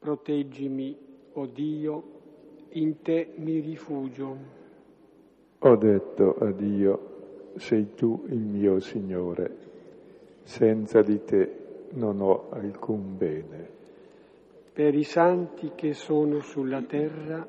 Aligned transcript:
Proteggimi, 0.00 0.96
o 1.34 1.40
oh 1.42 1.46
Dio, 1.46 2.02
in 2.70 3.02
te 3.02 3.34
mi 3.36 3.60
rifugio. 3.60 4.36
Ho 5.58 5.76
detto 5.76 6.36
a 6.38 6.50
Dio, 6.52 7.52
sei 7.56 7.94
tu 7.94 8.24
il 8.28 8.38
mio 8.38 8.80
Signore, 8.80 9.56
senza 10.42 11.02
di 11.02 11.22
te 11.22 11.56
non 11.90 12.22
ho 12.22 12.46
alcun 12.48 13.18
bene. 13.18 13.68
Per 14.72 14.94
i 14.94 15.04
santi 15.04 15.72
che 15.74 15.92
sono 15.92 16.40
sulla 16.40 16.80
terra, 16.80 17.46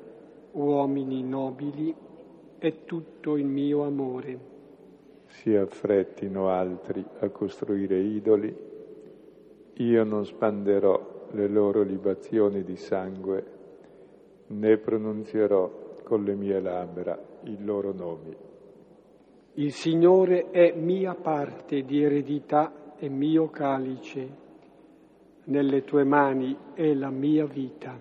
uomini 0.50 1.22
nobili, 1.22 1.94
è 2.58 2.84
tutto 2.84 3.38
il 3.38 3.46
mio 3.46 3.82
amore. 3.84 4.38
Si 5.24 5.54
affrettino 5.54 6.50
altri 6.50 7.02
a 7.20 7.30
costruire 7.30 7.98
idoli, 7.98 8.54
io 9.72 10.04
non 10.04 10.26
spanderò 10.26 11.11
le 11.32 11.48
loro 11.48 11.82
libazioni 11.82 12.62
di 12.62 12.76
sangue, 12.76 13.44
né 14.48 14.76
pronunzierò 14.76 16.00
con 16.04 16.24
le 16.24 16.34
mie 16.34 16.60
labbra 16.60 17.18
i 17.44 17.56
loro 17.62 17.92
nomi. 17.92 18.36
Il 19.54 19.72
Signore 19.72 20.50
è 20.50 20.72
mia 20.74 21.14
parte 21.14 21.82
di 21.82 22.02
eredità 22.02 22.94
e 22.96 23.08
mio 23.08 23.48
calice. 23.50 24.40
Nelle 25.44 25.84
tue 25.84 26.04
mani 26.04 26.56
è 26.74 26.94
la 26.94 27.10
mia 27.10 27.44
vita. 27.44 27.98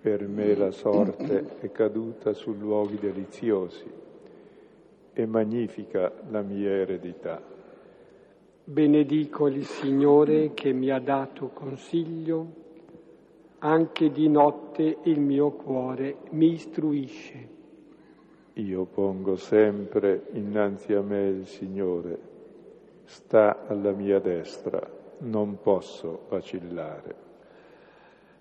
Per 0.00 0.28
me 0.28 0.54
la 0.54 0.70
sorte 0.70 1.58
è 1.60 1.70
caduta 1.70 2.32
su 2.32 2.52
luoghi 2.52 2.98
deliziosi 2.98 3.90
e 5.12 5.26
magnifica 5.26 6.12
la 6.30 6.42
mia 6.42 6.70
eredità. 6.70 7.59
Benedico 8.70 9.48
il 9.48 9.64
Signore 9.64 10.54
che 10.54 10.72
mi 10.72 10.90
ha 10.90 11.00
dato 11.00 11.48
consiglio, 11.48 12.46
anche 13.58 14.12
di 14.12 14.28
notte 14.28 14.98
il 15.02 15.18
mio 15.18 15.50
cuore 15.50 16.18
mi 16.30 16.52
istruisce. 16.52 17.48
Io 18.52 18.84
pongo 18.84 19.34
sempre 19.34 20.28
innanzi 20.34 20.92
a 20.92 21.00
me 21.00 21.26
il 21.26 21.46
Signore, 21.48 22.18
sta 23.06 23.66
alla 23.66 23.90
mia 23.90 24.20
destra, 24.20 24.80
non 25.18 25.58
posso 25.60 26.26
vacillare. 26.28 27.14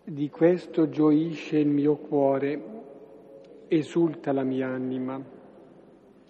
Di 0.03 0.30
questo 0.30 0.89
gioisce 0.89 1.58
il 1.58 1.69
mio 1.69 1.95
cuore, 1.95 2.64
esulta 3.67 4.31
la 4.31 4.43
mia 4.43 4.67
anima, 4.67 5.19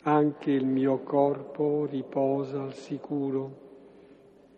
anche 0.04 0.52
il 0.52 0.66
mio 0.66 1.00
corpo 1.00 1.86
riposa 1.86 2.62
al 2.62 2.74
sicuro 2.74 3.68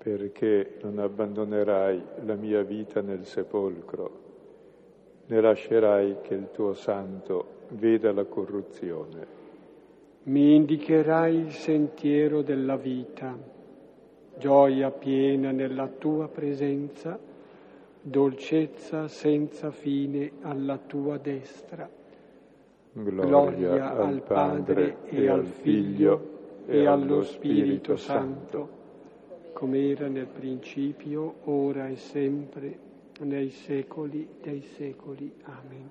perché 0.04 0.78
non 0.82 0.98
abbandonerai 0.98 2.02
la 2.26 2.34
mia 2.34 2.64
vita 2.64 3.02
nel 3.02 3.24
sepolcro, 3.24 4.20
né 5.28 5.40
lascerai 5.40 6.18
che 6.22 6.34
il 6.34 6.50
tuo 6.52 6.74
santo 6.74 7.60
veda 7.70 8.12
la 8.12 8.26
corruzione. 8.26 9.40
Mi 10.24 10.56
indicherai 10.56 11.36
il 11.36 11.52
sentiero 11.52 12.42
della 12.42 12.78
vita, 12.78 13.38
gioia 14.40 14.90
piena 14.90 15.52
nella 15.52 15.88
tua 15.88 16.28
presenza, 16.28 17.20
dolcezza 18.02 19.08
senza 19.08 19.70
fine 19.70 20.32
alla 20.42 20.80
tua 20.80 21.20
destra. 21.20 21.88
Gloria, 22.94 23.28
Gloria 23.28 23.96
al 23.98 24.24
Padre 24.24 24.98
e 25.06 25.30
al 25.30 25.46
Figlio 25.46 26.40
e 26.66 26.88
allo 26.88 27.22
Spirito 27.22 27.96
Santo 27.98 28.80
come 29.62 29.92
era 29.92 30.08
nel 30.08 30.26
principio, 30.26 31.36
ora 31.44 31.88
e 31.88 31.96
sempre, 31.96 32.80
nei 33.20 33.52
secoli 33.52 34.28
dei 34.42 34.64
secoli. 34.64 35.32
Amen. 35.44 35.90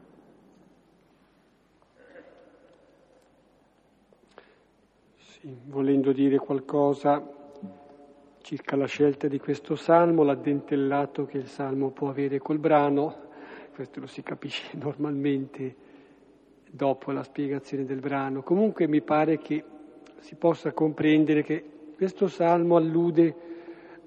Sì, 5.18 5.56
volendo 5.66 6.10
dire 6.10 6.38
qualcosa 6.38 7.24
circa 8.40 8.74
la 8.74 8.86
scelta 8.86 9.28
di 9.28 9.38
questo 9.38 9.76
salmo, 9.76 10.24
l'addentellato 10.24 11.24
che 11.26 11.38
il 11.38 11.46
salmo 11.46 11.90
può 11.90 12.08
avere 12.08 12.40
col 12.40 12.58
brano, 12.58 13.28
questo 13.72 14.00
lo 14.00 14.08
si 14.08 14.24
capisce 14.24 14.76
normalmente 14.82 15.76
dopo 16.68 17.12
la 17.12 17.22
spiegazione 17.22 17.84
del 17.84 18.00
brano. 18.00 18.42
Comunque 18.42 18.88
mi 18.88 19.00
pare 19.00 19.38
che 19.38 19.62
si 20.18 20.34
possa 20.34 20.72
comprendere 20.72 21.44
che 21.44 21.64
questo 21.94 22.26
salmo 22.26 22.74
allude 22.74 23.49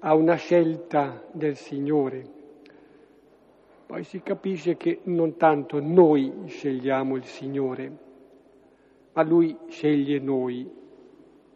a 0.06 0.14
una 0.14 0.34
scelta 0.34 1.24
del 1.32 1.56
Signore. 1.56 2.42
Poi 3.86 4.04
si 4.04 4.22
capisce 4.22 4.76
che 4.76 5.00
non 5.04 5.36
tanto 5.36 5.80
noi 5.80 6.44
scegliamo 6.46 7.16
il 7.16 7.24
Signore, 7.24 7.98
ma 9.14 9.22
Lui 9.22 9.56
sceglie 9.68 10.18
noi. 10.18 10.70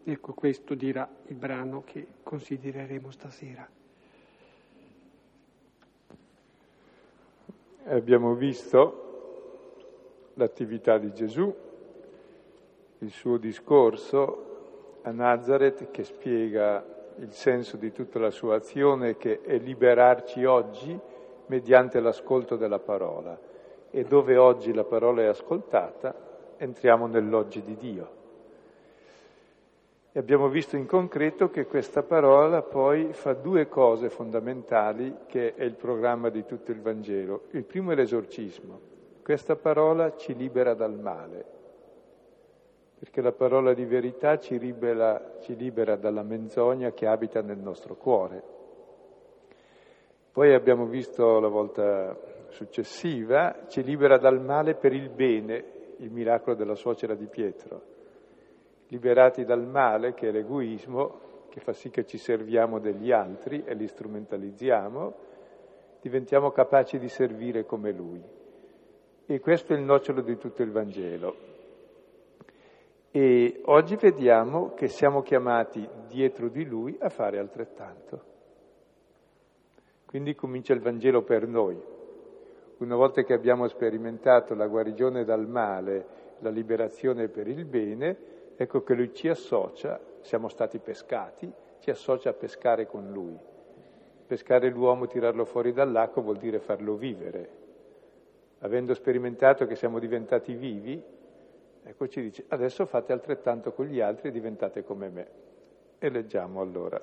Ecco, 0.03 0.33
questo 0.33 0.73
dirà 0.73 1.07
il 1.27 1.35
brano 1.35 1.83
che 1.85 2.07
considereremo 2.23 3.11
stasera. 3.11 3.69
Abbiamo 7.85 8.33
visto 8.33 10.31
l'attività 10.33 10.97
di 10.97 11.13
Gesù, 11.13 11.55
il 12.97 13.11
suo 13.11 13.37
discorso 13.37 15.01
a 15.03 15.11
Nazareth 15.11 15.91
che 15.91 16.03
spiega 16.03 16.97
il 17.19 17.31
senso 17.33 17.77
di 17.77 17.91
tutta 17.91 18.19
la 18.19 18.31
sua 18.31 18.55
azione 18.55 19.17
che 19.17 19.41
è 19.41 19.57
liberarci 19.57 20.45
oggi 20.45 20.97
mediante 21.47 21.99
l'ascolto 21.99 22.55
della 22.55 22.79
parola 22.79 23.37
e 23.91 24.03
dove 24.03 24.37
oggi 24.37 24.73
la 24.73 24.83
parola 24.83 25.21
è 25.21 25.25
ascoltata 25.25 26.27
entriamo 26.57 27.07
nell'oggi 27.07 27.61
di 27.61 27.75
Dio. 27.75 28.17
E 30.11 30.19
abbiamo 30.19 30.49
visto 30.49 30.75
in 30.75 30.85
concreto 30.85 31.49
che 31.49 31.65
questa 31.65 32.03
parola 32.03 32.61
poi 32.61 33.13
fa 33.13 33.33
due 33.33 33.67
cose 33.67 34.09
fondamentali 34.09 35.15
che 35.27 35.55
è 35.55 35.63
il 35.63 35.75
programma 35.75 36.29
di 36.29 36.45
tutto 36.45 36.71
il 36.71 36.81
Vangelo. 36.81 37.43
Il 37.51 37.63
primo 37.63 37.91
è 37.91 37.95
l'esorcismo. 37.95 38.79
Questa 39.23 39.55
parola 39.55 40.15
ci 40.15 40.35
libera 40.35 40.73
dal 40.73 40.97
male, 40.97 41.45
perché 42.99 43.21
la 43.21 43.31
parola 43.31 43.73
di 43.73 43.85
verità 43.85 44.37
ci 44.37 44.59
libera, 44.59 45.37
ci 45.39 45.55
libera 45.55 45.95
dalla 45.95 46.21
menzogna 46.21 46.91
che 46.91 47.07
abita 47.07 47.41
nel 47.41 47.57
nostro 47.57 47.95
cuore. 47.95 48.43
Poi 50.33 50.53
abbiamo 50.53 50.85
visto 50.85 51.39
la 51.39 51.47
volta 51.47 52.13
successiva, 52.49 53.67
ci 53.67 53.83
libera 53.83 54.17
dal 54.17 54.41
male 54.41 54.75
per 54.75 54.91
il 54.91 55.09
bene, 55.09 55.63
il 55.97 56.11
miracolo 56.11 56.57
della 56.57 56.75
suocera 56.75 57.15
di 57.15 57.27
Pietro. 57.27 57.81
Liberati 58.87 59.45
dal 59.45 59.65
male, 59.65 60.13
che 60.13 60.27
è 60.27 60.31
l'egoismo, 60.31 61.47
che 61.47 61.61
fa 61.61 61.71
sì 61.71 61.89
che 61.89 62.05
ci 62.05 62.17
serviamo 62.17 62.79
degli 62.79 63.13
altri 63.13 63.63
e 63.65 63.75
li 63.75 63.87
strumentalizziamo, 63.87 65.13
diventiamo 66.01 66.51
capaci 66.51 66.99
di 66.99 67.07
servire 67.07 67.65
come 67.65 67.91
lui. 67.93 68.21
E 69.25 69.39
questo 69.39 69.73
è 69.73 69.77
il 69.77 69.83
nocciolo 69.83 70.19
di 70.19 70.37
tutto 70.37 70.63
il 70.63 70.71
Vangelo. 70.71 71.48
E 73.11 73.61
oggi 73.65 73.95
vediamo 73.95 74.75
che 74.75 74.87
siamo 74.87 75.23
chiamati 75.23 75.87
dietro 76.07 76.47
di 76.47 76.63
lui 76.63 76.95
a 76.99 77.09
fare 77.09 77.39
altrettanto. 77.39 78.23
Quindi 80.05 80.35
comincia 80.35 80.73
il 80.73 80.79
Vangelo 80.79 81.23
per 81.23 81.47
noi. 81.47 81.79
Una 82.77 82.95
volta 82.95 83.23
che 83.23 83.33
abbiamo 83.33 83.67
sperimentato 83.67 84.53
la 84.53 84.67
guarigione 84.67 85.23
dal 85.23 85.47
male, 85.47 86.05
la 86.39 86.51
liberazione 86.51 87.29
per 87.29 87.47
il 87.47 87.65
bene, 87.65 88.17
ecco 88.55 88.83
che 88.83 88.93
lui 88.93 89.11
ci 89.13 89.27
associa, 89.27 89.99
siamo 90.21 90.47
stati 90.47 90.77
pescati, 90.77 91.51
ci 91.79 91.89
associa 91.89 92.29
a 92.29 92.33
pescare 92.33 92.85
con 92.85 93.11
lui. 93.11 93.37
Pescare 94.27 94.69
l'uomo, 94.69 95.07
tirarlo 95.07 95.45
fuori 95.45 95.73
dall'acqua 95.73 96.21
vuol 96.21 96.37
dire 96.37 96.59
farlo 96.59 96.93
vivere. 96.93 97.49
Avendo 98.59 98.93
sperimentato 98.93 99.65
che 99.65 99.75
siamo 99.75 99.97
diventati 99.97 100.53
vivi, 100.53 101.03
Ecco 101.89 102.07
ci 102.07 102.21
dice, 102.21 102.45
adesso 102.49 102.85
fate 102.85 103.13
altrettanto 103.13 103.71
con 103.73 103.87
gli 103.87 103.99
altri 103.99 104.27
e 104.27 104.31
diventate 104.31 104.83
come 104.83 105.09
me. 105.09 105.27
E 105.97 106.09
leggiamo 106.09 106.61
allora. 106.61 107.01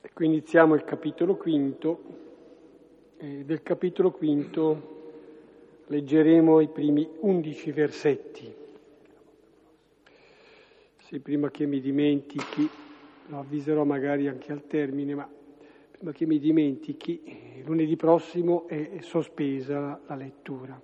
Ecco, 0.00 0.22
iniziamo 0.22 0.76
il 0.76 0.84
capitolo 0.84 1.34
quinto. 1.34 1.98
Eh, 3.16 3.44
del 3.44 3.64
capitolo 3.64 4.12
quinto 4.12 4.94
leggeremo 5.88 6.60
i 6.60 6.68
primi 6.68 7.08
undici 7.18 7.72
versetti. 7.72 8.54
Se 10.98 11.18
prima 11.18 11.50
che 11.50 11.66
mi 11.66 11.80
dimentichi, 11.80 12.70
lo 13.26 13.38
avviserò 13.40 13.82
magari 13.82 14.28
anche 14.28 14.52
al 14.52 14.68
termine, 14.68 15.16
ma 15.16 15.28
prima 15.90 16.12
che 16.12 16.26
mi 16.26 16.38
dimentichi, 16.38 17.62
lunedì 17.64 17.96
prossimo 17.96 18.68
è 18.68 18.98
sospesa 19.00 20.00
la 20.06 20.14
lettura. 20.14 20.80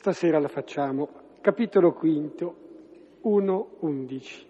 Stasera 0.00 0.38
la 0.38 0.48
facciamo. 0.48 1.10
Capitolo 1.42 1.92
quinto, 1.92 2.54
1.11. 3.22 4.46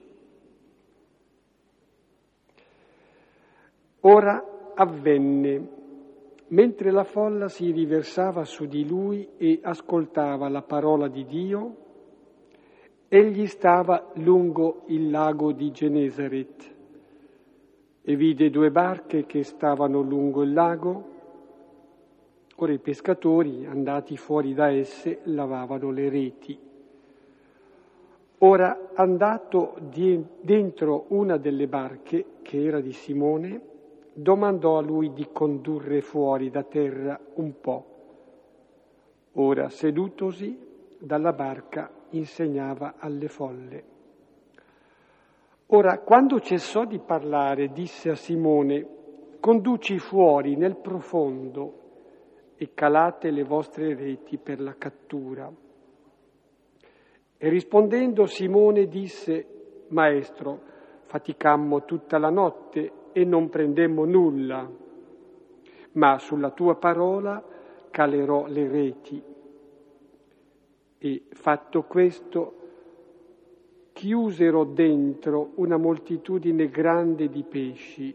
Ora 4.02 4.73
avvenne, 4.76 5.79
Mentre 6.50 6.93
la 6.93 7.02
folla 7.02 7.49
si 7.49 7.73
riversava 7.73 8.44
su 8.44 8.67
di 8.67 8.87
lui 8.87 9.29
e 9.38 9.58
ascoltava 9.61 10.49
la 10.49 10.62
parola 10.62 11.08
di 11.08 11.25
Dio, 11.25 11.76
egli 13.08 13.46
stava 13.46 14.12
lungo 14.19 14.82
il 14.87 15.11
lago 15.11 15.50
di 15.50 15.73
Genesaret 15.73 16.75
e 18.03 18.14
vide 18.14 18.50
due 18.50 18.70
barche 18.70 19.26
che 19.26 19.43
stavano 19.43 20.00
lungo 20.00 20.44
il 20.44 20.53
lago. 20.53 21.09
Ora 22.62 22.72
i 22.74 22.78
pescatori, 22.78 23.64
andati 23.64 24.18
fuori 24.18 24.52
da 24.52 24.70
esse, 24.70 25.20
lavavano 25.24 25.90
le 25.90 26.10
reti. 26.10 26.58
Ora, 28.40 28.90
andato 28.92 29.76
di, 29.80 30.22
dentro 30.42 31.06
una 31.08 31.38
delle 31.38 31.66
barche, 31.68 32.24
che 32.42 32.62
era 32.62 32.82
di 32.82 32.92
Simone, 32.92 33.62
domandò 34.12 34.76
a 34.76 34.82
lui 34.82 35.14
di 35.14 35.28
condurre 35.32 36.02
fuori 36.02 36.50
da 36.50 36.62
terra 36.62 37.18
un 37.36 37.58
po'. 37.62 37.84
Ora, 39.32 39.70
sedutosi 39.70 40.58
dalla 40.98 41.32
barca, 41.32 41.90
insegnava 42.10 42.96
alle 42.98 43.28
folle. 43.28 43.84
Ora, 45.68 45.98
quando 46.00 46.40
cessò 46.40 46.84
di 46.84 46.98
parlare, 46.98 47.72
disse 47.72 48.10
a 48.10 48.16
Simone, 48.16 48.86
conduci 49.40 49.98
fuori 49.98 50.56
nel 50.56 50.76
profondo 50.76 51.80
e 52.62 52.74
calate 52.74 53.30
le 53.30 53.42
vostre 53.42 53.94
reti 53.94 54.36
per 54.36 54.60
la 54.60 54.74
cattura. 54.76 55.50
E 57.38 57.48
rispondendo 57.48 58.26
Simone 58.26 58.86
disse, 58.86 59.86
Maestro, 59.88 60.60
faticammo 61.04 61.86
tutta 61.86 62.18
la 62.18 62.28
notte 62.28 62.92
e 63.12 63.24
non 63.24 63.48
prendemmo 63.48 64.04
nulla, 64.04 64.70
ma 65.92 66.18
sulla 66.18 66.50
tua 66.50 66.76
parola 66.76 67.42
calerò 67.90 68.44
le 68.46 68.68
reti. 68.68 69.22
E 70.98 71.22
fatto 71.30 71.84
questo, 71.84 72.54
chiusero 73.94 74.64
dentro 74.64 75.52
una 75.54 75.78
moltitudine 75.78 76.68
grande 76.68 77.30
di 77.30 77.42
pesci. 77.42 78.14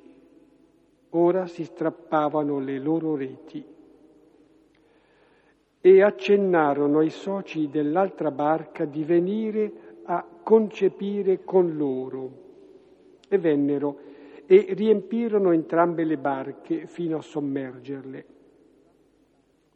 Ora 1.09 1.47
si 1.47 1.63
strappavano 1.63 2.59
le 2.59 2.77
loro 2.77 3.15
reti 3.15 3.73
e 5.85 6.01
accennarono 6.01 6.97
ai 6.97 7.11
soci 7.11 7.69
dell'altra 7.69 8.31
barca 8.31 8.85
di 8.85 9.03
venire 9.03 9.71
a 10.05 10.25
concepire 10.41 11.43
con 11.43 11.77
loro. 11.77 12.31
E 13.29 13.37
vennero 13.37 13.99
e 14.47 14.65
riempirono 14.69 15.51
entrambe 15.51 16.03
le 16.03 16.17
barche 16.17 16.87
fino 16.87 17.17
a 17.17 17.21
sommergerle. 17.21 18.25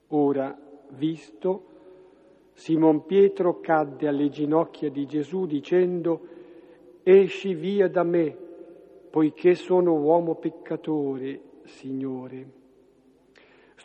Ora, 0.08 0.60
visto, 0.98 1.64
Simon 2.54 3.06
Pietro 3.06 3.60
cadde 3.60 4.08
alle 4.08 4.30
ginocchia 4.30 4.90
di 4.90 5.06
Gesù 5.06 5.46
dicendo, 5.46 6.22
esci 7.04 7.54
via 7.54 7.88
da 7.88 8.02
me, 8.02 8.36
poiché 9.12 9.54
sono 9.54 9.94
uomo 9.94 10.34
peccatore, 10.34 11.40
Signore. 11.66 12.59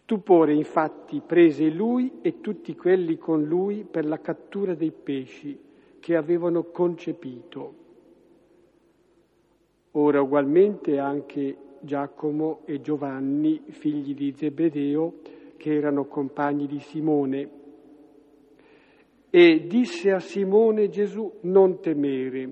Stupore 0.05 0.53
infatti 0.53 1.23
prese 1.25 1.71
lui 1.71 2.19
e 2.21 2.43
tutti 2.43 2.77
quelli 2.77 3.17
con 3.17 3.43
lui 3.43 3.87
per 3.91 4.05
la 4.05 4.21
cattura 4.21 4.75
dei 4.75 4.93
pesci 4.93 5.59
che 5.99 6.15
avevano 6.15 6.65
concepito. 6.65 7.75
Ora 9.93 10.21
ugualmente 10.21 10.99
anche 10.99 11.57
Giacomo 11.81 12.61
e 12.67 12.83
Giovanni, 12.83 13.63
figli 13.69 14.15
di 14.15 14.35
Zebedeo, 14.37 15.21
che 15.57 15.75
erano 15.75 16.05
compagni 16.05 16.67
di 16.67 16.81
Simone. 16.81 17.51
E 19.31 19.67
disse 19.67 20.13
a 20.13 20.21
Simone 20.21 20.91
Gesù, 20.91 21.33
non 21.45 21.81
temere, 21.81 22.51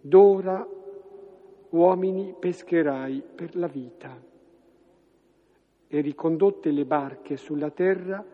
d'ora 0.00 0.66
uomini 1.70 2.34
pescherai 2.36 3.22
per 3.36 3.54
la 3.54 3.68
vita. 3.68 4.32
E 5.94 6.00
ricondotte 6.00 6.72
le 6.72 6.84
barche 6.86 7.36
sulla 7.36 7.70
terra, 7.70 8.24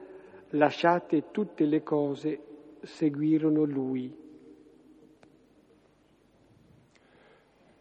lasciate 0.53 1.25
tutte 1.31 1.67
le 1.67 1.83
cose, 1.83 2.41
seguirono 2.81 3.65
lui. 3.65 4.17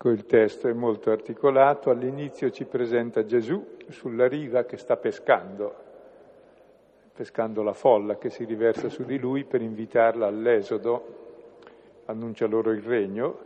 Il 0.03 0.25
testo 0.25 0.67
è 0.67 0.73
molto 0.73 1.11
articolato, 1.11 1.91
all'inizio 1.91 2.49
ci 2.49 2.65
presenta 2.65 3.23
Gesù 3.23 3.77
sulla 3.87 4.27
riva 4.27 4.65
che 4.65 4.75
sta 4.75 4.97
pescando, 4.97 5.73
pescando 7.13 7.63
la 7.63 7.71
folla 7.71 8.17
che 8.17 8.29
si 8.29 8.43
riversa 8.43 8.89
su 8.89 9.05
di 9.05 9.17
lui 9.17 9.45
per 9.45 9.61
invitarla 9.61 10.27
all'esodo, 10.27 12.01
annuncia 12.03 12.47
loro 12.47 12.71
il 12.71 12.81
regno. 12.81 13.39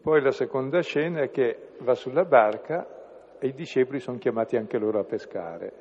Poi 0.00 0.22
la 0.22 0.32
seconda 0.32 0.80
scena 0.80 1.20
è 1.20 1.30
che 1.30 1.72
va 1.80 1.94
sulla 1.94 2.24
barca 2.24 2.94
e 3.44 3.48
i 3.48 3.52
discepoli 3.52 4.00
sono 4.00 4.16
chiamati 4.16 4.56
anche 4.56 4.78
loro 4.78 4.98
a 4.98 5.04
pescare. 5.04 5.72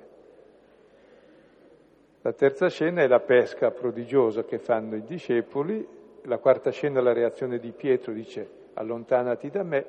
La 2.20 2.34
terza 2.34 2.68
scena 2.68 3.04
è 3.04 3.08
la 3.08 3.22
pesca 3.22 3.72
prodigiosa 3.72 4.44
che 4.44 4.60
fanno 4.60 4.98
i 4.98 5.04
discepoli, 5.06 5.88
la 6.24 6.40
quarta 6.40 6.72
scena 6.72 7.00
è 7.00 7.02
la 7.02 7.14
reazione 7.14 7.60
di 7.60 7.72
Pietro, 7.72 8.12
dice 8.12 8.50
allontanati 8.74 9.50
da 9.50 9.64
me, 9.64 9.86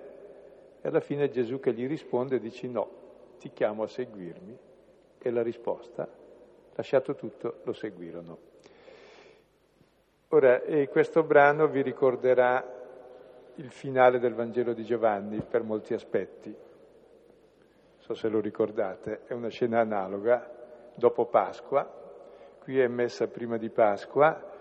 e 0.81 0.87
alla 0.87 1.01
fine 1.01 1.29
Gesù 1.31 1.59
che 1.59 1.73
gli 1.73 1.89
risponde 1.89 2.39
dice 2.39 2.69
no, 2.69 2.89
ti 3.41 3.51
chiamo 3.53 3.83
a 3.83 3.89
seguirmi. 3.89 4.57
E 5.19 5.31
la 5.33 5.43
risposta, 5.43 6.07
lasciato 6.77 7.17
tutto, 7.17 7.57
lo 7.65 7.73
seguirono. 7.73 8.39
Ora, 10.29 10.61
questo 10.89 11.25
brano 11.25 11.67
vi 11.67 11.83
ricorderà 11.83 12.65
il 13.57 13.71
finale 13.71 14.21
del 14.21 14.35
Vangelo 14.35 14.75
di 14.75 14.85
Giovanni 14.85 15.41
per 15.41 15.65
molti 15.65 15.93
aspetti. 15.93 16.55
So 18.05 18.13
se 18.13 18.29
lo 18.29 18.39
ricordate, 18.39 19.23
è 19.25 19.33
una 19.33 19.49
scena 19.49 19.81
analoga, 19.81 20.47
dopo 20.95 21.25
Pasqua, 21.25 21.91
qui 22.61 22.79
è 22.79 22.87
messa 22.87 23.29
prima 23.29 23.57
di 23.57 23.71
Pasqua, 23.71 24.53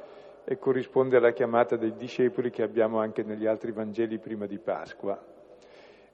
e 0.45 0.57
corrisponde 0.57 1.18
alla 1.18 1.34
chiamata 1.34 1.75
dei 1.75 1.94
discepoli 1.98 2.51
che 2.51 2.63
abbiamo 2.63 3.00
anche 3.00 3.22
negli 3.24 3.45
altri 3.45 3.74
Vangeli 3.74 4.18
prima 4.18 4.45
di 4.45 4.60
Pasqua. 4.60 5.22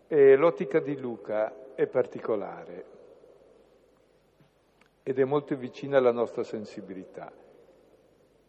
E 0.07 0.35
l'ottica 0.37 0.79
di 0.79 0.97
Luca 0.97 1.75
è 1.75 1.85
particolare 1.85 2.85
ed 5.03 5.19
è 5.19 5.23
molto 5.23 5.55
vicina 5.55 5.99
alla 5.99 6.11
nostra 6.11 6.41
sensibilità, 6.41 7.31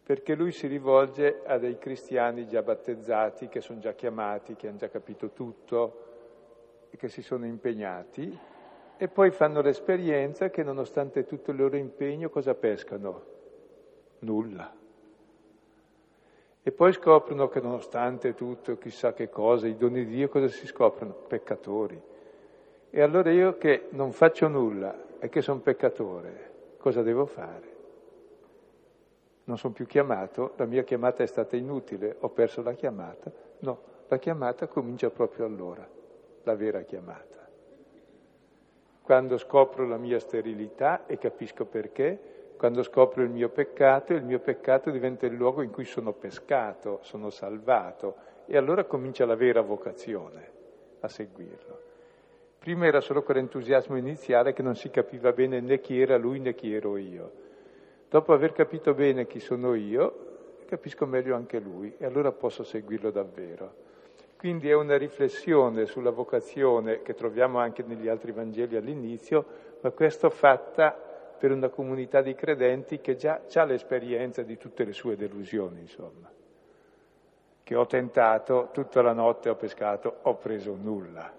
perché 0.03 0.33
lui 0.33 0.51
si 0.51 0.65
rivolge 0.65 1.43
a 1.45 1.59
dei 1.59 1.77
cristiani 1.77 2.47
già 2.47 2.63
battezzati, 2.63 3.47
che 3.47 3.61
sono 3.61 3.77
già 3.77 3.93
chiamati, 3.93 4.55
che 4.55 4.67
hanno 4.67 4.77
già 4.77 4.89
capito 4.89 5.29
tutto 5.29 6.87
e 6.89 6.97
che 6.97 7.09
si 7.09 7.21
sono 7.21 7.45
impegnati, 7.45 8.49
e 9.01 9.07
poi 9.07 9.31
fanno 9.31 9.61
l'esperienza 9.61 10.51
che 10.51 10.61
nonostante 10.61 11.25
tutto 11.25 11.49
il 11.49 11.57
loro 11.57 11.75
impegno 11.75 12.29
cosa 12.29 12.53
pescano? 12.53 13.23
Nulla. 14.19 14.71
E 16.61 16.71
poi 16.71 16.93
scoprono 16.93 17.47
che 17.47 17.59
nonostante 17.61 18.35
tutto, 18.35 18.77
chissà 18.77 19.13
che 19.13 19.27
cosa, 19.27 19.65
i 19.65 19.75
doni 19.75 20.05
di 20.05 20.17
Dio 20.17 20.29
cosa 20.29 20.47
si 20.49 20.67
scoprono? 20.67 21.13
Peccatori. 21.13 21.99
E 22.91 23.01
allora 23.01 23.31
io 23.31 23.57
che 23.57 23.87
non 23.89 24.11
faccio 24.11 24.47
nulla 24.47 25.17
e 25.17 25.29
che 25.29 25.41
sono 25.41 25.61
peccatore, 25.61 26.51
cosa 26.77 27.01
devo 27.01 27.25
fare? 27.25 27.75
Non 29.45 29.57
sono 29.57 29.73
più 29.73 29.87
chiamato, 29.87 30.53
la 30.57 30.65
mia 30.65 30.83
chiamata 30.83 31.23
è 31.23 31.25
stata 31.25 31.55
inutile, 31.55 32.17
ho 32.19 32.29
perso 32.29 32.61
la 32.61 32.73
chiamata? 32.73 33.31
No, 33.61 33.81
la 34.07 34.19
chiamata 34.19 34.67
comincia 34.67 35.09
proprio 35.09 35.45
allora, 35.45 35.89
la 36.43 36.55
vera 36.55 36.81
chiamata. 36.81 37.40
Quando 39.11 39.37
scopro 39.37 39.85
la 39.85 39.97
mia 39.97 40.19
sterilità 40.19 41.05
e 41.05 41.17
capisco 41.17 41.65
perché, 41.65 42.53
quando 42.55 42.81
scopro 42.81 43.21
il 43.21 43.29
mio 43.29 43.49
peccato, 43.49 44.13
il 44.13 44.23
mio 44.23 44.39
peccato 44.39 44.89
diventa 44.89 45.25
il 45.25 45.33
luogo 45.33 45.63
in 45.63 45.69
cui 45.69 45.83
sono 45.83 46.13
pescato, 46.13 46.99
sono 47.01 47.29
salvato 47.29 48.15
e 48.45 48.55
allora 48.55 48.85
comincia 48.85 49.25
la 49.25 49.35
vera 49.35 49.59
vocazione 49.59 50.49
a 51.01 51.09
seguirlo. 51.09 51.79
Prima 52.57 52.85
era 52.85 53.01
solo 53.01 53.21
quell'entusiasmo 53.21 53.97
iniziale 53.97 54.53
che 54.53 54.61
non 54.61 54.77
si 54.77 54.89
capiva 54.89 55.33
bene 55.33 55.59
né 55.59 55.81
chi 55.81 55.99
era 55.99 56.15
lui 56.15 56.39
né 56.39 56.55
chi 56.55 56.73
ero 56.73 56.95
io. 56.95 57.31
Dopo 58.07 58.31
aver 58.31 58.53
capito 58.53 58.93
bene 58.93 59.27
chi 59.27 59.41
sono 59.41 59.73
io, 59.73 60.63
capisco 60.67 61.05
meglio 61.05 61.35
anche 61.35 61.59
lui 61.59 61.93
e 61.97 62.05
allora 62.05 62.31
posso 62.31 62.63
seguirlo 62.63 63.11
davvero. 63.11 63.90
Quindi 64.41 64.69
è 64.71 64.73
una 64.73 64.97
riflessione 64.97 65.85
sulla 65.85 66.09
vocazione 66.09 67.03
che 67.03 67.13
troviamo 67.13 67.59
anche 67.59 67.83
negli 67.83 68.07
altri 68.07 68.31
Vangeli 68.31 68.75
all'inizio, 68.75 69.45
ma 69.81 69.91
questo 69.91 70.31
fatta 70.31 70.97
per 71.37 71.51
una 71.51 71.69
comunità 71.69 72.23
di 72.23 72.33
credenti 72.33 73.01
che 73.01 73.15
già 73.15 73.41
ha 73.53 73.63
l'esperienza 73.65 74.41
di 74.41 74.57
tutte 74.57 74.83
le 74.83 74.93
sue 74.93 75.15
delusioni, 75.15 75.81
insomma. 75.81 76.27
Che 77.61 77.75
ho 77.75 77.85
tentato, 77.85 78.69
tutta 78.73 79.03
la 79.03 79.13
notte 79.13 79.49
ho 79.49 79.55
pescato, 79.55 80.17
ho 80.23 80.33
preso 80.37 80.75
nulla. 80.75 81.31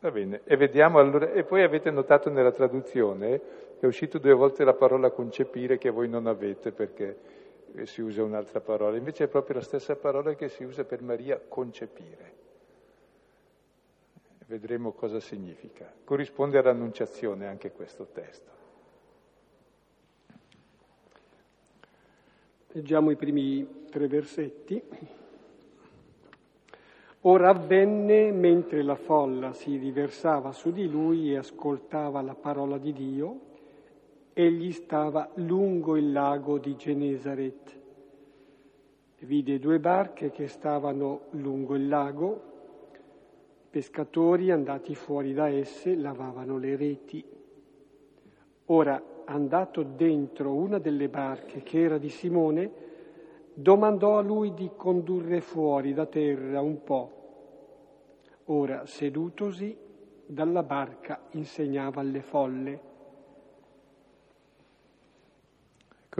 Va 0.00 0.10
bene, 0.10 0.42
e 0.44 0.56
vediamo 0.58 0.98
allora, 0.98 1.32
e 1.32 1.44
poi 1.44 1.62
avete 1.62 1.90
notato 1.90 2.28
nella 2.28 2.52
traduzione, 2.52 3.40
è 3.80 3.86
uscito 3.86 4.18
due 4.18 4.34
volte 4.34 4.64
la 4.64 4.74
parola 4.74 5.12
concepire 5.12 5.78
che 5.78 5.88
voi 5.88 6.10
non 6.10 6.26
avete 6.26 6.72
perché 6.72 7.38
si 7.84 8.00
usa 8.00 8.22
un'altra 8.22 8.60
parola, 8.60 8.96
invece 8.96 9.24
è 9.24 9.28
proprio 9.28 9.56
la 9.56 9.62
stessa 9.62 9.96
parola 9.96 10.34
che 10.34 10.48
si 10.48 10.64
usa 10.64 10.84
per 10.84 11.02
Maria 11.02 11.40
concepire. 11.40 12.38
Vedremo 14.46 14.92
cosa 14.92 15.20
significa. 15.20 15.92
Corrisponde 16.02 16.58
all'annunciazione 16.58 17.46
anche 17.46 17.70
questo 17.70 18.06
testo. 18.06 18.50
Leggiamo 22.72 23.10
i 23.10 23.16
primi 23.16 23.86
tre 23.90 24.08
versetti. 24.08 24.82
Ora 27.22 27.50
avvenne 27.50 28.32
mentre 28.32 28.82
la 28.82 28.94
folla 28.94 29.52
si 29.52 29.76
riversava 29.76 30.52
su 30.52 30.72
di 30.72 30.88
lui 30.88 31.32
e 31.32 31.36
ascoltava 31.36 32.22
la 32.22 32.34
parola 32.34 32.78
di 32.78 32.92
Dio, 32.92 33.40
egli 34.32 34.72
stava 34.72 35.30
lungo 35.34 35.96
il 35.96 36.12
lago 36.12 36.58
di 36.58 36.76
Genesaret. 36.76 37.78
Vide 39.20 39.58
due 39.58 39.78
barche 39.78 40.30
che 40.30 40.46
stavano 40.46 41.22
lungo 41.30 41.74
il 41.74 41.88
lago, 41.88 42.42
pescatori 43.68 44.50
andati 44.50 44.94
fuori 44.94 45.32
da 45.32 45.48
esse 45.48 45.94
lavavano 45.94 46.58
le 46.58 46.76
reti. 46.76 47.24
Ora, 48.66 49.02
andato 49.24 49.82
dentro 49.82 50.54
una 50.54 50.78
delle 50.78 51.08
barche 51.08 51.62
che 51.62 51.80
era 51.80 51.98
di 51.98 52.08
Simone, 52.08 52.72
domandò 53.52 54.18
a 54.18 54.22
lui 54.22 54.54
di 54.54 54.70
condurre 54.76 55.40
fuori 55.40 55.92
da 55.92 56.06
terra 56.06 56.60
un 56.60 56.82
po'. 56.82 57.18
Ora, 58.46 58.86
sedutosi, 58.86 59.76
dalla 60.24 60.62
barca 60.62 61.26
insegnava 61.32 62.00
alle 62.00 62.22
folle. 62.22 62.89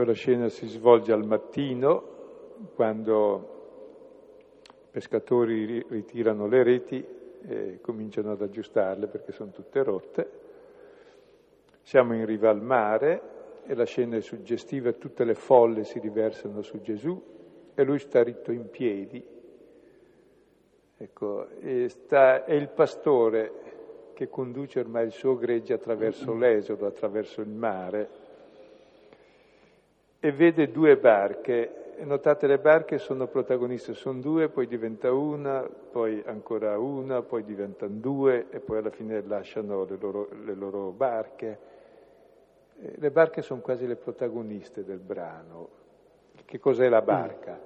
Ecco, 0.01 0.09
la 0.09 0.15
scena 0.15 0.49
si 0.49 0.65
svolge 0.65 1.11
al 1.11 1.27
mattino, 1.27 2.03
quando 2.73 3.49
i 4.67 4.87
pescatori 4.89 5.85
ritirano 5.87 6.47
le 6.47 6.63
reti 6.63 7.05
e 7.47 7.77
cominciano 7.81 8.31
ad 8.31 8.41
aggiustarle 8.41 9.05
perché 9.05 9.31
sono 9.31 9.51
tutte 9.51 9.83
rotte. 9.83 10.31
Siamo 11.83 12.15
in 12.15 12.25
riva 12.25 12.49
al 12.49 12.63
mare 12.63 13.21
e 13.67 13.75
la 13.75 13.85
scena 13.85 14.17
è 14.17 14.21
suggestiva, 14.21 14.91
tutte 14.93 15.23
le 15.23 15.35
folle 15.35 15.83
si 15.83 15.99
riversano 15.99 16.63
su 16.63 16.81
Gesù 16.81 17.21
e 17.75 17.83
lui 17.83 17.99
sta 17.99 18.23
ritto 18.23 18.51
in 18.51 18.71
piedi. 18.71 19.23
Ecco, 20.97 21.47
sta, 21.87 22.43
è 22.45 22.53
il 22.53 22.69
pastore 22.69 23.51
che 24.13 24.29
conduce 24.29 24.79
ormai 24.79 25.05
il 25.05 25.11
suo 25.11 25.37
gregge 25.37 25.73
attraverso 25.73 26.33
l'esodo, 26.33 26.87
attraverso 26.87 27.41
il 27.41 27.49
mare 27.49 28.20
e 30.21 30.31
vede 30.31 30.71
due 30.71 30.95
barche. 30.97 31.95
Notate 32.01 32.47
le 32.47 32.59
barche 32.59 32.97
sono 32.97 33.27
protagoniste, 33.27 33.93
sono 33.93 34.21
due, 34.21 34.49
poi 34.49 34.67
diventa 34.67 35.11
una, 35.11 35.61
poi 35.61 36.23
ancora 36.25 36.77
una, 36.77 37.21
poi 37.21 37.43
diventano 37.43 37.95
due 37.95 38.47
e 38.49 38.59
poi 38.59 38.77
alla 38.77 38.89
fine 38.89 39.21
lasciano 39.21 39.83
le 39.83 39.97
loro, 39.99 40.29
le 40.45 40.53
loro 40.53 40.91
barche. 40.91 41.59
Le 42.75 43.11
barche 43.11 43.41
sono 43.41 43.61
quasi 43.61 43.85
le 43.85 43.95
protagoniste 43.95 44.83
del 44.83 44.99
brano. 44.99 45.69
Che 46.45 46.59
cos'è 46.59 46.87
la 46.87 47.01
barca? 47.01 47.59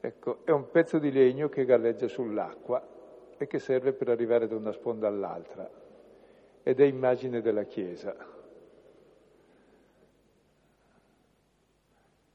Ecco, 0.00 0.38
è 0.44 0.50
un 0.50 0.70
pezzo 0.70 0.98
di 0.98 1.12
legno 1.12 1.48
che 1.48 1.64
galleggia 1.64 2.08
sull'acqua 2.08 2.82
e 3.36 3.46
che 3.46 3.58
serve 3.58 3.92
per 3.92 4.08
arrivare 4.08 4.48
da 4.48 4.56
una 4.56 4.72
sponda 4.72 5.06
all'altra 5.06 5.68
ed 6.62 6.80
è 6.80 6.84
immagine 6.84 7.40
della 7.40 7.64
Chiesa, 7.64 8.14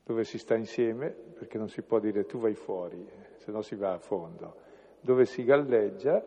dove 0.07 0.23
si 0.23 0.39
sta 0.39 0.55
insieme, 0.55 1.09
perché 1.09 1.59
non 1.59 1.69
si 1.69 1.83
può 1.83 1.99
dire 1.99 2.25
tu 2.25 2.39
vai 2.39 2.55
fuori, 2.55 3.07
se 3.35 3.51
no 3.51 3.61
si 3.61 3.75
va 3.75 3.91
a 3.93 3.99
fondo, 3.99 4.55
dove 5.01 5.25
si 5.25 5.43
galleggia, 5.43 6.23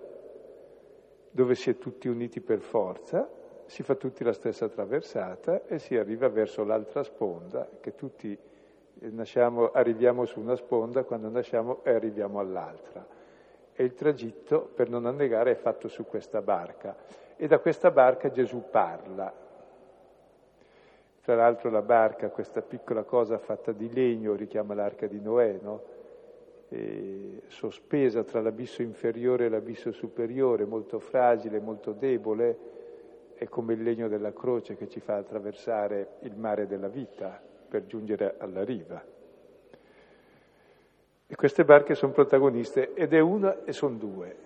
dove 1.31 1.55
si 1.55 1.71
è 1.71 1.79
tutti 1.79 2.07
uniti 2.07 2.41
per 2.41 2.61
forza 2.61 3.29
si 3.71 3.85
fa 3.85 3.95
tutti 3.95 4.25
la 4.25 4.33
stessa 4.33 4.69
traversata 4.69 5.65
e 5.65 5.79
si 5.79 5.97
arriva 5.97 6.29
verso 6.29 6.65
l'altra 6.65 7.05
sponda, 7.05 7.69
che 7.81 7.95
tutti 7.95 8.33
eh, 8.33 9.11
nasciamo, 9.11 9.71
arriviamo 9.71 10.25
su 10.25 10.41
una 10.41 10.57
sponda, 10.57 11.05
quando 11.05 11.29
nasciamo 11.29 11.85
e 11.85 11.93
arriviamo 11.93 12.41
all'altra. 12.41 13.07
E 13.73 13.85
il 13.85 13.95
tragitto, 13.95 14.69
per 14.75 14.91
non 14.91 15.07
annegare, 15.07 15.53
è 15.53 15.55
fatto 15.55 15.87
su 15.87 16.05
questa 16.05 16.43
barca. 16.43 16.97
E 17.37 17.47
da 17.47 17.61
questa 17.61 17.93
barca 17.93 18.33
Gesù 18.33 18.65
parla. 18.69 19.33
Tra 21.31 21.39
l'altro 21.39 21.71
la 21.71 21.81
barca, 21.81 22.29
questa 22.31 22.61
piccola 22.61 23.05
cosa 23.05 23.39
fatta 23.39 23.71
di 23.71 23.89
legno, 23.93 24.35
richiama 24.35 24.75
l'arca 24.75 25.07
di 25.07 25.21
Noè, 25.21 25.61
no? 25.63 25.83
Sospesa 27.47 28.25
tra 28.25 28.41
l'abisso 28.41 28.83
inferiore 28.83 29.45
e 29.45 29.49
l'abisso 29.49 29.93
superiore, 29.93 30.65
molto 30.65 30.99
fragile, 30.99 31.61
molto 31.61 31.93
debole, 31.93 32.59
è 33.35 33.47
come 33.47 33.75
il 33.75 33.83
legno 33.85 34.09
della 34.09 34.33
croce 34.33 34.75
che 34.77 34.89
ci 34.89 34.99
fa 34.99 35.19
attraversare 35.19 36.15
il 36.23 36.35
mare 36.35 36.67
della 36.67 36.89
vita 36.89 37.41
per 37.69 37.87
giungere 37.87 38.35
alla 38.39 38.65
riva. 38.65 39.01
E 41.29 41.37
queste 41.37 41.65
barche 41.65 41.95
sono 41.95 42.11
protagoniste 42.11 42.93
ed 42.95 43.15
è 43.15 43.21
una 43.21 43.63
e 43.63 43.73
sono 43.73 43.95
due. 43.95 44.37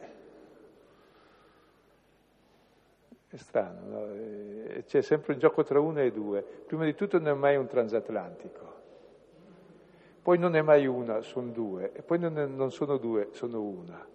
È 3.35 3.37
strano, 3.37 3.81
no? 3.89 4.83
c'è 4.87 5.03
sempre 5.03 5.33
un 5.33 5.41
gioco 5.41 5.65
tra 5.65 5.81
una 5.81 6.03
e 6.03 6.13
due. 6.13 6.41
Prima 6.41 6.85
di 6.85 6.95
tutto 6.95 7.19
non 7.19 7.27
è 7.29 7.33
mai 7.33 7.57
un 7.57 7.67
transatlantico, 7.67 8.73
poi 10.23 10.39
non 10.39 10.55
è 10.55 10.63
mai 10.63 10.87
una, 10.87 11.21
sono 11.23 11.51
due, 11.51 11.91
e 11.93 12.03
poi 12.03 12.21
non, 12.21 12.39
è, 12.39 12.47
non 12.47 12.71
sono 12.71 12.97
due, 12.97 13.31
sono 13.33 13.61
una 13.61 14.07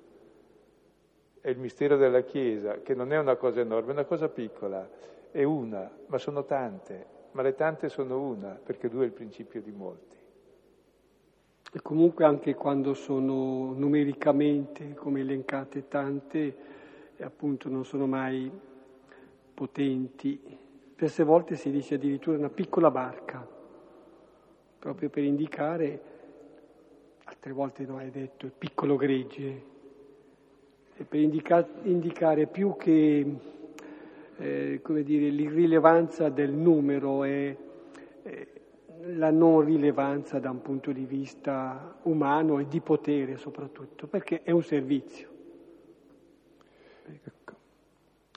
è 1.41 1.49
il 1.49 1.57
mistero 1.57 1.97
della 1.97 2.21
Chiesa, 2.21 2.81
che 2.81 2.93
non 2.93 3.11
è 3.11 3.17
una 3.17 3.35
cosa 3.35 3.61
enorme, 3.61 3.89
è 3.89 3.93
una 3.93 4.05
cosa 4.05 4.29
piccola, 4.29 4.87
è 5.31 5.43
una, 5.43 5.89
ma 6.07 6.17
sono 6.17 6.43
tante, 6.45 7.05
ma 7.31 7.41
le 7.41 7.55
tante 7.55 7.89
sono 7.89 8.21
una, 8.21 8.59
perché 8.61 8.89
due 8.89 9.03
è 9.03 9.07
il 9.07 9.13
principio 9.13 9.61
di 9.61 9.71
molti. 9.71 10.17
E 11.71 11.81
comunque 11.81 12.25
anche 12.25 12.55
quando 12.55 12.93
sono 12.93 13.73
numericamente, 13.73 14.93
come 14.95 15.21
elencate, 15.21 15.87
tante, 15.87 16.55
appunto 17.19 17.69
non 17.69 17.85
sono 17.85 18.07
mai 18.07 18.51
potenti. 19.59 20.39
Diverse 20.95 21.23
volte 21.23 21.55
si 21.55 21.69
dice 21.69 21.95
addirittura 21.95 22.37
una 22.37 22.49
piccola 22.49 22.89
barca, 22.89 23.45
proprio 24.79 25.09
per 25.09 25.23
indicare, 25.23 26.01
altre 27.25 27.51
volte 27.51 27.85
non 27.85 27.97
hai 27.97 28.09
detto, 28.09 28.45
il 28.45 28.53
piccolo 28.57 28.95
gregge, 28.95 29.63
per 31.07 31.19
indica- 31.19 31.67
indicare 31.83 32.47
più 32.47 32.77
che 32.77 33.35
eh, 34.37 34.81
dire, 35.03 35.29
l'irrilevanza 35.29 36.29
del 36.29 36.51
numero 36.51 37.25
e 37.25 37.57
la 39.01 39.31
non 39.31 39.61
rilevanza 39.61 40.39
da 40.39 40.51
un 40.51 40.61
punto 40.61 40.93
di 40.93 41.03
vista 41.03 41.97
umano 42.03 42.59
e 42.59 42.67
di 42.67 42.79
potere 42.79 43.35
soprattutto, 43.35 44.07
perché 44.07 44.41
è 44.43 44.51
un 44.51 44.63
servizio. 44.63 45.27
Ecco. 47.07 47.58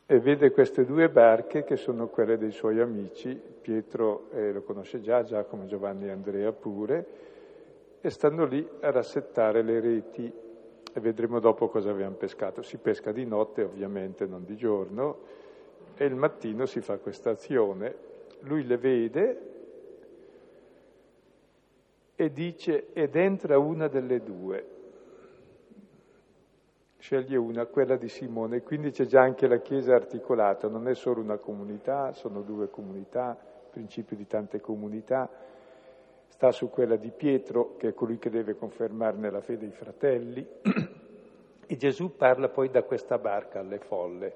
E 0.04 0.18
vede 0.18 0.50
queste 0.50 0.84
due 0.84 1.08
barche 1.08 1.64
che 1.64 1.76
sono 1.76 2.08
quelle 2.08 2.36
dei 2.36 2.50
suoi 2.50 2.80
amici, 2.80 3.40
Pietro 3.62 4.28
eh, 4.32 4.52
lo 4.52 4.62
conosce 4.62 5.00
già, 5.00 5.22
Giacomo, 5.22 5.66
Giovanni 5.66 6.06
e 6.06 6.10
Andrea 6.10 6.52
pure, 6.52 7.06
e 8.00 8.10
stanno 8.10 8.44
lì 8.44 8.68
a 8.80 8.90
rassettare 8.90 9.62
le 9.62 9.80
reti 9.80 10.32
e 10.94 11.00
vedremo 11.00 11.38
dopo 11.38 11.68
cosa 11.68 11.90
abbiamo 11.90 12.16
pescato. 12.16 12.62
Si 12.62 12.76
pesca 12.76 13.12
di 13.12 13.24
notte 13.24 13.62
ovviamente, 13.62 14.26
non 14.26 14.44
di 14.44 14.56
giorno, 14.56 15.20
e 15.96 16.04
il 16.04 16.14
mattino 16.14 16.66
si 16.66 16.80
fa 16.80 16.98
questa 16.98 17.30
azione. 17.30 17.94
Lui 18.40 18.66
le 18.66 18.76
vede 18.76 19.40
e 22.16 22.32
dice 22.32 22.92
ed 22.92 23.16
entra 23.16 23.58
una 23.58 23.88
delle 23.88 24.22
due. 24.22 24.66
Sceglie 27.02 27.36
una, 27.36 27.66
quella 27.66 27.96
di 27.96 28.06
Simone, 28.06 28.62
quindi 28.62 28.92
c'è 28.92 29.06
già 29.06 29.22
anche 29.22 29.48
la 29.48 29.58
Chiesa 29.58 29.92
articolata, 29.92 30.68
non 30.68 30.86
è 30.86 30.94
solo 30.94 31.20
una 31.20 31.36
comunità, 31.36 32.12
sono 32.12 32.42
due 32.42 32.70
comunità, 32.70 33.36
principio 33.72 34.16
di 34.16 34.24
tante 34.24 34.60
comunità, 34.60 35.28
sta 36.28 36.52
su 36.52 36.70
quella 36.70 36.94
di 36.94 37.10
Pietro, 37.10 37.74
che 37.76 37.88
è 37.88 37.92
colui 37.92 38.18
che 38.18 38.30
deve 38.30 38.54
confermarne 38.54 39.30
la 39.32 39.40
fede 39.40 39.66
ai 39.66 39.72
fratelli, 39.72 40.46
e 41.66 41.76
Gesù 41.76 42.14
parla 42.14 42.48
poi 42.48 42.70
da 42.70 42.84
questa 42.84 43.18
barca 43.18 43.58
alle 43.58 43.80
folle, 43.80 44.34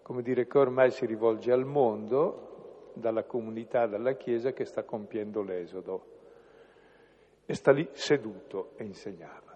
come 0.00 0.22
dire 0.22 0.46
che 0.46 0.56
ormai 0.56 0.90
si 0.90 1.04
rivolge 1.04 1.52
al 1.52 1.66
mondo, 1.66 2.92
dalla 2.94 3.24
comunità, 3.24 3.86
dalla 3.86 4.14
Chiesa 4.14 4.54
che 4.54 4.64
sta 4.64 4.82
compiendo 4.82 5.42
l'esodo, 5.42 6.06
e 7.44 7.52
sta 7.52 7.70
lì 7.70 7.86
seduto 7.92 8.70
e 8.76 8.84
insegnava. 8.84 9.47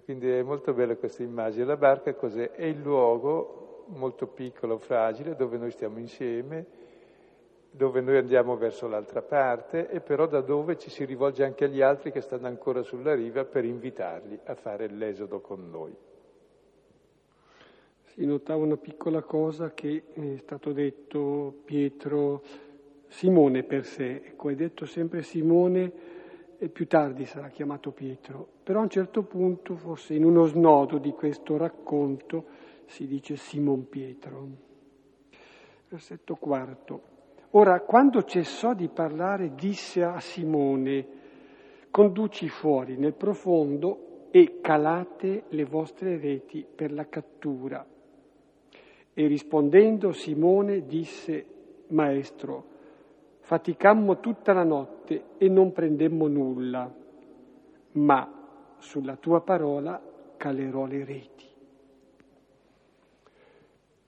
Quindi 0.00 0.30
è 0.30 0.42
molto 0.42 0.72
bella 0.72 0.96
questa 0.96 1.22
immagine. 1.22 1.64
La 1.64 1.76
barca 1.76 2.14
cos'è? 2.14 2.52
È 2.52 2.64
il 2.64 2.80
luogo 2.80 3.84
molto 3.88 4.26
piccolo, 4.26 4.78
fragile, 4.78 5.34
dove 5.34 5.58
noi 5.58 5.70
stiamo 5.70 5.98
insieme, 5.98 6.66
dove 7.70 8.00
noi 8.00 8.16
andiamo 8.16 8.56
verso 8.56 8.86
l'altra 8.86 9.22
parte 9.22 9.88
e 9.88 10.00
però 10.00 10.26
da 10.26 10.40
dove 10.40 10.76
ci 10.78 10.90
si 10.90 11.04
rivolge 11.04 11.44
anche 11.44 11.64
agli 11.64 11.80
altri 11.80 12.12
che 12.12 12.20
stanno 12.20 12.46
ancora 12.46 12.82
sulla 12.82 13.14
riva 13.14 13.44
per 13.44 13.64
invitarli 13.64 14.38
a 14.44 14.54
fare 14.54 14.88
l'esodo 14.88 15.40
con 15.40 15.70
noi. 15.70 15.94
Si 18.04 18.26
notava 18.26 18.62
una 18.62 18.76
piccola 18.76 19.22
cosa 19.22 19.72
che 19.72 20.02
è 20.12 20.36
stato 20.36 20.72
detto 20.72 21.62
Pietro, 21.64 22.42
Simone 23.08 23.62
per 23.62 23.86
sé, 23.86 24.22
ecco, 24.24 24.50
è 24.50 24.54
detto 24.54 24.84
sempre 24.84 25.22
Simone 25.22 26.11
e 26.62 26.68
più 26.68 26.86
tardi 26.86 27.24
sarà 27.24 27.48
chiamato 27.48 27.90
Pietro, 27.90 28.46
però 28.62 28.78
a 28.78 28.82
un 28.82 28.88
certo 28.88 29.24
punto, 29.24 29.74
forse 29.74 30.14
in 30.14 30.24
uno 30.24 30.44
snodo 30.44 30.98
di 30.98 31.10
questo 31.10 31.56
racconto, 31.56 32.44
si 32.86 33.08
dice 33.08 33.34
Simon 33.34 33.88
Pietro. 33.88 34.46
Versetto 35.88 36.36
quarto. 36.36 37.02
Ora, 37.50 37.80
quando 37.80 38.22
cessò 38.22 38.74
di 38.74 38.86
parlare, 38.86 39.56
disse 39.56 40.04
a 40.04 40.20
Simone, 40.20 41.06
conduci 41.90 42.48
fuori 42.48 42.96
nel 42.96 43.14
profondo 43.14 44.28
e 44.30 44.60
calate 44.60 45.46
le 45.48 45.64
vostre 45.64 46.16
reti 46.16 46.64
per 46.72 46.92
la 46.92 47.08
cattura. 47.08 47.84
E 49.12 49.26
rispondendo 49.26 50.12
Simone 50.12 50.86
disse, 50.86 51.44
Maestro, 51.88 52.71
faticammo 53.42 54.20
tutta 54.20 54.52
la 54.52 54.62
notte 54.62 55.24
e 55.36 55.48
non 55.48 55.72
prendemmo 55.72 56.28
nulla, 56.28 56.90
ma 57.92 58.32
sulla 58.78 59.16
tua 59.16 59.40
parola 59.40 60.00
calerò 60.36 60.86
le 60.86 61.04
reti. 61.04 61.50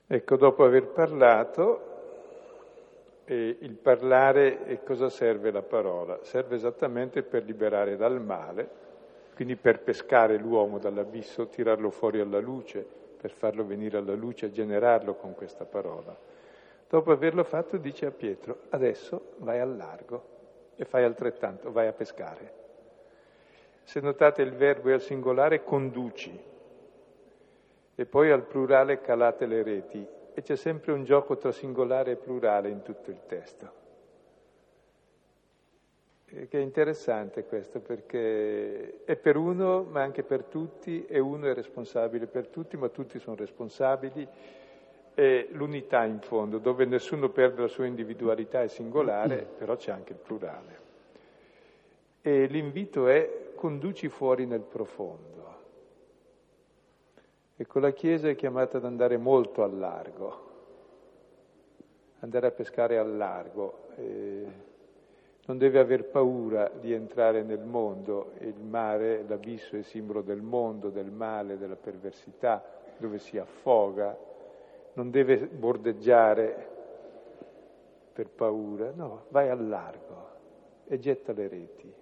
Ecco, 0.06 0.36
dopo 0.36 0.64
aver 0.64 0.86
parlato, 0.86 1.92
e 3.24 3.56
il 3.60 3.74
parlare, 3.74 4.66
e 4.66 4.84
cosa 4.84 5.08
serve 5.08 5.50
la 5.50 5.62
parola? 5.62 6.20
Serve 6.22 6.54
esattamente 6.54 7.22
per 7.22 7.44
liberare 7.44 7.96
dal 7.96 8.22
male, 8.22 8.82
quindi 9.34 9.56
per 9.56 9.80
pescare 9.80 10.36
l'uomo 10.36 10.78
dall'abisso, 10.78 11.48
tirarlo 11.48 11.90
fuori 11.90 12.20
alla 12.20 12.38
luce, 12.38 12.86
per 13.20 13.32
farlo 13.32 13.66
venire 13.66 13.98
alla 13.98 14.14
luce 14.14 14.52
generarlo 14.52 15.14
con 15.14 15.34
questa 15.34 15.64
parola. 15.64 16.16
Dopo 16.94 17.10
averlo 17.10 17.42
fatto 17.42 17.76
dice 17.76 18.06
a 18.06 18.12
Pietro, 18.12 18.66
adesso 18.68 19.32
vai 19.38 19.58
al 19.58 19.76
largo 19.76 20.22
e 20.76 20.84
fai 20.84 21.02
altrettanto, 21.02 21.72
vai 21.72 21.88
a 21.88 21.92
pescare. 21.92 22.52
Se 23.82 23.98
notate 23.98 24.42
il 24.42 24.52
verbo 24.52 24.90
è 24.90 24.92
al 24.92 25.00
singolare 25.00 25.64
conduci 25.64 26.40
e 27.96 28.06
poi 28.06 28.30
al 28.30 28.44
plurale 28.44 29.00
calate 29.00 29.46
le 29.46 29.64
reti 29.64 30.06
e 30.34 30.40
c'è 30.40 30.54
sempre 30.54 30.92
un 30.92 31.02
gioco 31.02 31.36
tra 31.36 31.50
singolare 31.50 32.12
e 32.12 32.16
plurale 32.16 32.68
in 32.68 32.82
tutto 32.82 33.10
il 33.10 33.18
testo. 33.26 33.72
Che 36.26 36.48
è 36.48 36.58
interessante 36.58 37.42
questo 37.46 37.80
perché 37.80 39.02
è 39.04 39.16
per 39.16 39.36
uno 39.36 39.82
ma 39.82 40.02
anche 40.02 40.22
per 40.22 40.44
tutti 40.44 41.06
e 41.06 41.18
uno 41.18 41.48
è 41.48 41.54
responsabile 41.54 42.28
per 42.28 42.46
tutti 42.46 42.76
ma 42.76 42.88
tutti 42.88 43.18
sono 43.18 43.34
responsabili 43.34 44.28
e 45.14 45.48
l'unità 45.52 46.04
in 46.04 46.20
fondo 46.20 46.58
dove 46.58 46.84
nessuno 46.84 47.28
perde 47.28 47.62
la 47.62 47.68
sua 47.68 47.86
individualità 47.86 48.62
è 48.62 48.68
singolare 48.68 49.46
però 49.56 49.76
c'è 49.76 49.92
anche 49.92 50.12
il 50.12 50.18
plurale. 50.18 50.82
E 52.20 52.46
l'invito 52.46 53.06
è 53.06 53.52
conduci 53.54 54.08
fuori 54.08 54.46
nel 54.46 54.62
profondo. 54.62 55.32
Ecco, 57.56 57.78
la 57.78 57.92
Chiesa 57.92 58.28
è 58.28 58.34
chiamata 58.34 58.78
ad 58.78 58.84
andare 58.84 59.16
molto 59.16 59.62
al 59.62 59.78
largo, 59.78 60.50
andare 62.18 62.48
a 62.48 62.50
pescare 62.50 62.98
al 62.98 63.16
largo. 63.16 63.86
Eh, 63.96 64.72
non 65.46 65.58
deve 65.58 65.78
aver 65.78 66.04
paura 66.04 66.70
di 66.80 66.92
entrare 66.92 67.42
nel 67.42 67.60
mondo, 67.60 68.32
il 68.40 68.58
mare, 68.58 69.24
l'abisso 69.28 69.76
è 69.76 69.82
simbolo 69.82 70.22
del 70.22 70.40
mondo, 70.40 70.88
del 70.88 71.10
male, 71.10 71.58
della 71.58 71.76
perversità, 71.76 72.64
dove 72.96 73.18
si 73.18 73.36
affoga, 73.36 74.16
non 74.94 75.10
deve 75.10 75.38
bordeggiare 75.38 76.72
per 78.12 78.28
paura, 78.28 78.92
no, 78.94 79.26
vai 79.28 79.48
al 79.48 79.68
largo 79.68 80.28
e 80.86 80.98
getta 80.98 81.32
le 81.32 81.48
reti. 81.48 81.92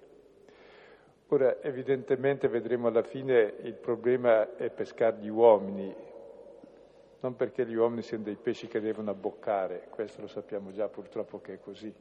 Ora, 1.28 1.62
evidentemente 1.62 2.48
vedremo 2.48 2.88
alla 2.88 3.02
fine 3.02 3.54
il 3.62 3.74
problema 3.74 4.56
è 4.56 4.68
pescare 4.68 5.16
gli 5.16 5.28
uomini, 5.28 5.94
non 7.20 7.36
perché 7.36 7.64
gli 7.64 7.74
uomini 7.74 8.02
siano 8.02 8.24
dei 8.24 8.36
pesci 8.36 8.66
che 8.66 8.80
devono 8.80 9.10
abboccare, 9.10 9.86
questo 9.88 10.20
lo 10.20 10.26
sappiamo 10.26 10.72
già 10.72 10.88
purtroppo 10.88 11.40
che 11.40 11.54
è 11.54 11.60
così, 11.60 11.92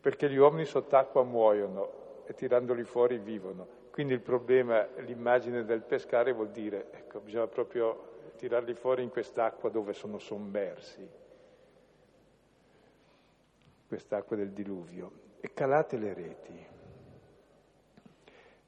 perché 0.00 0.30
gli 0.30 0.36
uomini 0.36 0.64
sott'acqua 0.64 1.24
muoiono 1.24 2.22
e 2.26 2.34
tirandoli 2.34 2.84
fuori 2.84 3.18
vivono. 3.18 3.78
Quindi 3.90 4.12
il 4.12 4.20
problema, 4.20 4.86
l'immagine 4.98 5.64
del 5.64 5.82
pescare 5.82 6.32
vuol 6.32 6.50
dire, 6.50 6.86
ecco, 6.92 7.18
bisogna 7.18 7.48
proprio 7.48 8.09
tirarli 8.40 8.72
fuori 8.72 9.02
in 9.02 9.10
quest'acqua 9.10 9.68
dove 9.68 9.92
sono 9.92 10.18
sommersi, 10.18 11.06
quest'acqua 13.86 14.34
del 14.34 14.52
diluvio, 14.52 15.12
e 15.40 15.52
calate 15.52 15.98
le 15.98 16.14
reti. 16.14 16.66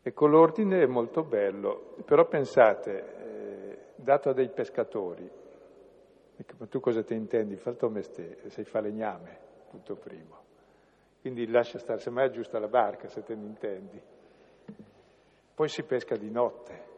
Ecco, 0.03 0.27
l'ordine 0.27 0.83
è 0.83 0.87
molto 0.87 1.23
bello, 1.23 1.95
però 2.05 2.27
pensate, 2.27 3.15
eh, 3.17 3.79
dato 3.95 4.29
a 4.29 4.35
dei 4.35 4.51
pescatori, 4.51 5.31
ecco, 6.37 6.55
ma 6.59 6.67
tu 6.67 6.79
cosa 6.79 7.03
ti 7.03 7.15
intendi? 7.15 7.57
Falto 7.57 7.89
me 7.89 8.03
ste, 8.03 8.51
sei 8.51 8.65
falegname, 8.65 9.39
punto 9.71 9.95
primo. 9.95 10.41
Quindi 11.23 11.49
lascia 11.49 11.79
stare, 11.79 12.01
semmai 12.01 12.27
aggiusta 12.27 12.59
la 12.59 12.69
barca 12.69 13.09
se 13.09 13.23
te 13.23 13.35
ne 13.35 13.47
intendi. 13.47 14.03
Poi 15.55 15.69
si 15.69 15.83
pesca 15.85 16.17
di 16.17 16.31
notte. 16.31 16.92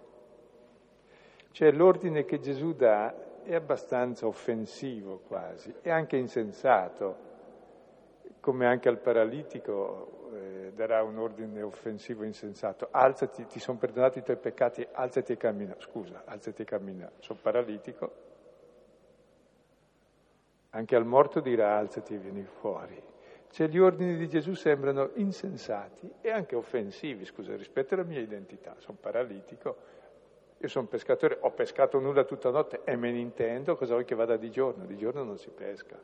Cioè 1.55 1.71
l'ordine 1.71 2.25
che 2.25 2.41
Gesù 2.41 2.75
dà 2.75 3.15
è 3.45 3.55
abbastanza 3.55 4.27
offensivo 4.27 5.21
quasi, 5.25 5.73
è 5.83 5.89
anche 5.89 6.17
insensato, 6.17 7.17
come 8.41 8.67
anche 8.67 8.89
al 8.89 8.99
paralitico 8.99 10.31
eh, 10.33 10.73
darà 10.75 11.05
un 11.05 11.17
ordine 11.17 11.63
offensivo 11.63 12.25
insensato, 12.25 12.89
alzati, 12.91 13.47
ti 13.47 13.61
sono 13.61 13.79
perdonati 13.79 14.19
i 14.19 14.23
tuoi 14.25 14.37
peccati, 14.37 14.85
alzati 14.91 15.31
e 15.31 15.37
cammina, 15.37 15.77
scusa, 15.79 16.23
alzati 16.25 16.63
e 16.63 16.65
cammina, 16.65 17.09
sono 17.21 17.39
paralitico, 17.41 18.13
anche 20.71 20.97
al 20.97 21.07
morto 21.07 21.39
dirà 21.39 21.77
alzati 21.77 22.15
e 22.15 22.19
vieni 22.19 22.43
fuori. 22.43 23.01
Cioè 23.51 23.69
gli 23.69 23.79
ordini 23.79 24.17
di 24.17 24.29
Gesù 24.29 24.55
sembrano 24.55 25.11
insensati 25.15 26.15
e 26.21 26.33
anche 26.33 26.57
offensivi, 26.57 27.25
scusa, 27.25 27.55
rispetto 27.55 27.95
alla 27.95 28.03
mia 28.03 28.19
identità, 28.19 28.75
sono 28.79 28.99
paralitico, 29.01 30.03
io 30.59 30.69
sono 30.69 30.87
pescatore, 30.87 31.39
ho 31.41 31.51
pescato 31.51 31.99
nulla 31.99 32.25
tutta 32.25 32.51
notte 32.51 32.81
e 32.85 32.97
me 32.97 33.11
ne 33.11 33.19
intendo, 33.19 33.77
cosa 33.77 33.93
vuoi 33.93 34.05
che 34.05 34.15
vada 34.15 34.37
di 34.37 34.51
giorno? 34.51 34.87
Di 34.87 34.97
giorno 34.97 35.23
non 35.23 35.37
si 35.37 35.51
pesca. 35.51 36.01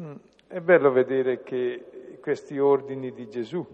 Mm. 0.00 0.14
È 0.46 0.60
bello 0.60 0.92
vedere 0.92 1.42
che 1.42 2.18
questi 2.20 2.58
ordini 2.58 3.12
di 3.12 3.28
Gesù, 3.28 3.66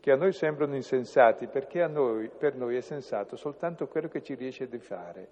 che 0.00 0.10
a 0.10 0.16
noi 0.16 0.32
sembrano 0.32 0.74
insensati, 0.74 1.46
perché 1.46 1.86
noi, 1.86 2.28
per 2.28 2.54
noi 2.56 2.76
è 2.76 2.80
sensato 2.80 3.36
soltanto 3.36 3.88
quello 3.88 4.08
che 4.08 4.22
ci 4.22 4.34
riesce 4.34 4.68
di 4.68 4.78
fare. 4.78 5.28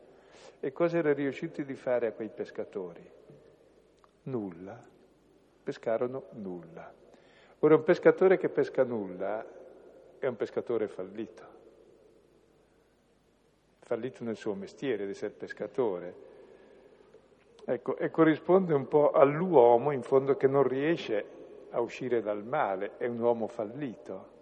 E 0.61 0.73
cosa 0.73 0.99
era 0.99 1.13
riuscito 1.13 1.63
di 1.63 1.75
fare 1.75 2.07
a 2.07 2.13
quei 2.13 2.29
pescatori? 2.29 3.07
Nulla. 4.23 4.81
Pescarono 5.63 6.25
nulla. 6.33 6.93
Ora 7.61 7.75
un 7.75 7.83
pescatore 7.83 8.39
che 8.39 8.49
pesca 8.49 8.85
nulla 8.85 9.45
è 10.25 10.29
un 10.29 10.37
pescatore 10.37 10.89
fallito. 10.89 11.53
Fallito 13.81 14.25
nel 14.25 14.37
suo 14.37 14.55
mestiere 14.55 15.05
di 15.05 15.11
essere 15.13 15.33
pescatore 15.33 16.33
Ecco, 17.67 17.97
e 17.97 18.11
corrisponde 18.11 18.75
un 18.75 18.87
po' 18.89 19.13
all'uomo 19.13 19.91
in 19.91 20.03
fondo 20.03 20.37
che 20.37 20.47
non 20.47 20.65
riesce 20.65 21.25
a 21.71 21.81
uscire 21.81 22.21
dal 22.21 22.45
male, 22.45 22.99
è 22.99 23.07
un 23.07 23.19
uomo 23.19 23.47
fallito. 23.47 24.33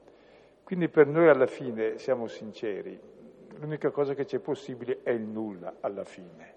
Quindi 0.65 0.89
per 0.89 1.07
noi 1.07 1.29
alla 1.29 1.47
fine, 1.47 1.99
siamo 1.99 2.27
sinceri, 2.27 2.99
l'unica 3.59 3.91
cosa 3.91 4.15
che 4.15 4.25
c'è 4.25 4.41
possibile 4.41 5.01
è 5.05 5.11
il 5.11 5.23
nulla 5.23 5.77
alla 5.81 6.05
fine. 6.05 6.55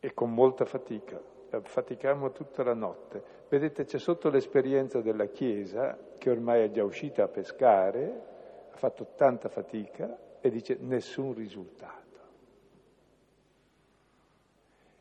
E 0.00 0.14
con 0.14 0.32
molta 0.32 0.64
fatica, 0.64 1.20
faticammo 1.62 2.32
tutta 2.32 2.62
la 2.62 2.74
notte. 2.74 3.22
Vedete, 3.48 3.84
c'è 3.84 3.98
sotto 3.98 4.28
l'esperienza 4.28 5.00
della 5.00 5.26
Chiesa, 5.26 5.98
che 6.18 6.30
ormai 6.30 6.62
è 6.62 6.70
già 6.70 6.84
uscita 6.84 7.24
a 7.24 7.28
pescare, 7.28 8.22
ha 8.70 8.76
fatto 8.76 9.12
tanta 9.16 9.48
fatica, 9.48 10.16
e 10.40 10.50
dice 10.50 10.76
nessun 10.80 11.34
risultato. 11.34 12.06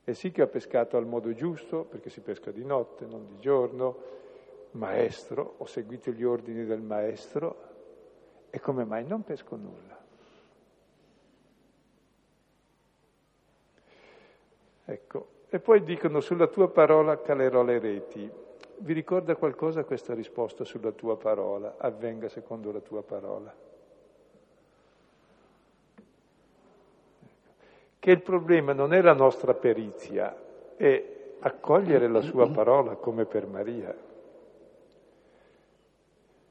E 0.04 0.14
sì 0.14 0.32
che 0.32 0.42
ha 0.42 0.48
pescato 0.48 0.96
al 0.96 1.06
modo 1.06 1.34
giusto, 1.34 1.84
perché 1.84 2.10
si 2.10 2.22
pesca 2.22 2.52
di 2.52 2.64
notte, 2.64 3.06
non 3.06 3.28
di 3.28 3.40
giorno, 3.40 4.16
maestro, 4.72 5.56
ho 5.58 5.66
seguito 5.66 6.12
gli 6.12 6.24
ordini 6.24 6.66
del 6.66 6.82
maestro 6.82 7.66
e 8.50 8.60
come 8.60 8.86
mai 8.86 9.06
non 9.06 9.24
pesco 9.24 9.56
nulla? 9.56 9.98
Ecco, 14.86 15.28
e 15.58 15.60
poi 15.60 15.82
dicono 15.82 16.20
sulla 16.20 16.46
tua 16.46 16.70
parola 16.70 17.20
calerò 17.20 17.64
le 17.64 17.80
reti. 17.80 18.30
Vi 18.80 18.94
ricorda 18.94 19.36
qualcosa 19.36 19.84
questa 19.86 20.14
risposta 20.14 20.64
sulla 20.64 20.92
tua 20.92 21.18
parola? 21.18 21.78
Avvenga 21.80 22.30
secondo 22.30 22.72
la 22.72 22.80
tua 22.80 23.02
parola. 23.02 23.52
Che 27.98 28.12
il 28.12 28.22
problema 28.22 28.74
non 28.74 28.94
è 28.94 29.02
la 29.02 29.14
nostra 29.14 29.56
perizia, 29.56 30.38
è 30.76 31.16
accogliere 31.40 32.08
la 32.08 32.22
sua 32.22 32.48
parola 32.52 32.94
come 32.94 33.26
per 33.26 33.48
Maria. 33.48 33.98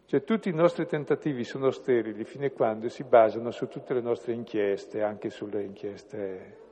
Cioè 0.05 0.25
tutti 0.25 0.49
i 0.49 0.53
nostri 0.53 0.85
tentativi 0.85 1.45
sono 1.45 1.71
sterili 1.71 2.25
fino 2.25 2.47
a 2.47 2.51
quando 2.51 2.89
si 2.89 3.05
basano 3.05 3.53
su 3.53 3.69
tutte 3.69 3.95
le 3.95 4.01
nostre 4.01 4.33
inchieste, 4.33 5.01
anche 5.01 5.31
sulle 5.31 5.63
inchieste 5.63 6.65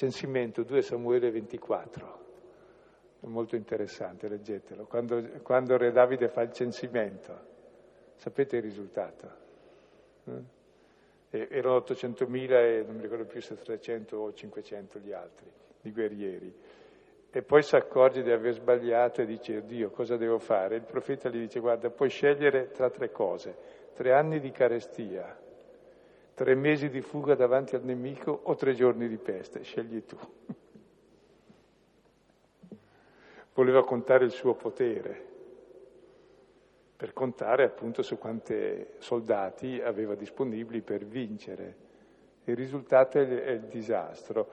censimento 0.00 0.62
2 0.62 0.80
Samuele 0.80 1.30
24. 1.30 2.18
È 3.20 3.26
molto 3.26 3.54
interessante, 3.54 4.28
leggetelo. 4.28 4.86
Quando, 4.86 5.22
quando 5.42 5.76
Re 5.76 5.92
Davide 5.92 6.28
fa 6.28 6.40
il 6.40 6.52
censimento, 6.52 7.38
sapete 8.14 8.56
il 8.56 8.62
risultato? 8.62 9.30
Eh? 10.24 10.58
erano 11.48 11.76
800.000 11.76 12.50
e 12.50 12.82
non 12.84 12.96
mi 12.96 13.02
ricordo 13.02 13.26
più 13.26 13.42
se 13.42 13.56
300 13.56 14.16
o 14.16 14.32
500 14.32 14.98
gli 15.00 15.12
altri, 15.12 15.46
di 15.82 15.92
guerrieri. 15.92 16.52
E 17.30 17.42
poi 17.42 17.62
si 17.62 17.76
accorge 17.76 18.22
di 18.22 18.32
aver 18.32 18.54
sbagliato 18.54 19.20
e 19.20 19.26
dice, 19.26 19.64
Dio, 19.66 19.90
cosa 19.90 20.16
devo 20.16 20.38
fare? 20.38 20.76
Il 20.76 20.84
profeta 20.84 21.28
gli 21.28 21.40
dice, 21.40 21.60
guarda, 21.60 21.90
puoi 21.90 22.08
scegliere 22.08 22.70
tra 22.70 22.88
tre 22.88 23.10
cose, 23.10 23.54
tre 23.92 24.14
anni 24.14 24.40
di 24.40 24.50
carestia, 24.50 25.39
tre 26.40 26.54
mesi 26.54 26.88
di 26.88 27.02
fuga 27.02 27.34
davanti 27.34 27.74
al 27.74 27.84
nemico 27.84 28.30
o 28.44 28.54
tre 28.54 28.72
giorni 28.72 29.08
di 29.08 29.18
peste, 29.18 29.62
scegli 29.62 30.02
tu. 30.06 30.16
Voleva 33.52 33.84
contare 33.84 34.24
il 34.24 34.30
suo 34.30 34.54
potere, 34.54 35.22
per 36.96 37.12
contare 37.12 37.64
appunto 37.64 38.00
su 38.00 38.16
quanti 38.16 38.86
soldati 38.96 39.82
aveva 39.82 40.14
disponibili 40.14 40.80
per 40.80 41.04
vincere. 41.04 41.76
Il 42.44 42.56
risultato 42.56 43.18
è 43.18 43.50
il 43.50 43.66
disastro. 43.66 44.48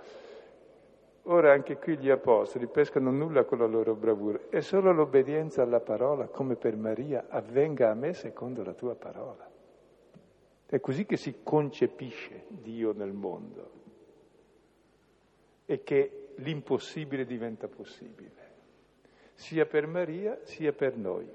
Ora 1.24 1.54
anche 1.54 1.78
qui 1.78 1.98
gli 1.98 2.10
apostoli 2.10 2.68
pescano 2.68 3.12
nulla 3.12 3.46
con 3.46 3.60
la 3.60 3.66
loro 3.66 3.96
bravura, 3.96 4.38
è 4.50 4.60
solo 4.60 4.92
l'obbedienza 4.92 5.62
alla 5.62 5.80
parola, 5.80 6.28
come 6.28 6.58
per 6.58 6.76
Maria, 6.76 7.28
avvenga 7.30 7.92
a 7.92 7.94
me 7.94 8.14
secondo 8.14 8.62
la 8.62 8.74
tua 8.74 8.96
parola. 8.96 9.56
È 10.70 10.80
così 10.82 11.06
che 11.06 11.16
si 11.16 11.40
concepisce 11.44 12.44
Dio 12.50 12.92
nel 12.92 13.14
mondo 13.14 13.72
e 15.66 15.82
che 15.84 16.34
l'impossibile 16.36 17.26
diventa 17.26 17.68
possibile, 17.70 18.52
sia 19.34 19.66
per 19.66 19.88
Maria 19.88 20.40
sia 20.44 20.74
per 20.74 20.98
noi. 20.98 21.26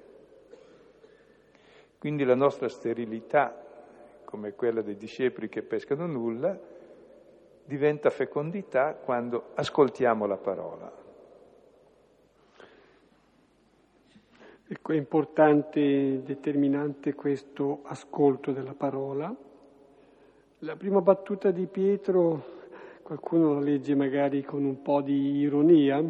Quindi 1.99 2.25
la 2.25 2.35
nostra 2.35 2.69
sterilità, 2.69 4.21
come 4.25 4.53
quella 4.53 4.83
dei 4.83 4.97
discepoli 4.97 5.49
che 5.49 5.63
pescano 5.63 6.07
nulla, 6.07 6.59
diventa 7.65 8.11
fecondità 8.11 8.95
quando 8.95 9.53
ascoltiamo 9.55 10.27
la 10.27 10.37
parola. 10.37 10.93
Ecco, 14.73 14.93
è 14.93 14.97
importante, 14.97 16.23
determinante 16.23 17.13
questo 17.13 17.81
ascolto 17.83 18.53
della 18.53 18.73
parola. 18.73 19.37
La 20.61 20.77
prima 20.77 21.03
battuta 21.03 21.51
di 21.51 21.67
Pietro, 21.67 22.43
qualcuno 23.03 23.53
la 23.53 23.61
legge 23.61 23.95
magari 23.95 24.43
con 24.43 24.65
un 24.65 24.81
po' 24.81 25.03
di 25.03 25.41
ironia, 25.41 26.03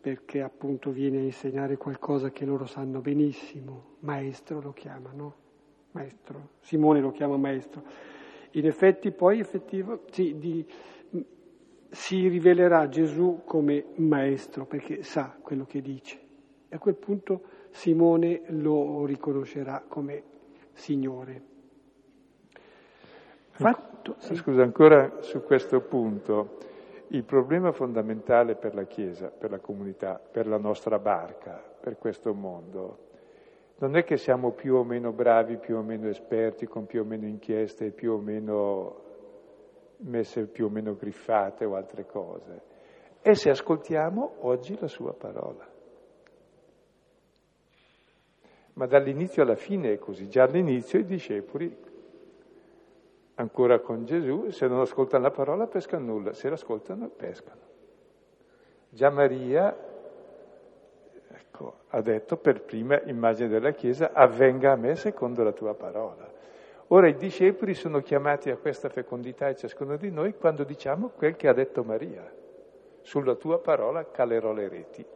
perché 0.00 0.40
appunto 0.40 0.92
viene 0.92 1.18
a 1.18 1.22
insegnare 1.22 1.76
qualcosa 1.76 2.30
che 2.30 2.44
loro 2.44 2.64
sanno 2.64 3.00
benissimo, 3.00 3.96
maestro 4.00 4.60
lo 4.60 4.72
chiamano, 4.72 5.34
maestro, 5.90 6.50
Simone 6.60 7.00
lo 7.00 7.10
chiama 7.10 7.36
maestro. 7.36 7.82
In 8.52 8.66
effetti 8.66 9.10
poi 9.10 9.40
effettivo, 9.40 10.04
sì, 10.12 10.38
di, 10.38 10.64
si 11.90 12.28
rivelerà 12.28 12.88
Gesù 12.88 13.42
come 13.44 13.84
maestro 13.96 14.64
perché 14.64 15.02
sa 15.02 15.36
quello 15.42 15.64
che 15.64 15.82
dice. 15.82 16.25
A 16.76 16.78
quel 16.78 16.96
punto 16.96 17.40
Simone 17.70 18.42
lo 18.48 19.06
riconoscerà 19.06 19.82
come 19.88 20.22
Signore. 20.72 21.42
Fatto, 23.48 24.16
sì. 24.18 24.34
Scusa, 24.34 24.62
ancora 24.62 25.22
su 25.22 25.42
questo 25.42 25.80
punto, 25.80 26.58
il 27.08 27.24
problema 27.24 27.72
fondamentale 27.72 28.56
per 28.56 28.74
la 28.74 28.84
Chiesa, 28.84 29.28
per 29.30 29.50
la 29.50 29.58
comunità, 29.58 30.20
per 30.20 30.46
la 30.46 30.58
nostra 30.58 30.98
barca, 30.98 31.62
per 31.80 31.96
questo 31.96 32.34
mondo, 32.34 32.98
non 33.78 33.96
è 33.96 34.04
che 34.04 34.18
siamo 34.18 34.50
più 34.52 34.74
o 34.74 34.84
meno 34.84 35.12
bravi, 35.12 35.56
più 35.56 35.76
o 35.76 35.82
meno 35.82 36.08
esperti, 36.08 36.66
con 36.66 36.84
più 36.84 37.00
o 37.00 37.04
meno 37.04 37.26
inchieste, 37.26 37.90
più 37.90 38.12
o 38.12 38.18
meno 38.18 39.04
messe 40.00 40.46
più 40.46 40.66
o 40.66 40.68
meno 40.68 40.94
griffate 40.94 41.64
o 41.64 41.74
altre 41.74 42.04
cose, 42.04 42.60
è 43.22 43.32
se 43.32 43.48
ascoltiamo 43.48 44.36
oggi 44.40 44.78
la 44.78 44.88
sua 44.88 45.14
parola. 45.14 45.72
Ma 48.76 48.86
dall'inizio 48.86 49.42
alla 49.42 49.56
fine 49.56 49.94
è 49.94 49.98
così. 49.98 50.28
Già 50.28 50.44
all'inizio 50.44 50.98
i 50.98 51.04
discepoli, 51.04 51.74
ancora 53.34 53.78
con 53.80 54.04
Gesù, 54.04 54.50
se 54.50 54.66
non 54.66 54.80
ascoltano 54.80 55.24
la 55.24 55.30
parola 55.30 55.66
pescano 55.66 56.04
nulla, 56.04 56.32
se 56.32 56.48
l'ascoltano 56.48 57.08
pescano. 57.08 57.60
Già 58.90 59.10
Maria 59.10 59.74
ecco, 61.56 61.78
ha 61.88 62.00
detto 62.02 62.36
per 62.36 62.62
prima 62.62 63.00
immagine 63.04 63.48
della 63.48 63.72
Chiesa, 63.72 64.12
avvenga 64.12 64.72
a 64.72 64.76
me 64.76 64.94
secondo 64.94 65.42
la 65.42 65.52
tua 65.52 65.74
parola. 65.74 66.30
Ora 66.88 67.08
i 67.08 67.16
discepoli 67.16 67.74
sono 67.74 68.00
chiamati 68.00 68.50
a 68.50 68.56
questa 68.56 68.88
fecondità 68.88 69.48
e 69.48 69.56
ciascuno 69.56 69.96
di 69.96 70.10
noi 70.10 70.34
quando 70.34 70.64
diciamo 70.64 71.08
quel 71.08 71.34
che 71.34 71.48
ha 71.48 71.52
detto 71.52 71.82
Maria. 71.82 72.30
Sulla 73.00 73.34
tua 73.34 73.58
parola 73.58 74.08
calerò 74.10 74.52
le 74.52 74.68
reti. 74.68 75.06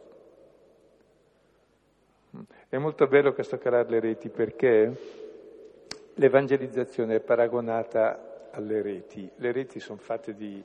È 2.71 2.79
molto 2.79 3.09
bello 3.09 3.33
questo 3.33 3.59
calare 3.59 3.91
le 3.91 3.99
reti 3.99 4.29
perché 4.29 4.97
l'evangelizzazione 6.15 7.17
è 7.17 7.21
paragonata 7.21 8.49
alle 8.53 8.81
reti. 8.81 9.29
Le 9.39 9.51
reti 9.51 9.81
sono 9.81 9.99
fatte 9.99 10.37
di 10.37 10.63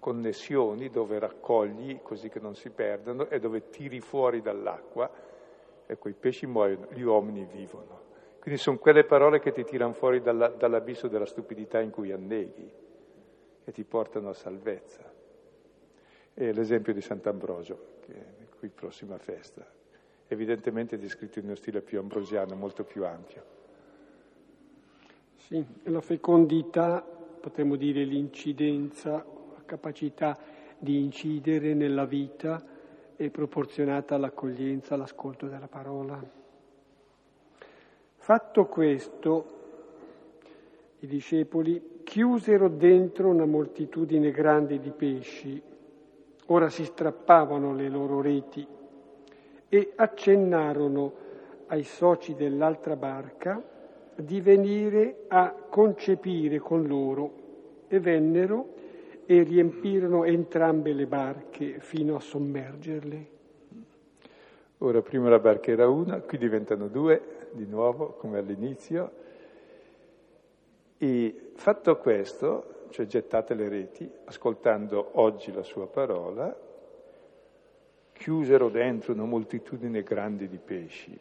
connessioni 0.00 0.90
dove 0.90 1.16
raccogli 1.20 2.00
così 2.02 2.28
che 2.28 2.40
non 2.40 2.56
si 2.56 2.70
perdono 2.70 3.28
e 3.28 3.38
dove 3.38 3.70
tiri 3.70 4.00
fuori 4.00 4.42
dall'acqua 4.42 5.08
e 5.86 5.96
quei 5.96 6.14
pesci 6.14 6.46
muoiono, 6.46 6.88
gli 6.90 7.02
uomini 7.02 7.44
vivono. 7.44 8.00
Quindi 8.40 8.60
sono 8.60 8.78
quelle 8.78 9.04
parole 9.04 9.38
che 9.38 9.52
ti 9.52 9.62
tirano 9.62 9.92
fuori 9.92 10.20
dalla, 10.20 10.48
dall'abisso 10.48 11.06
della 11.06 11.24
stupidità 11.24 11.78
in 11.78 11.90
cui 11.90 12.10
anneghi 12.10 12.68
e 13.64 13.70
ti 13.70 13.84
portano 13.84 14.30
a 14.30 14.34
salvezza. 14.34 15.08
E 16.34 16.52
l'esempio 16.52 16.92
di 16.92 17.00
Sant'Ambrogio, 17.00 17.98
che 18.00 18.12
è 18.12 18.48
qui 18.58 18.70
prossima 18.70 19.18
festa 19.18 19.82
evidentemente 20.28 20.98
descritto 20.98 21.38
in 21.38 21.46
uno 21.46 21.54
stile 21.54 21.80
più 21.80 21.98
ambrosiano, 21.98 22.54
molto 22.54 22.84
più 22.84 23.04
ampio. 23.04 23.52
Sì, 25.36 25.64
la 25.84 26.00
fecondità, 26.00 27.02
potremmo 27.02 27.76
dire 27.76 28.04
l'incidenza, 28.04 29.12
la 29.12 29.62
capacità 29.64 30.38
di 30.78 31.02
incidere 31.02 31.74
nella 31.74 32.06
vita 32.06 32.62
è 33.16 33.28
proporzionata 33.28 34.14
all'accoglienza, 34.14 34.94
all'ascolto 34.94 35.46
della 35.46 35.68
parola. 35.68 36.22
Fatto 38.16 38.64
questo, 38.66 39.46
i 41.00 41.06
discepoli 41.06 42.00
chiusero 42.04 42.68
dentro 42.68 43.28
una 43.28 43.44
moltitudine 43.44 44.30
grande 44.30 44.78
di 44.78 44.90
pesci, 44.90 45.60
ora 46.46 46.70
si 46.70 46.84
strappavano 46.84 47.74
le 47.74 47.88
loro 47.88 48.20
reti 48.22 48.66
e 49.68 49.92
accennarono 49.96 51.12
ai 51.66 51.82
soci 51.82 52.34
dell'altra 52.34 52.96
barca 52.96 53.62
di 54.14 54.40
venire 54.40 55.24
a 55.28 55.52
concepire 55.68 56.58
con 56.58 56.86
loro 56.86 57.42
e 57.88 57.98
vennero 57.98 58.72
e 59.26 59.42
riempirono 59.42 60.24
entrambe 60.24 60.92
le 60.92 61.06
barche 61.06 61.80
fino 61.80 62.16
a 62.16 62.20
sommergerle. 62.20 63.32
Ora 64.78 65.00
prima 65.02 65.28
la 65.28 65.38
barca 65.38 65.70
era 65.70 65.88
una, 65.88 66.20
qui 66.20 66.36
diventano 66.36 66.88
due 66.88 67.48
di 67.52 67.66
nuovo 67.66 68.14
come 68.18 68.38
all'inizio 68.38 69.22
e 70.98 71.50
fatto 71.54 71.96
questo, 71.98 72.86
cioè 72.90 73.06
gettate 73.06 73.54
le 73.54 73.68
reti, 73.68 74.10
ascoltando 74.24 75.10
oggi 75.14 75.52
la 75.52 75.62
sua 75.62 75.86
parola, 75.86 76.54
chiusero 78.14 78.70
dentro 78.70 79.12
una 79.12 79.24
moltitudine 79.24 80.02
grande 80.02 80.48
di 80.48 80.58
pesci. 80.58 81.18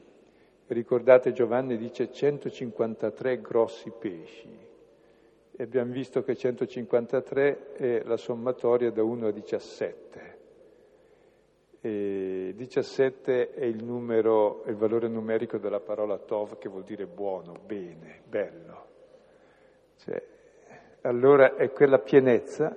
Ricordate 0.68 1.34
Giovanni 1.34 1.76
dice 1.76 2.12
153 2.12 3.42
grossi 3.42 3.92
pesci 3.92 4.48
e 5.56 5.64
abbiamo 5.64 5.92
visto 5.92 6.24
che 6.24 6.36
153 6.36 7.74
è 7.74 8.04
la 8.06 8.18
sommatoria 8.18 8.92
da 8.92 9.04
1 9.04 9.28
a 9.28 9.32
17. 9.32 10.38
E 11.82 12.54
17 12.56 13.54
è 13.54 13.66
il, 13.66 13.84
numero, 13.84 14.64
è 14.64 14.70
il 14.70 14.78
valore 14.78 15.08
numerico 15.10 15.58
della 15.58 15.82
parola 15.82 16.18
tov 16.18 16.58
che 16.58 16.70
vuol 16.70 16.84
dire 16.84 17.06
buono, 17.06 17.60
bene, 17.66 18.22
bello. 18.26 18.86
Cioè, 19.98 20.24
allora 21.02 21.56
è 21.56 21.72
quella 21.72 22.00
pienezza 22.00 22.76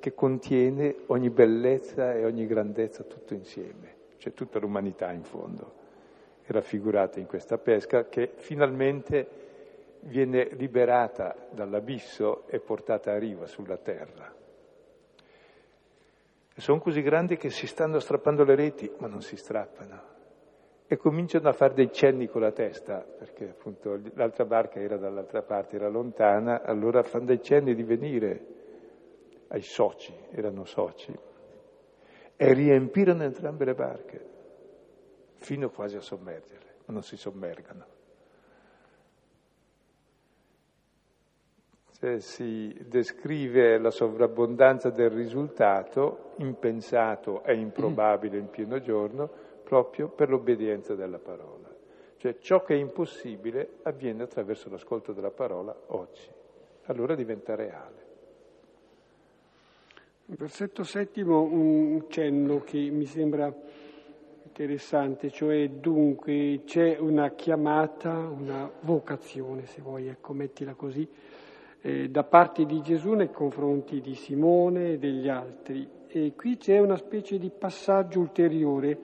che 0.00 0.14
contiene 0.14 0.96
ogni 1.06 1.30
bellezza 1.30 2.14
e 2.14 2.24
ogni 2.24 2.46
grandezza 2.46 3.04
tutto 3.04 3.34
insieme, 3.34 3.94
cioè 4.16 4.32
tutta 4.32 4.58
l'umanità 4.58 5.12
in 5.12 5.22
fondo 5.22 5.78
è 6.50 6.52
raffigurata 6.52 7.20
in 7.20 7.26
questa 7.26 7.58
pesca 7.58 8.08
che 8.08 8.32
finalmente 8.34 9.28
viene 10.00 10.48
liberata 10.52 11.36
dall'abisso 11.50 12.46
e 12.48 12.58
portata 12.58 13.12
a 13.12 13.18
riva 13.18 13.46
sulla 13.46 13.76
terra. 13.76 14.34
E 16.52 16.60
sono 16.60 16.80
così 16.80 17.02
grandi 17.02 17.36
che 17.36 17.50
si 17.50 17.66
stanno 17.66 18.00
strappando 18.00 18.42
le 18.44 18.54
reti, 18.56 18.90
ma 18.98 19.06
non 19.06 19.22
si 19.22 19.36
strappano. 19.36 20.08
E 20.86 20.96
cominciano 20.96 21.48
a 21.48 21.52
fare 21.52 21.74
dei 21.74 21.92
cenni 21.92 22.26
con 22.26 22.40
la 22.40 22.50
testa, 22.50 22.98
perché 22.98 23.50
appunto 23.50 24.00
l'altra 24.14 24.44
barca 24.44 24.80
era 24.80 24.96
dall'altra 24.96 25.42
parte, 25.42 25.76
era 25.76 25.88
lontana, 25.88 26.62
allora 26.62 27.04
fanno 27.04 27.26
dei 27.26 27.40
cenni 27.40 27.76
di 27.76 27.84
venire 27.84 28.58
ai 29.52 29.62
soci, 29.62 30.14
erano 30.30 30.64
soci, 30.64 31.16
e 32.36 32.52
riempirono 32.52 33.22
entrambe 33.22 33.64
le 33.64 33.74
barche, 33.74 34.26
fino 35.36 35.70
quasi 35.70 35.96
a 35.96 36.00
sommergerle, 36.00 36.74
ma 36.86 36.94
non 36.94 37.02
si 37.02 37.16
sommergano. 37.16 37.98
Cioè, 41.98 42.18
si 42.20 42.74
descrive 42.86 43.76
la 43.78 43.90
sovrabbondanza 43.90 44.88
del 44.88 45.10
risultato, 45.10 46.32
impensato 46.38 47.42
e 47.44 47.54
improbabile 47.54 48.38
in 48.38 48.48
pieno 48.48 48.80
giorno, 48.80 49.28
proprio 49.62 50.08
per 50.08 50.30
l'obbedienza 50.30 50.94
della 50.94 51.18
parola. 51.18 51.68
Cioè 52.16 52.38
ciò 52.38 52.62
che 52.62 52.74
è 52.74 52.78
impossibile 52.78 53.78
avviene 53.82 54.22
attraverso 54.22 54.70
l'ascolto 54.70 55.12
della 55.12 55.30
parola 55.30 55.74
oggi, 55.88 56.28
allora 56.84 57.14
diventa 57.14 57.54
reale. 57.54 57.99
Versetto 60.36 60.84
settimo, 60.84 61.42
un 61.42 62.04
cenno 62.08 62.60
che 62.60 62.78
mi 62.78 63.04
sembra 63.04 63.52
interessante, 64.44 65.28
cioè 65.28 65.68
dunque 65.68 66.60
c'è 66.64 66.96
una 67.00 67.30
chiamata, 67.30 68.12
una 68.16 68.70
vocazione, 68.82 69.66
se 69.66 69.82
vuoi, 69.82 70.06
ecco, 70.06 70.32
mettila 70.32 70.74
così, 70.74 71.06
eh, 71.80 72.10
da 72.10 72.22
parte 72.22 72.64
di 72.64 72.80
Gesù 72.80 73.14
nei 73.14 73.32
confronti 73.32 74.00
di 74.00 74.14
Simone 74.14 74.92
e 74.92 74.98
degli 74.98 75.28
altri. 75.28 75.88
E 76.06 76.34
qui 76.36 76.56
c'è 76.58 76.78
una 76.78 76.96
specie 76.96 77.36
di 77.36 77.50
passaggio 77.50 78.20
ulteriore, 78.20 78.98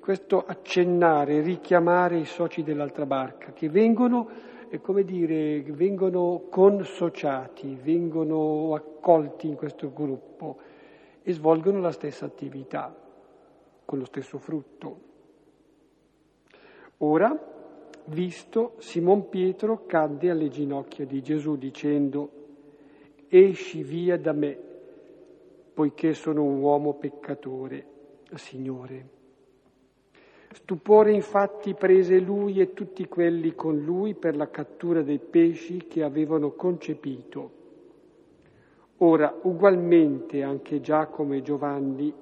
questo 0.00 0.42
accennare, 0.42 1.42
richiamare 1.42 2.16
i 2.16 2.24
soci 2.24 2.62
dell'altra 2.62 3.04
barca, 3.04 3.52
che 3.52 3.68
vengono, 3.68 4.28
eh, 4.70 4.80
come 4.80 5.04
dire, 5.04 5.60
vengono 5.60 6.44
consociati, 6.48 7.78
vengono 7.82 8.72
accolti 8.72 9.46
in 9.46 9.56
questo 9.56 9.92
gruppo 9.92 10.69
e 11.22 11.32
svolgono 11.32 11.80
la 11.80 11.92
stessa 11.92 12.24
attività, 12.24 12.94
con 13.84 13.98
lo 13.98 14.04
stesso 14.04 14.38
frutto. 14.38 15.08
Ora, 16.98 17.36
visto, 18.06 18.74
Simon 18.78 19.28
Pietro 19.28 19.84
cadde 19.86 20.30
alle 20.30 20.48
ginocchia 20.48 21.06
di 21.06 21.22
Gesù 21.22 21.56
dicendo, 21.56 22.30
esci 23.28 23.82
via 23.82 24.18
da 24.18 24.32
me, 24.32 24.58
poiché 25.72 26.14
sono 26.14 26.42
un 26.42 26.60
uomo 26.60 26.94
peccatore, 26.94 27.86
Signore. 28.34 29.18
Stupore 30.52 31.12
infatti 31.12 31.74
prese 31.74 32.18
lui 32.18 32.60
e 32.60 32.72
tutti 32.72 33.06
quelli 33.06 33.54
con 33.54 33.78
lui 33.78 34.14
per 34.14 34.36
la 34.36 34.50
cattura 34.50 35.00
dei 35.02 35.20
pesci 35.20 35.86
che 35.86 36.02
avevano 36.02 36.52
concepito. 36.52 37.58
Ora, 39.02 39.34
ugualmente 39.42 40.42
anche 40.42 40.80
Giacomo 40.80 41.34
e 41.34 41.40
Giovanni, 41.40 42.12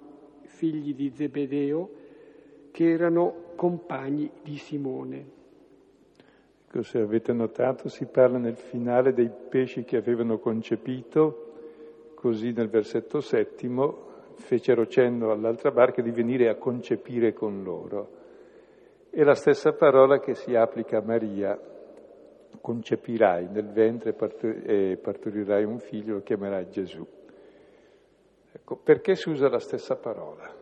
figli 0.43 0.95
di 0.95 1.11
Zebedeo, 1.11 1.91
che 2.71 2.91
erano 2.91 3.47
compagni 3.57 4.31
di 4.43 4.57
Simone. 4.57 5.27
Ecco, 6.67 6.83
se 6.83 7.01
avete 7.01 7.33
notato, 7.33 7.89
si 7.89 8.07
parla 8.07 8.39
nel 8.39 8.57
finale 8.57 9.13
dei 9.13 9.31
pesci 9.49 9.83
che 9.83 9.97
avevano 9.97 10.39
concepito, 10.39 11.47
così 12.15 12.53
nel 12.53 12.69
versetto 12.69 13.21
settimo 13.21 14.07
fecero 14.35 14.87
cenno 14.87 15.33
all'altra 15.33 15.73
barca 15.73 16.01
di 16.01 16.13
venire 16.13 16.49
a 16.49 16.55
concepire 16.55 17.33
con 17.33 17.65
loro. 17.65 18.09
È 19.11 19.23
la 19.25 19.35
stessa 19.35 19.73
parola 19.73 20.21
che 20.21 20.35
si 20.35 20.55
applica 20.55 20.99
a 20.99 21.03
Maria, 21.03 21.59
concepirai 22.61 23.49
nel 23.49 23.71
ventre 23.71 24.17
e 24.65 24.99
partorirai 25.01 25.65
un 25.65 25.79
figlio, 25.79 26.15
lo 26.15 26.23
chiamerai 26.23 26.71
Gesù. 26.71 27.07
Ecco, 28.53 28.77
perché 28.77 29.15
si 29.15 29.29
usa 29.29 29.49
la 29.49 29.61
stessa 29.61 29.97
parola? 29.97 30.55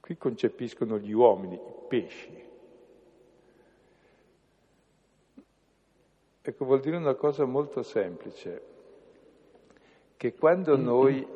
Qui 0.00 0.16
concepiscono 0.16 0.98
gli 0.98 1.12
uomini, 1.12 1.54
i 1.54 1.74
pesci. 1.88 2.42
Ecco, 6.42 6.64
vuol 6.66 6.80
dire 6.80 6.96
una 6.96 7.14
cosa 7.14 7.46
molto 7.46 7.82
semplice, 7.82 8.62
che 10.18 10.34
quando 10.34 10.76
noi 10.76 11.26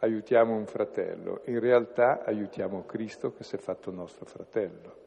aiutiamo 0.00 0.54
un 0.54 0.66
fratello, 0.66 1.42
in 1.46 1.58
realtà 1.60 2.22
aiutiamo 2.24 2.84
Cristo 2.84 3.32
che 3.32 3.42
si 3.42 3.56
è 3.56 3.58
fatto 3.58 3.90
nostro 3.90 4.24
fratello. 4.26 5.06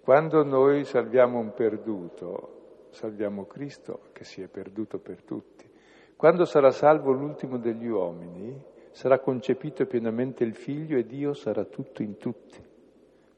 Quando 0.00 0.44
noi 0.44 0.84
salviamo 0.84 1.38
un 1.38 1.52
perduto, 1.52 2.88
salviamo 2.90 3.46
Cristo 3.46 4.08
che 4.12 4.24
si 4.24 4.42
è 4.42 4.48
perduto 4.48 4.98
per 4.98 5.22
tutti. 5.22 5.68
Quando 6.16 6.44
sarà 6.44 6.70
salvo 6.70 7.10
l'ultimo 7.10 7.58
degli 7.58 7.88
uomini, 7.88 8.62
sarà 8.90 9.18
concepito 9.18 9.86
pienamente 9.86 10.44
il 10.44 10.54
figlio 10.54 10.96
e 10.96 11.04
Dio 11.04 11.32
sarà 11.32 11.64
tutto 11.64 12.02
in 12.02 12.16
tutti, 12.16 12.62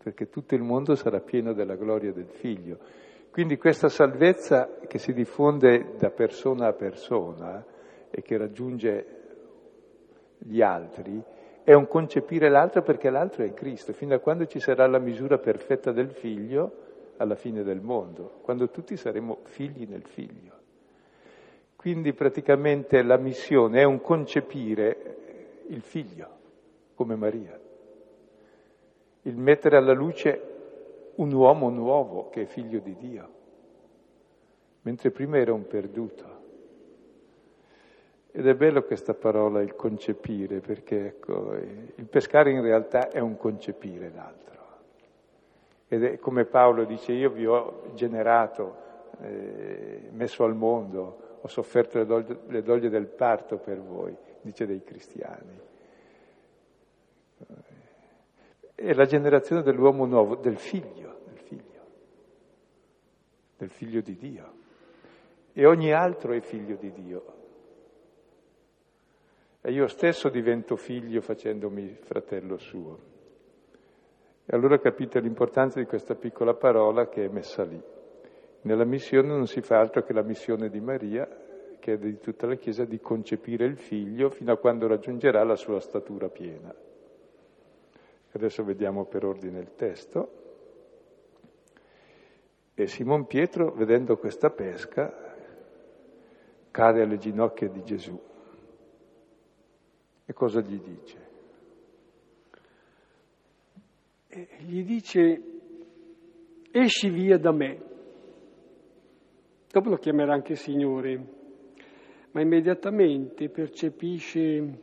perché 0.02 0.28
tutto 0.28 0.54
il 0.54 0.62
mondo 0.62 0.94
sarà 0.94 1.20
pieno 1.20 1.54
della 1.54 1.76
gloria 1.76 2.12
del 2.12 2.28
figlio. 2.28 2.78
Quindi 3.30 3.56
questa 3.56 3.88
salvezza 3.88 4.78
che 4.86 4.98
si 4.98 5.12
diffonde 5.12 5.94
da 5.98 6.10
persona 6.10 6.68
a 6.68 6.72
persona 6.72 7.64
e 8.10 8.22
che 8.22 8.36
raggiunge 8.36 9.15
gli 10.46 10.62
altri 10.62 11.22
è 11.62 11.72
un 11.72 11.88
concepire 11.88 12.48
l'altro 12.48 12.82
perché 12.82 13.10
l'altro 13.10 13.42
è 13.42 13.52
Cristo, 13.52 13.92
fino 13.92 14.14
a 14.14 14.20
quando 14.20 14.46
ci 14.46 14.60
sarà 14.60 14.86
la 14.86 15.00
misura 15.00 15.38
perfetta 15.38 15.90
del 15.90 16.12
figlio 16.12 16.84
alla 17.16 17.34
fine 17.34 17.64
del 17.64 17.80
mondo, 17.80 18.38
quando 18.42 18.70
tutti 18.70 18.96
saremo 18.96 19.38
figli 19.42 19.84
nel 19.88 20.04
figlio. 20.04 20.52
Quindi 21.74 22.12
praticamente 22.12 23.02
la 23.02 23.16
missione 23.16 23.80
è 23.80 23.84
un 23.84 24.00
concepire 24.00 25.64
il 25.66 25.82
figlio, 25.82 26.28
come 26.94 27.16
Maria. 27.16 27.58
Il 29.22 29.36
mettere 29.36 29.76
alla 29.76 29.92
luce 29.92 30.54
un 31.16 31.32
uomo 31.32 31.68
nuovo 31.68 32.28
che 32.30 32.42
è 32.42 32.46
figlio 32.46 32.78
di 32.78 32.94
Dio, 32.96 33.28
mentre 34.82 35.10
prima 35.10 35.38
era 35.38 35.52
un 35.52 35.66
perduto. 35.66 36.35
Ed 38.38 38.46
è 38.46 38.54
bello 38.54 38.82
questa 38.82 39.14
parola, 39.14 39.62
il 39.62 39.74
concepire, 39.74 40.60
perché 40.60 41.06
ecco, 41.06 41.54
il 41.54 42.06
pescare 42.06 42.50
in 42.50 42.60
realtà 42.60 43.08
è 43.08 43.18
un 43.18 43.38
concepire 43.38 44.10
l'altro. 44.14 44.62
Ed 45.88 46.04
è 46.04 46.18
come 46.18 46.44
Paolo 46.44 46.84
dice, 46.84 47.12
io 47.12 47.30
vi 47.30 47.46
ho 47.46 47.92
generato, 47.94 48.76
eh, 49.22 50.10
messo 50.12 50.44
al 50.44 50.54
mondo, 50.54 51.38
ho 51.40 51.48
sofferto 51.48 51.96
le 52.48 52.62
doglie, 52.62 52.90
del 52.90 53.06
parto 53.06 53.56
per 53.56 53.80
voi 53.80 54.14
dice 54.42 54.66
dei 54.66 54.82
cristiani. 54.82 55.58
È 58.74 58.92
la 58.92 59.06
generazione 59.06 59.62
dell'uomo 59.62 60.04
nuovo, 60.04 60.34
del 60.34 60.58
figlio, 60.58 61.20
del 61.24 61.38
figlio, 61.38 61.86
del 63.56 63.70
figlio 63.70 64.02
di 64.02 64.14
Dio. 64.14 64.52
E 65.54 65.64
ogni 65.64 65.90
altro 65.90 66.34
è 66.34 66.40
figlio 66.40 66.76
di 66.76 66.92
Dio. 66.92 67.44
E 69.66 69.72
io 69.72 69.88
stesso 69.88 70.28
divento 70.28 70.76
figlio 70.76 71.20
facendomi 71.20 71.96
fratello 72.02 72.56
suo. 72.56 72.98
E 74.44 74.54
allora 74.54 74.78
capite 74.78 75.18
l'importanza 75.18 75.80
di 75.80 75.86
questa 75.86 76.14
piccola 76.14 76.54
parola 76.54 77.08
che 77.08 77.24
è 77.24 77.28
messa 77.28 77.64
lì. 77.64 77.82
Nella 78.60 78.84
missione 78.84 79.26
non 79.26 79.48
si 79.48 79.62
fa 79.62 79.80
altro 79.80 80.04
che 80.04 80.12
la 80.12 80.22
missione 80.22 80.68
di 80.68 80.78
Maria 80.78 81.28
richiede 81.70 82.06
di 82.06 82.20
tutta 82.20 82.46
la 82.46 82.54
Chiesa 82.54 82.84
di 82.84 83.00
concepire 83.00 83.64
il 83.64 83.76
figlio 83.76 84.30
fino 84.30 84.52
a 84.52 84.56
quando 84.56 84.86
raggiungerà 84.86 85.42
la 85.42 85.56
sua 85.56 85.80
statura 85.80 86.28
piena. 86.28 86.72
Adesso 88.30 88.62
vediamo 88.62 89.06
per 89.06 89.24
ordine 89.24 89.58
il 89.58 89.74
testo. 89.74 90.30
E 92.72 92.86
Simon 92.86 93.26
Pietro, 93.26 93.72
vedendo 93.72 94.16
questa 94.16 94.48
pesca, 94.48 95.34
cade 96.70 97.02
alle 97.02 97.18
ginocchia 97.18 97.68
di 97.68 97.82
Gesù. 97.82 98.34
E 100.28 100.32
cosa 100.32 100.60
gli 100.60 100.80
dice? 100.80 101.26
E 104.26 104.48
gli 104.66 104.82
dice, 104.82 105.42
esci 106.72 107.08
via 107.10 107.38
da 107.38 107.52
me. 107.52 107.80
Dopo 109.70 109.88
lo 109.88 109.96
chiamerà 109.96 110.34
anche 110.34 110.56
Signore, 110.56 111.24
ma 112.32 112.40
immediatamente 112.40 113.48
percepisce, 113.48 114.78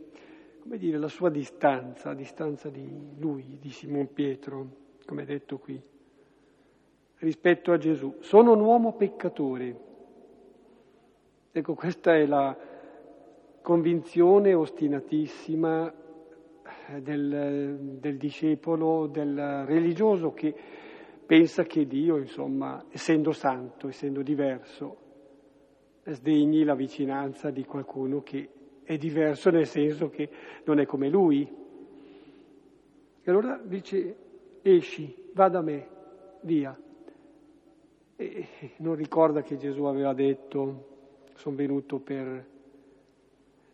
come 0.62 0.77
dire, 0.77 0.97
la 0.97 1.10
sua 1.10 1.29
distanza, 1.29 2.10
la 2.10 2.15
distanza 2.15 2.69
di 2.69 3.17
lui, 3.17 3.58
di 3.60 3.69
Simon 3.69 4.13
Pietro, 4.13 4.67
come 5.06 5.25
detto 5.25 5.58
qui, 5.58 5.82
rispetto 7.17 7.73
a 7.73 7.77
Gesù. 7.77 8.15
Sono 8.21 8.53
un 8.53 8.62
uomo 8.62 8.93
peccatore. 8.93 9.91
Ecco, 11.51 11.73
questa 11.73 12.15
è 12.15 12.25
la 12.25 12.56
convinzione 13.63 14.54
ostinatissima 14.54 15.91
del, 16.99 17.97
del, 17.99 18.17
discepolo, 18.17 19.08
del 19.08 19.63
religioso 19.65 20.34
che 20.34 20.54
pensa 21.26 21.63
che 21.63 21.88
Dio, 21.88 22.17
insomma, 22.17 22.86
essendo 22.89 23.32
santo, 23.32 23.88
essendo 23.88 24.21
diverso, 24.21 24.97
sdegni 26.04 26.65
la 26.65 26.76
vicinanza 26.76 27.49
di 27.49 27.63
qualcuno 27.63 28.21
che 28.21 28.49
è 28.84 28.97
diverso 28.97 29.49
nel 29.49 29.65
senso 29.65 30.10
che 30.10 30.30
non 30.65 30.80
è 30.80 30.86
come 30.86 31.08
lui. 31.08 31.49
E 33.26 33.32
allora 33.32 33.60
dice, 33.63 34.15
esci, 34.62 35.32
va 35.32 35.47
da 35.47 35.62
me, 35.62 35.88
via. 36.41 36.78
E 38.17 38.47
non 38.80 38.95
ricorda 38.95 39.41
che 39.41 39.56
Gesù 39.56 39.86
aveva 39.86 40.13
detto, 40.13 41.32
sono 41.36 41.56
venuto 41.56 41.99
per, 41.99 42.52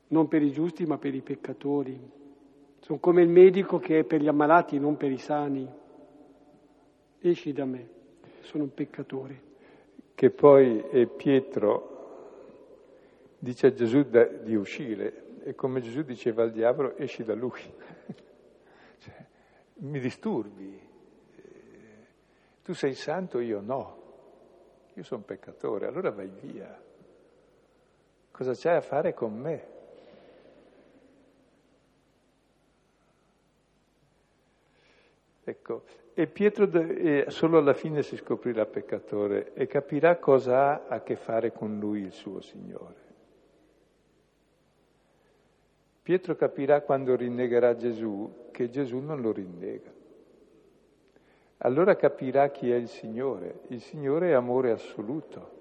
non 0.10 0.28
per 0.28 0.42
i 0.42 0.52
giusti 0.52 0.86
ma 0.86 0.98
per 0.98 1.14
i 1.14 1.22
peccatori. 1.22 2.18
Sono 2.80 3.00
come 3.00 3.22
il 3.22 3.30
medico 3.30 3.80
che 3.80 4.00
è 4.00 4.04
per 4.04 4.22
gli 4.22 4.28
ammalati, 4.28 4.80
non 4.80 4.98
per 4.98 5.12
i 5.12 5.18
sani. 5.18 5.68
Esci 7.20 7.52
da 7.52 7.66
me, 7.66 7.90
sono 8.42 8.64
un 8.64 8.74
peccatore. 8.74 9.48
Che 10.16 10.30
poi 10.32 10.84
Pietro 11.16 11.98
dice 13.38 13.68
a 13.68 13.74
Gesù 13.74 14.04
da, 14.04 14.26
di 14.26 14.56
uscire 14.56 15.28
e 15.44 15.56
come 15.56 15.82
Gesù 15.82 16.02
diceva 16.02 16.44
al 16.44 16.52
diavolo 16.52 16.98
esci 16.98 17.24
da 17.24 17.34
lui. 17.34 17.62
cioè, 19.00 19.26
mi 19.76 20.00
disturbi. 20.00 20.88
Tu 22.64 22.74
sei 22.74 22.94
santo, 22.94 23.40
io 23.40 23.62
no. 23.62 23.98
Io 24.94 25.04
sono 25.04 25.22
peccatore, 25.22 25.88
allora 25.88 26.12
vai 26.12 26.30
via. 26.42 26.80
Cosa 28.32 28.54
c'hai 28.54 28.76
a 28.76 28.82
fare 28.82 29.14
con 29.14 29.34
me? 29.34 29.78
Ecco, 35.50 35.82
e 36.14 36.28
Pietro 36.28 36.70
solo 37.32 37.58
alla 37.58 37.74
fine 37.74 38.04
si 38.04 38.16
scoprirà 38.18 38.68
peccatore 38.68 39.54
e 39.54 39.66
capirà 39.66 40.18
cosa 40.18 40.86
ha 40.86 40.96
a 40.96 41.02
che 41.02 41.16
fare 41.16 41.52
con 41.52 41.80
lui 41.80 42.02
il 42.02 42.12
suo 42.12 42.40
Signore. 42.40 43.08
Pietro 46.04 46.36
capirà 46.36 46.82
quando 46.82 47.16
rinnegherà 47.16 47.76
Gesù 47.76 48.50
che 48.52 48.70
Gesù 48.70 49.00
non 49.00 49.22
lo 49.22 49.32
rinnega. 49.32 49.92
Allora 51.58 51.96
capirà 51.96 52.50
chi 52.50 52.72
è 52.72 52.76
il 52.76 52.88
Signore. 52.88 53.62
Il 53.70 53.82
Signore 53.82 54.30
è 54.30 54.34
amore 54.34 54.70
assoluto. 54.70 55.58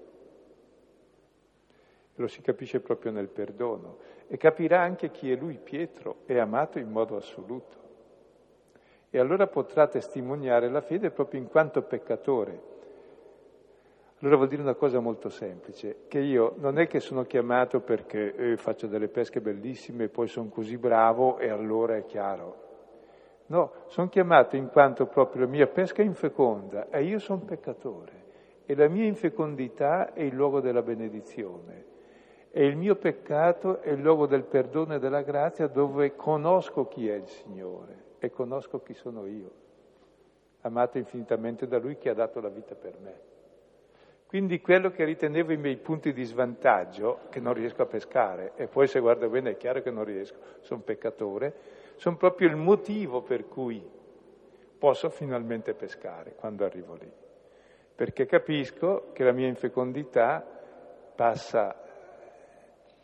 Lo 2.15 2.27
si 2.27 2.41
capisce 2.41 2.79
proprio 2.79 3.11
nel 3.11 3.27
perdono. 3.27 3.97
E 4.27 4.37
capirà 4.37 4.81
anche 4.81 5.09
chi 5.09 5.31
è 5.31 5.35
lui, 5.35 5.57
Pietro, 5.57 6.17
è 6.25 6.37
amato 6.37 6.77
in 6.77 6.91
modo 6.91 7.15
assoluto. 7.15 7.88
E 9.11 9.17
allora 9.17 9.47
potrà 9.47 9.87
testimoniare 9.87 10.69
la 10.69 10.81
fede 10.81 11.09
proprio 11.09 11.41
in 11.41 11.47
quanto 11.47 11.81
peccatore. 11.81 12.77
Allora 14.19 14.35
vuol 14.35 14.49
dire 14.49 14.61
una 14.61 14.75
cosa 14.75 14.99
molto 14.99 15.29
semplice, 15.29 16.01
che 16.07 16.19
io 16.19 16.53
non 16.57 16.77
è 16.77 16.87
che 16.87 16.99
sono 16.99 17.23
chiamato 17.23 17.79
perché 17.79 18.35
eh, 18.35 18.57
faccio 18.57 18.85
delle 18.85 19.07
pesche 19.07 19.41
bellissime 19.41 20.03
e 20.03 20.09
poi 20.09 20.27
sono 20.27 20.49
così 20.49 20.77
bravo 20.77 21.39
e 21.39 21.49
allora 21.49 21.95
è 21.95 22.05
chiaro. 22.05 22.67
No, 23.47 23.71
sono 23.87 24.09
chiamato 24.09 24.55
in 24.57 24.67
quanto 24.67 25.07
proprio 25.07 25.45
la 25.45 25.49
mia 25.49 25.67
pesca 25.67 26.03
è 26.03 26.05
infeconda 26.05 26.89
e 26.89 27.03
io 27.03 27.17
sono 27.17 27.39
peccatore. 27.39 28.27
E 28.65 28.75
la 28.75 28.89
mia 28.89 29.05
infecondità 29.05 30.13
è 30.13 30.21
il 30.21 30.35
luogo 30.35 30.59
della 30.59 30.83
benedizione. 30.83 31.85
E 32.51 32.65
il 32.65 32.75
mio 32.75 32.95
peccato 32.95 33.81
è 33.81 33.89
il 33.89 34.01
luogo 34.01 34.27
del 34.27 34.43
perdono 34.43 34.95
e 34.95 34.99
della 34.99 35.23
grazia 35.23 35.65
dove 35.67 36.15
conosco 36.15 36.87
chi 36.87 37.07
è 37.07 37.15
il 37.15 37.27
Signore 37.27 38.08
e 38.19 38.29
conosco 38.29 38.81
chi 38.81 38.93
sono 38.93 39.25
io, 39.25 39.51
amato 40.61 40.97
infinitamente 40.97 41.67
da 41.67 41.79
Lui 41.79 41.97
che 41.97 42.09
ha 42.09 42.13
dato 42.13 42.39
la 42.39 42.49
vita 42.49 42.75
per 42.75 42.97
me. 42.99 43.19
Quindi 44.27 44.61
quello 44.61 44.91
che 44.91 45.05
ritenevo 45.05 45.53
i 45.53 45.57
miei 45.57 45.77
punti 45.77 46.13
di 46.13 46.23
svantaggio, 46.23 47.21
che 47.29 47.39
non 47.39 47.53
riesco 47.53 47.81
a 47.81 47.87
pescare, 47.87 48.51
e 48.55 48.67
poi 48.67 48.85
se 48.85 48.99
guardo 48.99 49.27
bene 49.27 49.51
è 49.51 49.57
chiaro 49.57 49.81
che 49.81 49.89
non 49.89 50.03
riesco, 50.03 50.37
sono 50.59 50.81
peccatore, 50.81 51.53
sono 51.95 52.15
proprio 52.15 52.47
il 52.47 52.55
motivo 52.55 53.23
per 53.23 53.47
cui 53.47 53.83
posso 54.77 55.09
finalmente 55.09 55.73
pescare 55.73 56.35
quando 56.35 56.63
arrivo 56.63 56.93
lì. 56.93 57.11
Perché 57.95 58.27
capisco 58.27 59.09
che 59.13 59.23
la 59.23 59.31
mia 59.31 59.47
infecondità 59.47 60.45
passa 61.15 61.88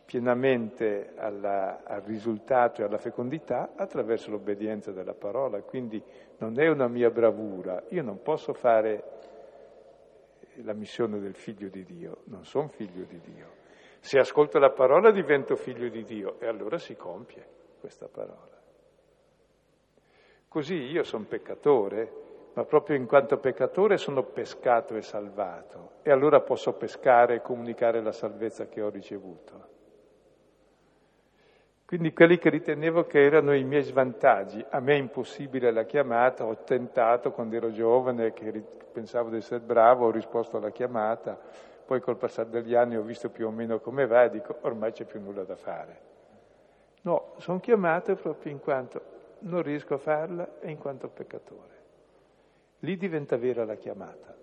pienamente 0.06 1.14
alla, 1.16 1.84
al 1.84 2.02
risultato 2.02 2.82
e 2.82 2.86
alla 2.86 3.00
fecondità 3.00 3.72
attraverso 3.76 4.30
l'obbedienza 4.30 4.92
della 4.92 5.16
parola, 5.16 5.62
quindi 5.62 6.02
non 6.38 6.60
è 6.60 6.68
una 6.68 6.88
mia 6.88 7.10
bravura, 7.10 7.84
io 7.90 8.04
non 8.04 8.22
posso 8.22 8.54
fare 8.54 9.04
la 10.64 10.74
missione 10.74 11.20
del 11.20 11.34
figlio 11.34 11.68
di 11.70 11.84
Dio, 11.84 12.20
non 12.26 12.46
sono 12.46 12.68
figlio 12.68 13.04
di 13.04 13.20
Dio. 13.20 13.64
Se 14.00 14.20
ascolto 14.20 14.60
la 14.60 14.70
parola 14.70 15.12
divento 15.12 15.56
figlio 15.56 15.90
di 15.90 16.04
Dio 16.04 16.40
e 16.40 16.46
allora 16.46 16.78
si 16.78 16.96
compie 16.96 17.44
questa 17.80 18.08
parola. 18.08 18.54
Così 20.48 20.76
io 20.76 21.04
sono 21.04 21.26
peccatore, 21.26 22.24
ma 22.54 22.64
proprio 22.64 22.96
in 22.96 23.08
quanto 23.08 23.38
peccatore 23.38 23.98
sono 23.98 24.24
pescato 24.24 24.96
e 24.96 25.02
salvato 25.02 25.94
e 26.04 26.12
allora 26.12 26.40
posso 26.40 26.72
pescare 26.74 27.36
e 27.36 27.42
comunicare 27.42 28.02
la 28.02 28.14
salvezza 28.14 28.68
che 28.68 28.82
ho 28.82 28.90
ricevuto. 28.90 29.74
Quindi 31.86 32.14
quelli 32.14 32.40
che 32.40 32.50
ritenevo 32.50 33.06
che 33.06 33.24
erano 33.24 33.54
i 33.54 33.64
miei 33.64 33.84
svantaggi, 33.84 34.66
a 34.70 34.80
me 34.80 34.94
è 34.94 34.98
impossibile 34.98 35.70
la 35.70 35.84
chiamata, 35.84 36.44
ho 36.44 36.64
tentato 36.64 37.32
quando 37.32 37.56
ero 37.56 37.72
giovane, 37.72 38.34
che 38.34 38.64
pensavo 38.92 39.30
di 39.30 39.38
essere 39.38 39.60
bravo, 39.60 40.08
ho 40.08 40.12
risposto 40.12 40.58
alla 40.58 40.72
chiamata, 40.72 41.40
poi 41.86 42.02
col 42.02 42.18
passare 42.18 42.50
degli 42.50 42.74
anni 42.74 42.96
ho 42.96 43.04
visto 43.04 43.30
più 43.30 43.46
o 43.46 43.52
meno 43.52 43.80
come 43.80 44.08
va 44.08 44.24
e 44.24 44.32
dico 44.32 44.58
ormai 44.62 44.94
c'è 44.94 45.06
più 45.06 45.22
nulla 45.22 45.44
da 45.44 45.56
fare. 45.56 46.14
No, 47.02 47.34
sono 47.38 47.60
chiamato 47.60 48.16
proprio 48.16 48.52
in 48.52 48.60
quanto 48.60 49.14
non 49.42 49.62
riesco 49.62 49.94
a 49.94 50.00
farla 50.00 50.60
e 50.60 50.72
in 50.72 50.80
quanto 50.80 51.08
peccatore. 51.08 51.74
Lì 52.80 52.98
diventa 52.98 53.38
vera 53.38 53.64
la 53.64 53.76
chiamata. 53.76 54.36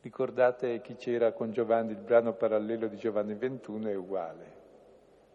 Ricordate 0.00 0.80
chi 0.80 0.96
c'era 0.96 1.30
con 1.30 1.52
Giovanni, 1.52 1.92
il 1.92 1.98
brano 1.98 2.32
parallelo 2.32 2.88
di 2.88 2.96
Giovanni 2.96 3.34
21 3.34 3.88
è 3.88 3.94
uguale 3.94 4.59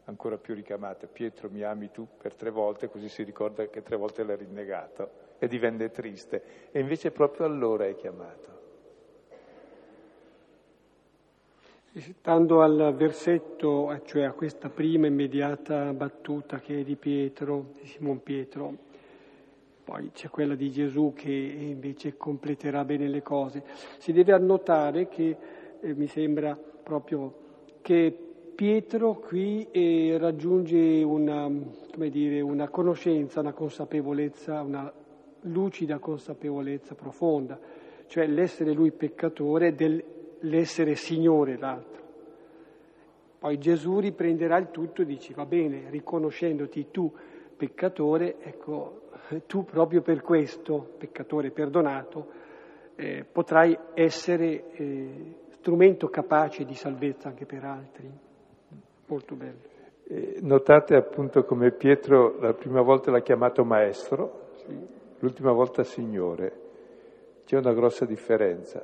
ancora 0.06 0.38
più 0.38 0.54
ricamate, 0.54 1.08
Pietro 1.08 1.50
mi 1.50 1.62
ami 1.64 1.92
tu 1.92 2.08
per 2.18 2.34
tre 2.34 2.50
volte, 2.50 2.90
così 2.90 3.10
si 3.10 3.24
ricorda 3.24 3.68
che 3.68 3.82
tre 3.82 3.96
volte 3.96 4.24
l'ha 4.24 4.36
rinnegato 4.36 5.24
e 5.40 5.48
divenne 5.48 5.92
triste, 5.92 6.70
e 6.72 6.80
invece 6.80 7.12
proprio 7.12 7.46
allora 7.46 7.86
è 7.86 7.96
chiamato. 7.96 8.54
Stando 11.98 12.62
al 12.62 12.94
versetto, 12.96 14.02
cioè 14.04 14.24
a 14.24 14.34
questa 14.34 14.70
prima 14.70 15.08
immediata 15.08 15.94
battuta 15.94 16.60
che 16.60 16.82
è 16.82 16.84
di 16.84 16.98
Pietro, 16.98 17.72
di 17.80 17.86
Simon 17.86 18.22
Pietro, 18.22 18.78
poi 19.86 20.12
c'è 20.12 20.30
quella 20.30 20.56
di 20.56 20.72
Gesù 20.72 21.14
che 21.16 21.32
invece 21.32 22.18
completerà 22.18 22.84
bene 22.84 23.08
le 23.08 23.22
cose. 23.22 23.64
Si 23.98 24.12
deve 24.12 24.34
annotare 24.34 25.08
che 25.08 25.38
eh, 25.80 25.94
mi 25.94 26.08
sembra 26.08 26.58
proprio 26.58 27.44
che 27.82 28.25
Pietro 28.56 29.16
qui 29.16 29.68
eh, 29.70 30.18
raggiunge 30.18 31.04
una, 31.04 31.52
dire, 32.10 32.40
una, 32.40 32.70
conoscenza, 32.70 33.42
una 33.42 33.52
consapevolezza, 33.52 34.62
una 34.62 34.90
lucida 35.42 36.00
consapevolezza 36.00 36.96
profonda, 36.96 37.60
cioè 38.08 38.26
l'essere 38.28 38.72
lui 38.72 38.92
peccatore 38.94 39.76
dell'essere 39.76 40.96
Signore 40.96 41.58
l'altro. 41.58 42.04
Poi 43.40 43.58
Gesù 43.58 44.00
riprenderà 44.00 44.56
il 44.56 44.72
tutto 44.72 45.02
e 45.02 45.06
dice, 45.06 45.34
va 45.34 45.46
bene, 45.46 45.90
riconoscendoti 45.90 46.88
tu 46.92 47.12
peccatore, 47.58 48.38
ecco, 48.40 49.10
tu 49.48 49.66
proprio 49.66 50.02
per 50.02 50.22
questo, 50.22 50.94
peccatore 50.98 51.52
perdonato, 51.52 52.28
eh, 52.96 53.26
potrai 53.30 53.78
essere 53.94 54.72
eh, 54.72 55.36
strumento 55.50 56.08
capace 56.08 56.64
di 56.64 56.74
salvezza 56.74 57.28
anche 57.28 57.46
per 57.46 57.66
altri. 57.66 58.34
Molto 59.08 59.36
bello. 59.36 59.74
Eh, 60.08 60.38
notate 60.42 60.96
appunto 60.96 61.44
come 61.44 61.72
Pietro 61.72 62.40
la 62.40 62.54
prima 62.54 62.82
volta 62.82 63.12
l'ha 63.12 63.22
chiamato 63.22 63.64
maestro, 63.64 64.52
sì. 64.66 64.88
l'ultima 65.20 65.52
volta 65.52 65.84
signore. 65.84 66.64
C'è 67.46 67.58
una 67.58 67.74
grossa 67.74 68.06
differenza. 68.06 68.84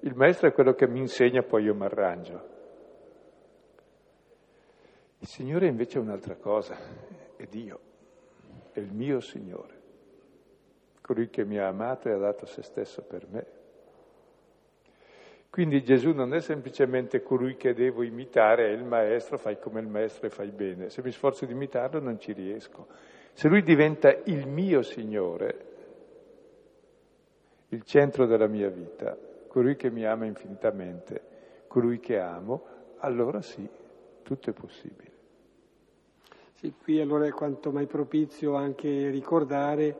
Il 0.00 0.14
maestro 0.14 0.48
è 0.48 0.52
quello 0.52 0.74
che 0.74 0.88
mi 0.88 1.00
insegna, 1.00 1.42
poi 1.42 1.64
io 1.64 1.74
mi 1.74 1.84
arrangio. 1.84 2.54
Il 5.18 5.26
Signore 5.26 5.66
invece 5.66 5.98
è 5.98 6.00
un'altra 6.02 6.36
cosa, 6.36 6.76
è 7.36 7.44
Dio, 7.46 7.80
è 8.72 8.80
il 8.80 8.92
mio 8.92 9.20
Signore, 9.20 9.74
colui 11.00 11.30
che 11.30 11.44
mi 11.44 11.58
ha 11.58 11.68
amato 11.68 12.08
e 12.08 12.12
ha 12.12 12.18
dato 12.18 12.46
se 12.46 12.62
stesso 12.62 13.02
per 13.02 13.26
me. 13.28 13.46
Quindi 15.56 15.82
Gesù 15.82 16.12
non 16.12 16.34
è 16.34 16.42
semplicemente 16.42 17.22
colui 17.22 17.56
che 17.56 17.72
devo 17.72 18.02
imitare, 18.02 18.66
è 18.66 18.72
il 18.72 18.84
maestro, 18.84 19.38
fai 19.38 19.58
come 19.58 19.80
il 19.80 19.86
maestro 19.86 20.26
e 20.26 20.28
fai 20.28 20.50
bene. 20.50 20.90
Se 20.90 21.00
mi 21.00 21.10
sforzo 21.10 21.46
di 21.46 21.52
imitarlo 21.52 21.98
non 21.98 22.20
ci 22.20 22.32
riesco. 22.32 22.86
Se 23.32 23.48
lui 23.48 23.62
diventa 23.62 24.14
il 24.24 24.46
mio 24.46 24.82
Signore, 24.82 25.66
il 27.70 27.82
centro 27.84 28.26
della 28.26 28.48
mia 28.48 28.68
vita, 28.68 29.16
colui 29.48 29.76
che 29.76 29.88
mi 29.88 30.04
ama 30.04 30.26
infinitamente, 30.26 31.22
colui 31.68 32.00
che 32.00 32.18
amo, 32.18 32.66
allora 32.98 33.40
sì, 33.40 33.66
tutto 34.22 34.50
è 34.50 34.52
possibile. 34.52 35.10
Sì, 36.56 36.74
qui 36.82 37.00
allora 37.00 37.24
è 37.24 37.30
quanto 37.30 37.72
mai 37.72 37.86
propizio 37.86 38.56
anche 38.56 39.08
ricordare 39.08 39.96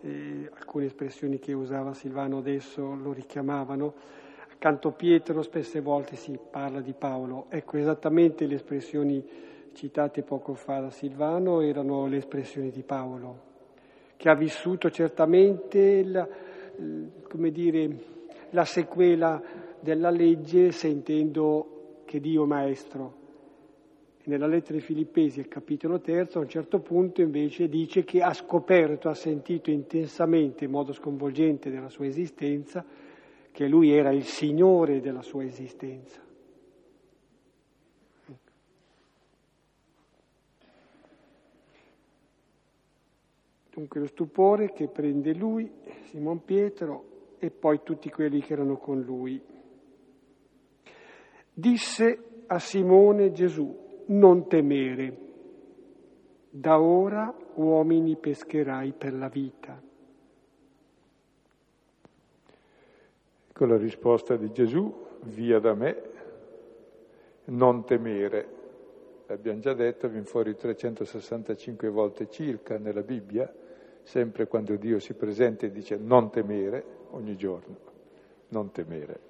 eh, 0.00 0.50
alcune 0.50 0.86
espressioni 0.86 1.38
che 1.38 1.52
usava 1.52 1.92
Silvano 1.92 2.38
adesso 2.38 2.94
lo 2.94 3.12
richiamavano. 3.12 4.26
Accanto 4.60 4.88
a 4.88 4.92
Pietro 4.92 5.40
spesse 5.42 5.80
volte 5.80 6.16
si 6.16 6.36
parla 6.50 6.80
di 6.80 6.92
Paolo. 6.92 7.46
Ecco, 7.48 7.76
esattamente 7.76 8.44
le 8.44 8.56
espressioni 8.56 9.24
citate 9.72 10.24
poco 10.24 10.54
fa 10.54 10.80
da 10.80 10.90
Silvano 10.90 11.60
erano 11.60 12.06
le 12.06 12.16
espressioni 12.16 12.72
di 12.72 12.82
Paolo, 12.82 13.40
che 14.16 14.28
ha 14.28 14.34
vissuto 14.34 14.90
certamente 14.90 16.02
la, 16.02 16.28
dire, 17.52 17.88
la 18.50 18.64
sequela 18.64 19.40
della 19.78 20.10
legge 20.10 20.72
sentendo 20.72 22.00
che 22.04 22.18
Dio 22.18 22.42
è 22.42 22.46
maestro 22.48 23.14
nella 24.24 24.48
lettera 24.48 24.74
ai 24.74 24.82
Filippesi, 24.82 25.38
al 25.38 25.46
capitolo 25.46 26.00
terzo, 26.00 26.38
a 26.38 26.42
un 26.42 26.48
certo 26.48 26.80
punto 26.80 27.22
invece 27.22 27.68
dice 27.68 28.02
che 28.02 28.22
ha 28.22 28.34
scoperto, 28.34 29.08
ha 29.08 29.14
sentito 29.14 29.70
intensamente, 29.70 30.64
in 30.64 30.72
modo 30.72 30.92
sconvolgente 30.92 31.70
della 31.70 31.88
sua 31.88 32.06
esistenza, 32.06 32.84
che 33.58 33.66
lui 33.66 33.90
era 33.90 34.12
il 34.12 34.22
Signore 34.22 35.00
della 35.00 35.20
sua 35.20 35.42
esistenza. 35.42 36.22
Dunque 43.74 43.98
lo 43.98 44.06
stupore 44.06 44.70
che 44.70 44.86
prende 44.86 45.34
lui, 45.34 45.68
Simon 46.04 46.44
Pietro 46.44 47.34
e 47.40 47.50
poi 47.50 47.80
tutti 47.82 48.08
quelli 48.10 48.40
che 48.42 48.52
erano 48.52 48.76
con 48.76 49.00
lui. 49.00 49.42
Disse 51.52 52.44
a 52.46 52.60
Simone 52.60 53.32
Gesù, 53.32 54.04
non 54.06 54.46
temere, 54.46 55.18
da 56.48 56.80
ora 56.80 57.36
uomini 57.56 58.16
pescherai 58.16 58.92
per 58.92 59.14
la 59.14 59.28
vita. 59.28 59.87
Ecco 63.60 63.72
la 63.72 63.76
risposta 63.76 64.36
di 64.36 64.52
Gesù, 64.52 65.06
via 65.22 65.58
da 65.58 65.74
me, 65.74 66.02
non 67.46 67.84
temere. 67.84 68.46
Abbiamo 69.26 69.58
già 69.58 69.74
detto, 69.74 70.08
viene 70.08 70.26
fuori 70.26 70.54
365 70.54 71.88
volte 71.88 72.30
circa 72.30 72.78
nella 72.78 73.02
Bibbia, 73.02 73.52
sempre 74.04 74.46
quando 74.46 74.76
Dio 74.76 75.00
si 75.00 75.12
presenta 75.14 75.66
e 75.66 75.72
dice 75.72 75.96
non 75.96 76.30
temere, 76.30 76.84
ogni 77.10 77.34
giorno, 77.34 77.76
non 78.50 78.70
temere. 78.70 79.20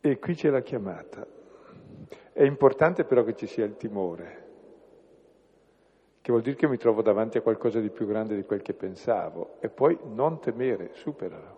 E 0.00 0.18
qui 0.18 0.34
c'è 0.34 0.50
la 0.50 0.62
chiamata. 0.62 1.24
È 2.32 2.42
importante 2.42 3.04
però 3.04 3.22
che 3.22 3.36
ci 3.36 3.46
sia 3.46 3.64
il 3.64 3.76
timore, 3.76 4.47
che 6.28 6.34
vuol 6.34 6.44
dire 6.44 6.56
che 6.56 6.68
mi 6.68 6.76
trovo 6.76 7.00
davanti 7.00 7.38
a 7.38 7.40
qualcosa 7.40 7.80
di 7.80 7.88
più 7.88 8.06
grande 8.06 8.36
di 8.36 8.44
quel 8.44 8.60
che 8.60 8.74
pensavo. 8.74 9.54
E 9.60 9.70
poi 9.70 9.98
non 10.12 10.40
temere, 10.40 10.90
superalo. 10.92 11.56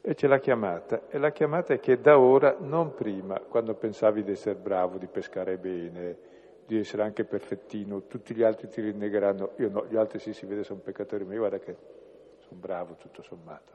E 0.00 0.14
c'è 0.14 0.26
la 0.26 0.38
chiamata. 0.38 1.02
E 1.10 1.18
la 1.18 1.32
chiamata 1.32 1.74
è 1.74 1.80
che 1.80 2.00
da 2.00 2.18
ora, 2.18 2.56
non 2.58 2.94
prima, 2.94 3.38
quando 3.40 3.74
pensavi 3.74 4.24
di 4.24 4.30
essere 4.30 4.54
bravo, 4.54 4.96
di 4.96 5.06
pescare 5.06 5.58
bene, 5.58 6.16
di 6.64 6.78
essere 6.78 7.02
anche 7.02 7.24
perfettino, 7.24 8.06
tutti 8.06 8.34
gli 8.34 8.42
altri 8.42 8.68
ti 8.68 8.80
rinnegheranno. 8.80 9.50
Io 9.56 9.68
no, 9.68 9.84
gli 9.86 9.96
altri 9.96 10.18
sì, 10.18 10.32
si 10.32 10.46
vede, 10.46 10.64
sono 10.64 10.80
peccatori, 10.80 11.24
ma 11.26 11.34
io 11.34 11.40
guarda 11.40 11.58
che 11.58 11.76
sono 12.38 12.58
bravo 12.58 12.94
tutto 12.94 13.20
sommato. 13.20 13.72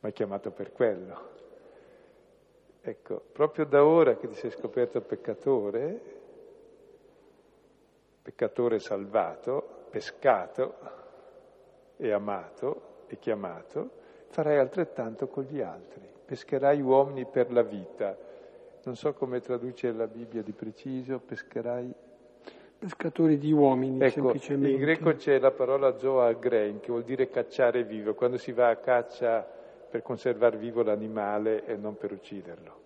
Ma 0.00 0.08
è 0.08 0.12
chiamato 0.12 0.50
per 0.50 0.72
quello. 0.72 1.28
Ecco, 2.80 3.22
proprio 3.30 3.64
da 3.66 3.84
ora 3.84 4.16
che 4.16 4.26
ti 4.26 4.34
sei 4.34 4.50
scoperto 4.50 5.00
peccatore, 5.00 6.18
peccatore 8.22 8.78
salvato, 8.78 9.86
pescato 9.90 10.74
e 11.96 12.10
amato 12.12 13.04
e 13.06 13.18
chiamato, 13.18 13.90
farai 14.28 14.58
altrettanto 14.58 15.28
con 15.28 15.44
gli 15.44 15.60
altri, 15.60 16.08
pescherai 16.24 16.80
uomini 16.80 17.24
per 17.24 17.52
la 17.52 17.62
vita. 17.62 18.16
Non 18.82 18.96
so 18.96 19.12
come 19.12 19.40
traduce 19.40 19.92
la 19.92 20.06
Bibbia 20.06 20.42
di 20.42 20.52
preciso, 20.52 21.18
pescherai... 21.18 21.92
Pescatori 22.78 23.36
di 23.36 23.52
uomini, 23.52 24.00
ecco, 24.00 24.10
semplicemente. 24.10 24.70
In 24.70 24.80
greco 24.80 25.12
c'è 25.12 25.38
la 25.38 25.50
parola 25.50 25.98
zoa 25.98 26.32
grain, 26.32 26.80
che 26.80 26.86
vuol 26.86 27.02
dire 27.02 27.28
cacciare 27.28 27.84
vivo. 27.84 28.14
Quando 28.14 28.38
si 28.38 28.52
va 28.52 28.70
a 28.70 28.76
caccia 28.76 29.46
per 29.90 30.00
conservare 30.00 30.56
vivo 30.56 30.82
l'animale 30.82 31.66
e 31.66 31.76
non 31.76 31.98
per 31.98 32.12
ucciderlo. 32.12 32.80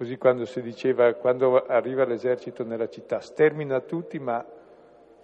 Così 0.00 0.16
quando 0.16 0.46
si 0.46 0.62
diceva, 0.62 1.12
quando 1.12 1.62
arriva 1.66 2.06
l'esercito 2.06 2.64
nella 2.64 2.88
città, 2.88 3.20
stermina 3.20 3.80
tutti 3.80 4.18
ma 4.18 4.42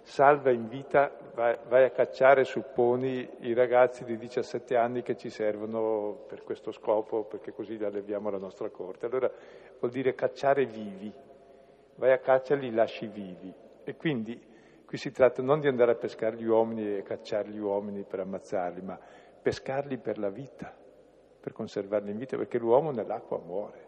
salva 0.03 0.51
in 0.51 0.67
vita, 0.67 1.11
vai, 1.33 1.57
vai, 1.67 1.85
a 1.85 1.89
cacciare, 1.89 2.43
supponi, 2.43 3.27
i 3.39 3.55
ragazzi 3.55 4.03
di 4.03 4.17
17 4.17 4.75
anni 4.75 5.01
che 5.01 5.17
ci 5.17 5.31
servono 5.31 6.25
per 6.27 6.43
questo 6.43 6.71
scopo, 6.71 7.23
perché 7.23 7.53
così 7.53 7.75
li 7.75 7.85
alleviamo 7.85 8.27
alla 8.27 8.37
nostra 8.37 8.69
corte. 8.69 9.07
Allora 9.07 9.31
vuol 9.79 9.91
dire 9.91 10.13
cacciare 10.13 10.67
vivi, 10.67 11.11
vai 11.95 12.11
a 12.11 12.19
caccia 12.19 12.53
li 12.53 12.71
lasci 12.71 13.07
vivi. 13.07 13.51
E 13.83 13.95
quindi 13.95 14.39
qui 14.85 14.99
si 14.99 15.11
tratta 15.11 15.41
non 15.41 15.59
di 15.59 15.67
andare 15.67 15.93
a 15.93 15.95
pescare 15.95 16.35
gli 16.35 16.45
uomini 16.45 16.97
e 16.97 17.01
cacciare 17.01 17.49
gli 17.49 17.57
uomini 17.57 18.03
per 18.03 18.19
ammazzarli, 18.19 18.81
ma 18.83 18.99
pescarli 19.41 19.97
per 19.97 20.19
la 20.19 20.29
vita 20.29 20.71
per 21.39 21.55
conservarli 21.55 22.11
in 22.11 22.17
vita, 22.17 22.35
perché 22.35 22.57
l'uomo 22.57 22.91
nell'acqua 22.91 23.39
muore. 23.39 23.86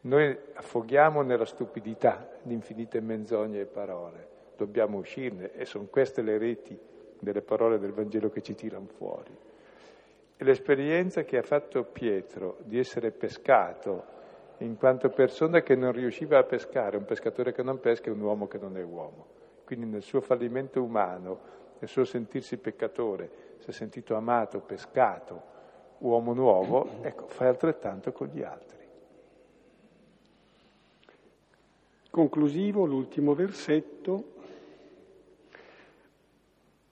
Noi 0.00 0.38
affoghiamo 0.54 1.22
nella 1.22 1.44
stupidità 1.44 2.28
di 2.42 2.54
infinite 2.54 3.00
menzogne 3.00 3.60
e 3.60 3.66
parole, 3.66 4.28
dobbiamo 4.56 4.98
uscirne 4.98 5.52
e 5.52 5.64
sono 5.64 5.86
queste 5.86 6.22
le 6.22 6.38
reti 6.38 6.78
delle 7.18 7.42
parole 7.42 7.78
del 7.78 7.92
Vangelo 7.92 8.30
che 8.30 8.40
ci 8.40 8.54
tirano 8.54 8.86
fuori. 8.86 9.36
E 10.36 10.44
l'esperienza 10.44 11.24
che 11.24 11.36
ha 11.36 11.42
fatto 11.42 11.82
Pietro 11.82 12.58
di 12.62 12.78
essere 12.78 13.10
pescato 13.10 14.16
in 14.58 14.76
quanto 14.76 15.08
persona 15.10 15.62
che 15.62 15.74
non 15.74 15.90
riusciva 15.90 16.38
a 16.38 16.44
pescare, 16.44 16.96
un 16.96 17.04
pescatore 17.04 17.52
che 17.52 17.64
non 17.64 17.80
pesca 17.80 18.08
è 18.08 18.12
un 18.12 18.20
uomo 18.20 18.46
che 18.46 18.58
non 18.58 18.76
è 18.76 18.82
uomo. 18.82 19.26
Quindi 19.64 19.86
nel 19.86 20.02
suo 20.02 20.20
fallimento 20.20 20.80
umano, 20.80 21.40
nel 21.78 21.88
suo 21.88 22.04
sentirsi 22.04 22.56
peccatore, 22.56 23.30
si 23.58 23.70
è 23.70 23.72
sentito 23.72 24.14
amato, 24.14 24.60
pescato, 24.60 25.42
uomo 25.98 26.32
nuovo, 26.34 27.02
ecco, 27.02 27.26
fai 27.26 27.48
altrettanto 27.48 28.12
con 28.12 28.28
gli 28.28 28.42
altri. 28.42 28.77
Conclusivo, 32.18 32.84
l'ultimo 32.84 33.32
versetto. 33.32 34.24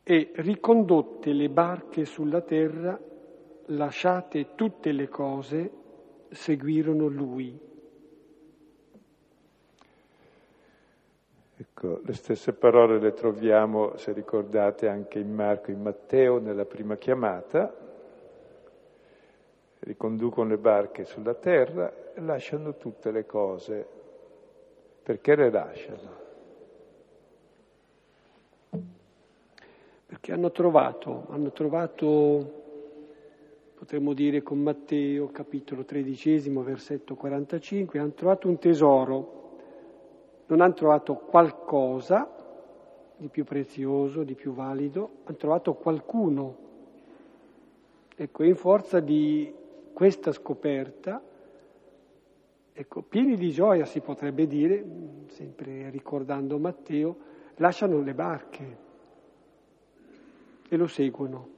E 0.05 0.31
ricondotte 0.37 1.33
le 1.33 1.49
barche 1.49 2.05
sulla 2.05 2.43
terra, 2.43 2.97
lasciate 3.65 4.55
tutte 4.55 4.93
le 4.93 5.09
cose, 5.09 5.71
seguirono 6.31 7.09
lui. 7.09 7.59
Ecco, 11.57 12.01
le 12.05 12.13
stesse 12.13 12.53
parole 12.53 13.01
le 13.01 13.13
troviamo, 13.13 13.97
se 13.97 14.13
ricordate, 14.13 14.87
anche 14.87 15.19
in 15.19 15.35
Marco 15.35 15.73
e 15.73 15.75
in 15.75 15.83
Matteo 15.83 16.39
nella 16.39 16.67
prima 16.67 16.95
chiamata, 16.95 17.75
riconducono 19.81 20.51
le 20.51 20.59
barche 20.59 21.05
sulla 21.05 21.35
terra 21.35 21.93
lasciano 22.19 22.77
tutte 22.77 23.11
le 23.11 23.27
cose. 23.27 24.05
Perché 25.07 25.37
le 25.37 25.51
lasciano? 25.51 26.11
Perché 30.05 30.33
hanno 30.33 30.51
trovato, 30.51 31.27
hanno 31.29 31.53
trovato, 31.53 32.65
potremmo 33.77 34.15
dire 34.15 34.43
con 34.43 34.59
Matteo, 34.59 35.29
capitolo 35.29 35.85
tredicesimo, 35.85 36.65
versetto 36.65 37.15
45, 37.15 38.01
hanno 38.01 38.15
trovato 38.15 38.49
un 38.49 38.59
tesoro, 38.59 39.59
non 40.47 40.61
hanno 40.61 40.75
trovato 40.75 41.15
qualcosa 41.15 42.29
di 43.17 43.29
più 43.29 43.45
prezioso, 43.45 44.25
di 44.25 44.35
più 44.35 44.55
valido, 44.55 45.19
hanno 45.23 45.37
trovato 45.37 45.75
qualcuno. 45.75 46.57
Ecco, 48.17 48.43
in 48.43 48.57
forza 48.57 48.99
di 48.99 49.55
questa 49.93 50.33
scoperta, 50.33 51.23
ecco, 52.79 53.01
pieni 53.01 53.37
di 53.37 53.51
gioia 53.51 53.87
si 53.87 54.01
potrebbe 54.01 54.47
dire, 54.47 54.85
sempre 55.29 55.89
ricordando 55.89 56.59
Matteo, 56.59 57.17
lasciano 57.57 58.03
le 58.03 58.13
barche 58.13 58.77
e 60.69 60.77
lo 60.77 60.87
seguono. 60.87 61.49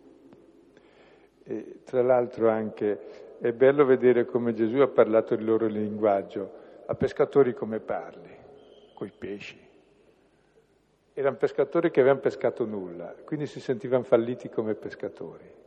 E, 1.43 1.81
tra 1.83 2.03
l'altro 2.03 2.49
anche 2.49 3.37
è 3.41 3.53
bello 3.53 3.85
vedere 3.85 4.27
come 4.27 4.55
Gesù 4.55 4.79
ha 4.79 4.87
parlato 4.87 5.35
il 5.35 5.45
loro 5.45 5.67
linguaggio. 5.67 6.67
A 6.87 6.95
pescatori 6.95 7.53
come 7.53 7.81
parli? 7.81 8.37
Coi 8.95 9.13
pesci. 9.17 9.59
Erano 11.15 11.37
pescatori 11.37 11.91
che 11.91 11.99
avevano 11.99 12.21
pescato 12.21 12.65
nulla, 12.65 13.13
quindi 13.25 13.47
si 13.47 13.59
sentivano 13.59 14.05
falliti 14.05 14.49
come 14.49 14.75
pescatori. 14.75 15.58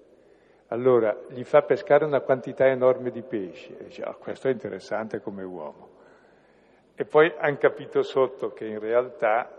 Allora 0.71 1.15
gli 1.27 1.43
fa 1.43 1.63
pescare 1.63 2.05
una 2.05 2.21
quantità 2.21 2.65
enorme 2.65 3.11
di 3.11 3.21
pesci 3.23 3.75
e 3.77 3.85
dice, 3.85 4.03
oh, 4.03 4.15
questo 4.17 4.47
è 4.47 4.51
interessante 4.51 5.19
come 5.19 5.43
uomo. 5.43 5.89
E 6.95 7.03
poi 7.03 7.33
hanno 7.37 7.57
capito 7.57 8.03
sotto 8.03 8.53
che 8.53 8.65
in 8.67 8.79
realtà 8.79 9.51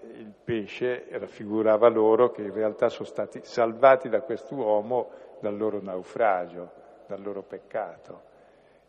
il 0.00 0.32
pesce 0.42 1.06
raffigurava 1.10 1.88
loro 1.88 2.30
che 2.30 2.42
in 2.42 2.54
realtà 2.54 2.88
sono 2.88 3.06
stati 3.06 3.40
salvati 3.42 4.08
da 4.08 4.22
quest'uomo 4.22 5.10
dal 5.40 5.54
loro 5.54 5.82
naufragio, 5.82 6.70
dal 7.06 7.20
loro 7.20 7.42
peccato. 7.42 8.22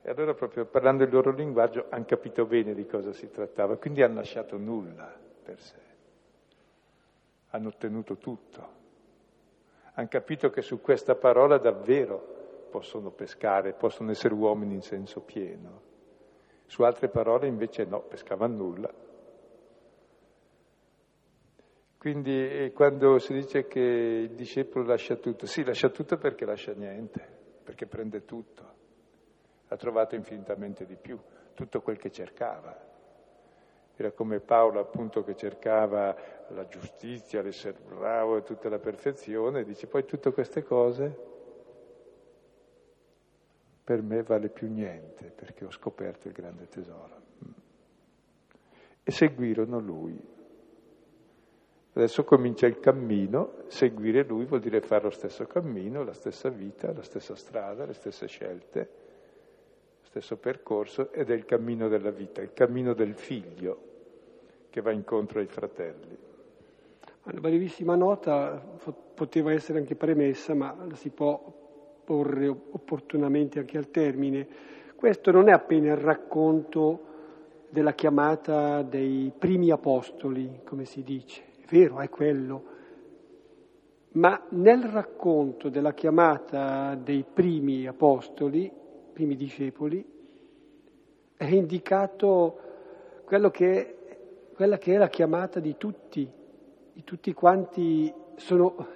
E 0.01 0.11
allora 0.11 0.33
proprio 0.33 0.63
parlando 0.63 1.03
il 1.03 1.11
loro 1.11 1.31
linguaggio 1.31 1.87
hanno 1.89 2.05
capito 2.05 2.45
bene 2.45 2.73
di 2.73 2.85
cosa 2.85 3.11
si 3.11 3.29
trattava, 3.29 3.75
quindi 3.75 4.01
hanno 4.01 4.15
lasciato 4.15 4.55
nulla 4.55 5.13
per 5.43 5.59
sé, 5.59 5.75
hanno 7.49 7.67
ottenuto 7.67 8.15
tutto 8.15 8.77
hanno 9.99 10.07
capito 10.07 10.49
che 10.49 10.61
su 10.61 10.79
questa 10.79 11.15
parola 11.15 11.57
davvero 11.57 12.67
possono 12.71 13.11
pescare, 13.11 13.73
possono 13.73 14.11
essere 14.11 14.33
uomini 14.33 14.75
in 14.75 14.81
senso 14.81 15.19
pieno. 15.19 15.81
Su 16.67 16.83
altre 16.83 17.09
parole 17.09 17.47
invece 17.47 17.83
no, 17.83 17.99
pescavano 18.03 18.55
nulla. 18.55 18.93
Quindi 21.97 22.71
quando 22.73 23.19
si 23.19 23.33
dice 23.33 23.67
che 23.67 23.81
il 23.81 24.35
discepolo 24.35 24.85
lascia 24.85 25.17
tutto, 25.17 25.45
sì, 25.45 25.65
lascia 25.65 25.89
tutto 25.89 26.15
perché 26.15 26.45
lascia 26.45 26.71
niente, 26.71 27.27
perché 27.61 27.85
prende 27.85 28.23
tutto. 28.23 28.63
Ha 29.67 29.75
trovato 29.75 30.15
infinitamente 30.15 30.85
di 30.85 30.95
più, 30.95 31.19
tutto 31.53 31.81
quel 31.81 31.97
che 31.97 32.09
cercava. 32.09 32.88
Era 34.01 34.11
come 34.11 34.39
Paolo 34.39 34.79
appunto 34.79 35.25
che 35.25 35.35
cercava 35.35 36.15
la 36.51 36.65
giustizia, 36.67 37.41
l'essere 37.41 37.77
bravo 37.85 38.37
e 38.37 38.43
tutta 38.43 38.69
la 38.69 38.79
perfezione, 38.79 39.65
dice 39.65 39.87
poi 39.87 40.05
tutte 40.05 40.31
queste 40.31 40.63
cose 40.63 41.27
per 43.83 44.01
me 44.01 44.23
vale 44.23 44.47
più 44.47 44.71
niente 44.71 45.33
perché 45.35 45.65
ho 45.65 45.71
scoperto 45.71 46.29
il 46.29 46.33
grande 46.33 46.69
tesoro. 46.69 47.21
E 49.03 49.11
seguirono 49.11 49.79
lui. 49.79 50.17
Adesso 51.91 52.23
comincia 52.23 52.67
il 52.67 52.79
cammino, 52.79 53.63
seguire 53.67 54.23
lui 54.23 54.45
vuol 54.45 54.61
dire 54.61 54.79
fare 54.79 55.03
lo 55.03 55.09
stesso 55.09 55.45
cammino, 55.45 56.05
la 56.05 56.13
stessa 56.13 56.47
vita, 56.47 56.93
la 56.93 57.03
stessa 57.03 57.35
strada, 57.35 57.83
le 57.83 57.93
stesse 57.93 58.27
scelte, 58.27 58.79
lo 59.99 60.05
stesso 60.05 60.37
percorso 60.37 61.11
ed 61.11 61.29
è 61.29 61.33
il 61.33 61.43
cammino 61.43 61.89
della 61.89 62.11
vita, 62.11 62.41
il 62.41 62.53
cammino 62.53 62.93
del 62.93 63.13
figlio 63.13 63.87
che 64.69 64.81
va 64.81 64.91
incontro 64.91 65.39
ai 65.39 65.47
fratelli. 65.47 66.17
Una 67.23 67.39
brevissima 67.39 67.95
nota 67.95 68.63
poteva 69.13 69.51
essere 69.51 69.79
anche 69.79 69.95
premessa, 69.95 70.53
ma 70.53 70.75
la 70.87 70.95
si 70.95 71.09
può 71.09 71.57
porre 72.03 72.47
opportunamente 72.47 73.59
anche 73.59 73.77
al 73.77 73.91
termine. 73.91 74.47
Questo 74.95 75.31
non 75.31 75.47
è 75.47 75.51
appena 75.51 75.91
il 75.91 75.97
racconto 75.97 77.05
della 77.69 77.93
chiamata 77.93 78.81
dei 78.81 79.31
primi 79.37 79.69
apostoli, 79.69 80.61
come 80.63 80.85
si 80.85 81.03
dice, 81.03 81.43
è 81.61 81.65
vero, 81.69 81.99
è 81.99 82.09
quello, 82.09 82.63
ma 84.13 84.43
nel 84.49 84.83
racconto 84.83 85.69
della 85.69 85.93
chiamata 85.93 86.95
dei 86.95 87.23
primi 87.31 87.85
apostoli, 87.85 88.71
primi 89.13 89.35
discepoli, 89.35 90.03
è 91.37 91.45
indicato 91.45 92.59
quello 93.23 93.51
che 93.51 93.98
quella 94.59 94.77
che 94.77 94.95
è 94.95 94.97
la 94.97 95.07
chiamata 95.07 95.61
di 95.61 95.77
tutti, 95.77 96.29
di 96.91 97.03
tutti 97.05 97.31
quanti 97.31 98.13
sono 98.35 98.87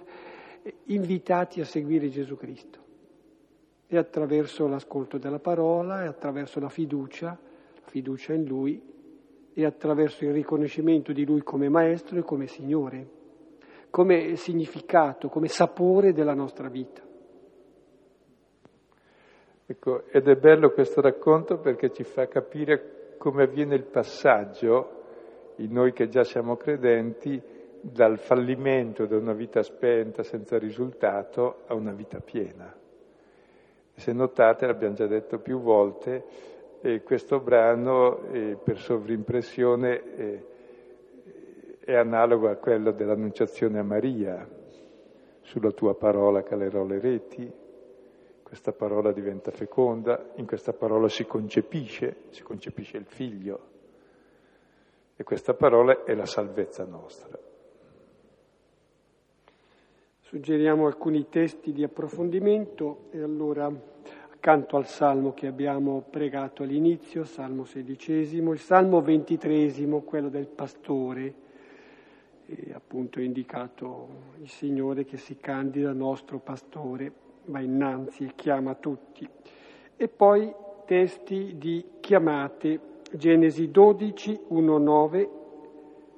invitati 0.87 1.61
a 1.61 1.63
seguire 1.63 2.09
Gesù 2.09 2.35
Cristo. 2.35 2.79
E 3.87 3.95
attraverso 3.95 4.67
l'ascolto 4.67 5.17
della 5.17 5.39
parola, 5.39 6.03
e 6.03 6.07
attraverso 6.07 6.59
la 6.59 6.67
fiducia, 6.67 7.27
la 7.27 7.87
fiducia 7.87 8.33
in 8.33 8.43
Lui, 8.43 8.83
e 9.53 9.63
attraverso 9.63 10.25
il 10.25 10.33
riconoscimento 10.33 11.13
di 11.13 11.23
Lui 11.23 11.43
come 11.43 11.69
Maestro 11.69 12.19
e 12.19 12.23
come 12.23 12.47
Signore, 12.47 13.07
come 13.89 14.35
significato, 14.35 15.29
come 15.29 15.47
sapore 15.47 16.11
della 16.11 16.33
nostra 16.33 16.67
vita. 16.67 17.01
Ecco, 19.65 20.07
ed 20.11 20.27
è 20.27 20.35
bello 20.35 20.71
questo 20.71 20.99
racconto 20.99 21.57
perché 21.59 21.93
ci 21.93 22.03
fa 22.03 22.27
capire 22.27 23.15
come 23.17 23.43
avviene 23.43 23.75
il 23.75 23.85
passaggio 23.85 24.97
in 25.63 25.71
noi 25.71 25.93
che 25.93 26.09
già 26.09 26.23
siamo 26.23 26.55
credenti, 26.55 27.41
dal 27.79 28.17
fallimento 28.17 29.05
da 29.05 29.17
una 29.17 29.33
vita 29.33 29.61
spenta 29.61 30.23
senza 30.23 30.57
risultato 30.57 31.63
a 31.67 31.73
una 31.73 31.91
vita 31.91 32.19
piena. 32.19 32.73
Se 33.95 34.13
notate, 34.13 34.65
l'abbiamo 34.65 34.95
già 34.95 35.05
detto 35.05 35.39
più 35.39 35.59
volte, 35.59 36.23
eh, 36.81 37.01
questo 37.03 37.39
brano 37.39 38.23
eh, 38.31 38.57
per 38.61 38.77
sovrimpressione 38.77 40.15
eh, 40.15 40.45
è 41.79 41.93
analogo 41.93 42.49
a 42.49 42.55
quello 42.55 42.91
dell'annunciazione 42.91 43.79
a 43.79 43.83
Maria, 43.83 44.47
sulla 45.41 45.71
tua 45.71 45.95
parola 45.95 46.41
calerò 46.41 46.85
le 46.85 46.99
reti, 46.99 47.51
questa 48.41 48.71
parola 48.71 49.11
diventa 49.11 49.51
feconda, 49.51 50.31
in 50.35 50.45
questa 50.45 50.71
parola 50.71 51.09
si 51.09 51.25
concepisce, 51.25 52.15
si 52.29 52.43
concepisce 52.43 52.97
il 52.97 53.05
figlio, 53.05 53.72
e 55.23 55.25
questa 55.25 55.53
parola 55.53 56.03
è 56.03 56.13
la 56.13 56.25
salvezza 56.25 56.83
nostra. 56.83 57.39
Suggeriamo 60.19 60.85
alcuni 60.85 61.29
testi 61.29 61.71
di 61.71 61.81
approfondimento 61.81 63.05
e 63.11 63.21
allora 63.21 63.71
accanto 64.31 64.75
al 64.75 64.85
salmo 64.85 65.33
che 65.33 65.47
abbiamo 65.47 66.03
pregato 66.09 66.63
all'inizio, 66.63 67.23
salmo 67.23 67.63
sedicesimo, 67.63 68.51
il 68.51 68.59
salmo 68.59 69.01
ventitresimo, 69.01 70.01
quello 70.01 70.27
del 70.27 70.47
pastore, 70.47 71.33
e 72.45 72.73
appunto 72.73 73.19
è 73.19 73.23
indicato 73.23 74.07
il 74.41 74.49
Signore 74.49 75.05
che 75.05 75.15
si 75.15 75.37
candida 75.37 75.93
nostro 75.93 76.39
pastore, 76.39 77.13
va 77.45 77.61
innanzi 77.61 78.25
e 78.25 78.33
chiama 78.35 78.75
tutti. 78.75 79.25
E 79.95 80.07
poi 80.09 80.53
testi 80.85 81.55
di 81.57 81.91
chiamate 82.01 82.91
Genesi 83.15 83.69
12, 83.69 84.39
1, 84.47 84.77
9, 84.79 85.29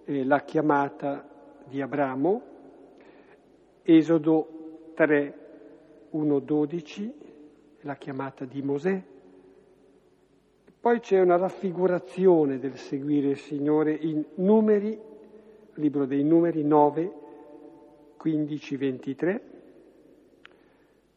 eh, 0.05 0.23
la 0.23 0.39
chiamata 0.43 1.27
di 1.67 1.81
Abramo, 1.81 2.41
Esodo 3.81 4.91
3, 4.93 5.39
1, 6.11 6.39
12, 6.39 7.13
la 7.81 7.95
chiamata 7.95 8.45
di 8.45 8.61
Mosè. 8.61 9.03
Poi 10.79 10.99
c'è 11.01 11.19
una 11.19 11.35
raffigurazione 11.35 12.59
del 12.59 12.77
seguire 12.77 13.31
il 13.31 13.37
Signore 13.39 13.91
in 13.91 14.23
numeri, 14.35 14.97
libro 15.73 16.05
dei 16.05 16.23
numeri 16.23 16.63
9, 16.63 17.13
15, 18.15 18.77
23, 18.77 19.41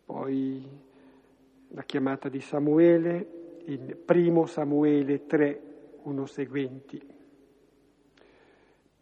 poi 0.06 0.60
la 1.68 1.82
chiamata 1.84 2.28
di 2.28 2.40
Samuele 2.40 3.62
in 3.66 3.96
primo 4.04 4.46
Samuele 4.46 5.26
3, 5.26 5.67
1 6.08 6.26
seguenti. 6.26 7.00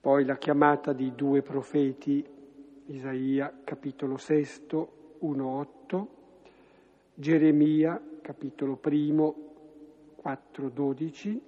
Poi 0.00 0.24
la 0.24 0.36
chiamata 0.36 0.92
di 0.92 1.14
due 1.14 1.42
profeti, 1.42 2.24
Isaia 2.86 3.60
capitolo 3.64 4.16
6, 4.16 4.46
1, 5.18 5.46
8, 5.46 6.08
Geremia, 7.14 8.00
capitolo 8.22 8.76
primo, 8.76 9.34
4-12. 10.22 11.40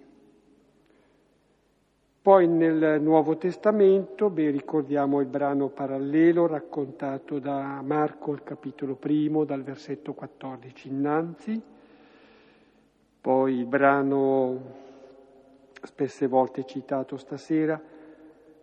Poi 2.22 2.46
nel 2.46 3.00
Nuovo 3.00 3.36
Testamento, 3.36 4.30
beh, 4.30 4.50
ricordiamo 4.50 5.20
il 5.20 5.26
brano 5.26 5.68
parallelo 5.68 6.46
raccontato 6.46 7.38
da 7.38 7.80
Marco, 7.82 8.32
il 8.32 8.42
capitolo 8.42 8.94
primo, 8.94 9.44
dal 9.44 9.62
versetto 9.62 10.14
14 10.14 10.88
innanzi, 10.88 11.62
poi 13.20 13.54
il 13.54 13.66
brano 13.66 14.86
spesse 15.82 16.26
volte 16.26 16.64
citato 16.64 17.16
stasera 17.16 17.80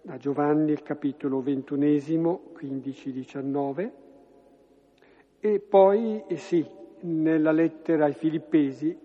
da 0.02 0.18
Giovanni, 0.18 0.72
il 0.72 0.84
capitolo 0.84 1.42
ventunesimo, 1.42 2.52
15-19, 2.60 3.92
e 5.40 5.60
poi, 5.60 6.24
eh 6.28 6.38
sì, 6.38 6.66
nella 7.02 7.52
lettera 7.52 8.06
ai 8.06 8.14
Filippesi, 8.14 8.98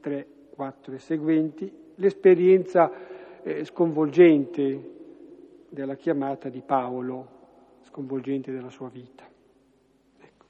3, 0.00 0.26
4 0.54 0.94
e 0.94 0.98
seguenti, 0.98 1.72
l'esperienza 1.96 2.90
eh, 3.42 3.64
sconvolgente 3.64 4.98
della 5.68 5.94
chiamata 5.94 6.48
di 6.48 6.60
Paolo, 6.60 7.38
sconvolgente 7.82 8.52
della 8.52 8.70
sua 8.70 8.88
vita. 8.88 9.24
Ecco. 10.20 10.44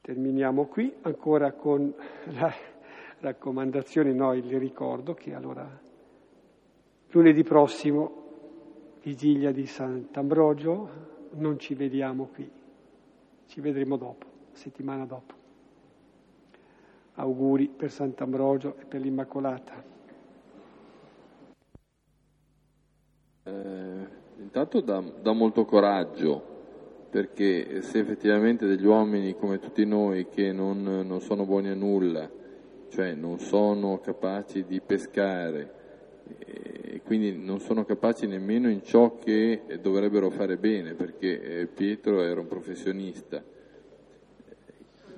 Terminiamo 0.00 0.66
qui 0.66 0.92
ancora 1.02 1.52
con 1.52 1.92
la 2.38 2.52
raccomandazione, 3.20 4.12
no, 4.12 4.34
il 4.34 4.58
ricordo 4.58 5.14
che 5.14 5.34
allora 5.34 5.68
lunedì 7.08 7.42
prossimo, 7.42 8.18
vigilia 9.02 9.52
di 9.52 9.66
Sant'Ambrogio, 9.66 11.08
non 11.32 11.58
ci 11.58 11.74
vediamo 11.74 12.28
qui, 12.32 12.50
ci 13.46 13.60
vedremo 13.60 13.96
dopo, 13.96 14.26
settimana 14.52 15.04
dopo. 15.04 15.34
Auguri 17.14 17.68
per 17.68 17.90
Sant'Ambrogio 17.90 18.76
e 18.78 18.84
per 18.86 19.00
l'Immacolata. 19.00 19.84
Eh, 23.42 24.06
intanto 24.38 24.80
dà, 24.80 25.32
molto 25.32 25.64
coraggio, 25.64 26.42
perché 27.10 27.82
se 27.82 27.98
effettivamente 27.98 28.66
degli 28.66 28.86
uomini 28.86 29.34
come 29.34 29.58
tutti 29.58 29.84
noi 29.84 30.28
che 30.28 30.52
non, 30.52 30.82
non 30.82 31.20
sono 31.20 31.44
buoni 31.44 31.68
a 31.68 31.74
nulla, 31.74 32.38
cioè 32.90 33.14
non 33.14 33.38
sono 33.38 34.00
capaci 34.00 34.64
di 34.66 34.80
pescare, 34.80 35.78
e 36.38 37.00
quindi 37.04 37.36
non 37.36 37.60
sono 37.60 37.84
capaci 37.84 38.26
nemmeno 38.26 38.68
in 38.68 38.82
ciò 38.82 39.16
che 39.18 39.62
dovrebbero 39.80 40.30
fare 40.30 40.56
bene, 40.56 40.94
perché 40.94 41.60
eh, 41.60 41.66
Pietro 41.66 42.22
era 42.22 42.40
un 42.40 42.46
professionista. 42.46 43.42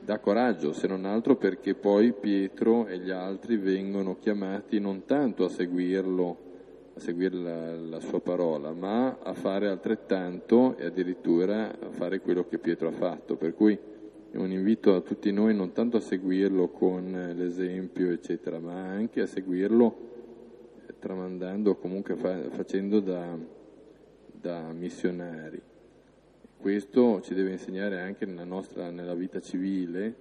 Dà 0.04 0.18
coraggio, 0.18 0.72
se 0.72 0.86
non 0.86 1.04
altro 1.04 1.36
perché 1.36 1.74
poi 1.74 2.12
Pietro 2.12 2.86
e 2.86 2.98
gli 2.98 3.10
altri 3.10 3.56
vengono 3.56 4.18
chiamati 4.18 4.80
non 4.80 5.04
tanto 5.04 5.44
a 5.44 5.48
seguirlo 5.48 6.50
a 6.94 7.00
seguire 7.00 7.36
la, 7.36 7.74
la, 7.76 8.00
sua 8.00 8.20
parola, 8.20 8.72
ma 8.72 9.18
a 9.22 9.32
fare 9.32 9.68
altrettanto 9.68 10.76
e 10.76 10.86
addirittura 10.86 11.70
a 11.70 11.90
fare 11.90 12.20
quello 12.20 12.46
che 12.46 12.58
Pietro 12.58 12.88
ha 12.88 12.92
fatto. 12.92 13.36
Per 13.36 13.54
cui 13.54 13.78
è 14.32 14.38
un 14.38 14.50
invito 14.50 14.94
a 14.94 15.02
tutti 15.02 15.30
noi 15.30 15.54
non 15.54 15.72
tanto 15.72 15.98
a 15.98 16.00
seguirlo 16.00 16.68
con 16.68 17.34
l'esempio, 17.36 18.10
eccetera, 18.10 18.58
ma 18.58 18.72
anche 18.72 19.20
a 19.20 19.26
seguirlo 19.26 20.10
tramandando, 20.98 21.74
comunque 21.76 22.16
fa, 22.16 22.48
facendo 22.48 23.00
da, 23.00 23.36
da 24.32 24.72
missionari. 24.72 25.60
Questo 26.56 27.20
ci 27.20 27.34
deve 27.34 27.50
insegnare 27.50 28.00
anche 28.00 28.24
nella 28.24 28.44
nostra 28.44 28.88
nella 28.88 29.14
vita 29.14 29.38
civile 29.38 30.14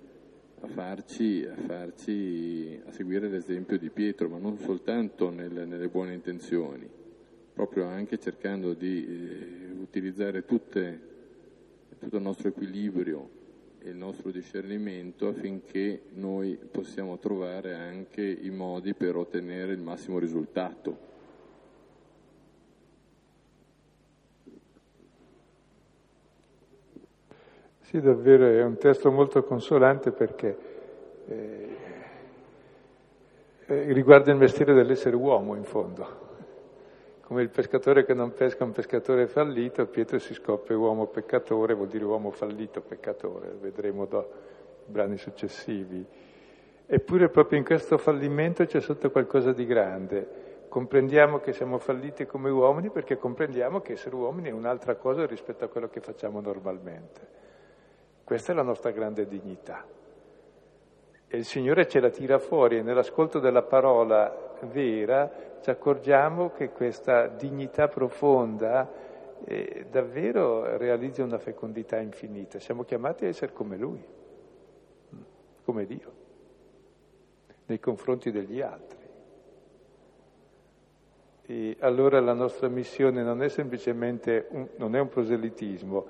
a 0.59 0.68
farci, 0.68 1.47
a 1.49 1.55
farci, 1.55 2.82
a 2.86 2.91
seguire 2.91 3.30
l'esempio 3.30 3.78
di 3.78 3.89
Pietro, 3.91 4.28
ma 4.28 4.39
non 4.39 4.57
soltanto 4.57 5.30
nelle, 5.30 5.64
nelle 5.64 5.88
buone 5.88 6.14
intenzioni, 6.14 6.86
proprio 7.53 7.86
anche 7.86 8.20
cercando 8.20 8.74
di 8.74 9.05
eh, 9.05 9.72
utilizzare 9.80 10.43
tutte, 10.43 10.99
tutto 11.97 12.18
il 12.18 12.24
nostro 12.24 12.49
equilibrio 12.49 13.39
il 13.84 13.96
nostro 13.96 14.30
discernimento 14.30 15.28
affinché 15.28 16.04
noi 16.14 16.56
possiamo 16.70 17.18
trovare 17.18 17.74
anche 17.74 18.22
i 18.22 18.50
modi 18.50 18.94
per 18.94 19.16
ottenere 19.16 19.72
il 19.72 19.80
massimo 19.80 20.20
risultato. 20.20 21.10
Sì, 27.82 28.00
davvero 28.00 28.46
è 28.46 28.64
un 28.64 28.78
testo 28.78 29.12
molto 29.12 29.44
consolante 29.44 30.12
perché 30.12 30.58
eh, 31.28 31.78
eh, 33.66 33.94
riguarda 33.94 34.32
il 34.32 34.38
mestiere 34.38 34.74
dell'essere 34.74 35.16
uomo 35.16 35.56
in 35.56 35.64
fondo. 35.64 36.31
Come 37.32 37.44
il 37.44 37.50
pescatore 37.50 38.04
che 38.04 38.14
non 38.14 38.34
pesca 38.34 38.66
un 38.66 38.74
pescatore 38.74 39.26
fallito, 39.26 39.86
Pietro 39.86 40.20
si 40.20 40.34
scopre 40.34 40.74
uomo 40.74 41.06
peccatore, 41.08 41.74
vuol 41.74 41.88
dire 41.88 42.04
uomo 42.04 42.30
fallito 42.30 42.82
peccatore, 42.82 43.56
vedremo 43.58 44.06
da 44.06 44.22
brani 44.86 45.16
successivi. 45.16 46.06
Eppure 46.86 47.30
proprio 47.30 47.58
in 47.58 47.64
questo 47.64 47.98
fallimento 47.98 48.66
c'è 48.66 48.82
sotto 48.82 49.12
qualcosa 49.12 49.54
di 49.54 49.66
grande. 49.66 50.66
Comprendiamo 50.68 51.40
che 51.40 51.54
siamo 51.54 51.78
falliti 51.78 52.26
come 52.26 52.50
uomini 52.50 52.90
perché 52.90 53.18
comprendiamo 53.18 53.80
che 53.80 53.94
essere 53.94 54.14
uomini 54.14 54.50
è 54.50 54.52
un'altra 54.52 54.96
cosa 54.96 55.26
rispetto 55.26 55.64
a 55.64 55.70
quello 55.70 55.88
che 55.88 56.02
facciamo 56.02 56.42
normalmente. 56.42 57.22
Questa 58.26 58.52
è 58.52 58.56
la 58.56 58.62
nostra 58.62 58.92
grande 58.92 59.26
dignità. 59.26 59.86
E 61.30 61.38
il 61.38 61.46
Signore 61.46 61.88
ce 61.88 62.02
la 62.02 62.10
tira 62.10 62.40
fuori 62.40 62.80
e 62.80 62.82
nell'ascolto 62.82 63.40
della 63.40 63.64
parola 63.64 64.50
vera 64.64 65.51
ci 65.62 65.70
accorgiamo 65.70 66.49
che 66.51 66.72
questa 66.72 67.28
dignità 67.28 67.88
profonda 67.88 68.91
eh, 69.45 69.86
davvero 69.89 70.78
realizza 70.78 71.24
una 71.24 71.38
fecondità 71.38 71.99
infinita. 71.99 72.59
Siamo 72.59 72.84
chiamati 72.84 73.26
a 73.26 73.28
essere 73.28 73.53
come 73.53 73.78
Lui, 73.78 74.03
come 75.64 75.86
Dio, 75.86 76.12
nei 77.68 77.80
confronti 77.80 78.32
degli 78.32 78.62
altri. 78.62 78.99
E 81.43 81.76
allora 81.80 82.20
la 82.20 82.34
nostra 82.34 82.68
missione 82.68 83.24
non 83.24 83.43
è 83.43 83.49
semplicemente 83.49 84.47
un, 84.49 84.68
non 84.78 84.95
è 84.95 84.99
un 84.99 85.09
proselitismo, 85.09 86.07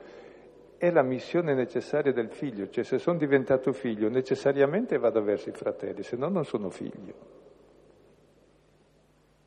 è 0.78 0.90
la 0.92 1.04
missione 1.04 1.54
necessaria 1.54 2.14
del 2.14 2.30
figlio, 2.30 2.70
cioè 2.70 2.84
se 2.84 3.00
sono 3.00 3.18
diventato 3.18 3.74
figlio 3.74 4.10
necessariamente 4.10 4.98
vado 4.98 5.22
verso 5.24 5.50
i 5.50 5.54
fratelli, 5.54 6.04
se 6.04 6.16
no 6.16 6.30
non 6.30 6.46
sono 6.46 6.70
figlio. 6.70 7.41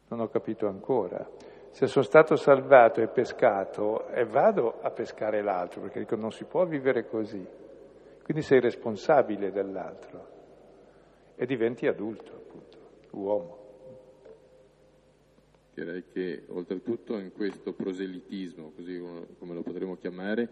Non 0.08 0.20
ho 0.20 0.28
capito 0.28 0.66
ancora. 0.66 1.28
Se 1.70 1.86
sono 1.86 2.04
stato 2.04 2.36
salvato 2.36 3.00
e 3.00 3.08
pescato, 3.08 4.08
e 4.08 4.24
vado 4.24 4.80
a 4.80 4.90
pescare 4.90 5.42
l'altro, 5.42 5.80
perché 5.80 5.98
dico 6.00 6.14
non 6.14 6.30
si 6.30 6.44
può 6.44 6.64
vivere 6.66 7.08
così. 7.08 7.44
Quindi 8.22 8.42
sei 8.42 8.60
responsabile 8.60 9.50
dell'altro 9.50 10.32
e 11.34 11.46
diventi 11.46 11.86
adulto, 11.86 12.32
appunto, 12.32 12.78
uomo. 13.10 13.62
Direi 15.74 16.04
che 16.12 16.44
oltretutto 16.48 17.18
in 17.18 17.32
questo 17.32 17.72
proselitismo, 17.72 18.70
così 18.76 19.02
come 19.38 19.54
lo 19.54 19.62
potremmo 19.62 19.96
chiamare, 19.96 20.48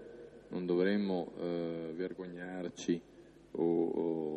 non 0.48 0.66
dovremmo 0.66 1.32
eh, 1.38 1.92
vergognarci 1.94 3.00
o, 3.52 3.88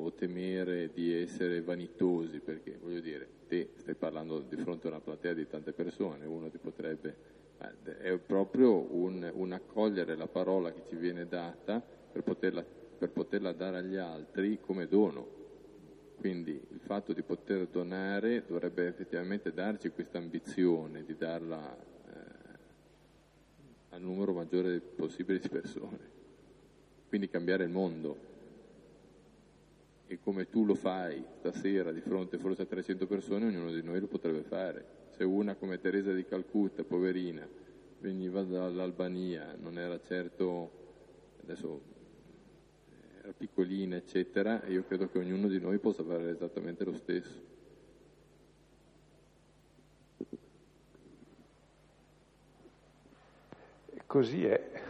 o, 0.04 0.14
temere 0.14 0.92
di 0.94 1.14
essere 1.14 1.62
vanitosi, 1.62 2.40
perché 2.40 2.78
voglio 2.82 3.00
dire, 3.00 3.28
te 3.48 3.72
stai 3.76 3.96
parlando 3.96 4.40
di 4.40 4.56
fronte 4.58 4.88
a 4.88 4.92
una 4.92 5.00
platea 5.00 5.34
di 5.34 5.48
tante 5.48 5.72
persone, 5.72 6.26
uno 6.26 6.50
ti 6.50 6.58
potrebbe... 6.58 7.34
È 7.58 8.18
proprio 8.18 8.94
un, 8.94 9.32
un 9.34 9.52
accogliere 9.54 10.16
la 10.16 10.28
parola 10.28 10.74
che 10.74 10.84
ci 10.90 10.96
viene 10.98 11.26
data 11.26 11.82
per 11.82 12.22
poterla, 12.22 12.64
per 12.64 13.10
poterla 13.10 13.54
dare 13.54 13.78
agli 13.78 13.96
altri 13.96 14.60
come 14.60 14.88
dono. 14.88 15.44
Quindi 16.18 16.52
il 16.52 16.80
fatto 16.82 17.14
di 17.14 17.22
poter 17.22 17.68
donare 17.68 18.44
dovrebbe 18.46 18.88
effettivamente 18.88 19.54
darci 19.54 19.90
questa 19.90 20.18
ambizione 20.18 21.06
di 21.06 21.16
darla 21.16 21.94
al 23.96 24.02
numero 24.02 24.34
maggiore 24.34 24.80
possibile 24.80 25.40
di 25.40 25.48
persone. 25.48 26.14
Quindi 27.08 27.30
cambiare 27.30 27.64
il 27.64 27.70
mondo. 27.70 28.34
E 30.08 30.20
come 30.20 30.50
tu 30.50 30.66
lo 30.66 30.76
fai 30.76 31.24
stasera 31.40 31.92
di 31.92 32.02
fronte 32.02 32.38
forse 32.38 32.62
a 32.62 32.66
300 32.66 33.08
persone, 33.08 33.48
ognuno 33.48 33.72
di 33.72 33.82
noi 33.82 34.00
lo 34.00 34.08
potrebbe 34.08 34.44
fare. 34.44 34.86
Se 35.10 35.24
una 35.24 35.56
come 35.56 35.80
Teresa 35.80 36.14
di 36.14 36.26
Calcutta, 36.26 36.84
poverina, 36.84 37.48
veniva 38.00 38.44
dall'Albania, 38.44 39.56
non 39.60 39.80
era 39.80 40.00
certo, 40.02 40.72
adesso 41.42 41.82
era 43.22 43.34
piccolina, 43.34 43.96
eccetera, 43.96 44.64
io 44.68 44.84
credo 44.86 45.10
che 45.10 45.18
ognuno 45.18 45.48
di 45.48 45.60
noi 45.60 45.80
possa 45.80 46.04
fare 46.04 46.30
esattamente 46.30 46.84
lo 46.84 46.94
stesso. 46.94 47.54
Così 54.06 54.46
è. 54.46 54.85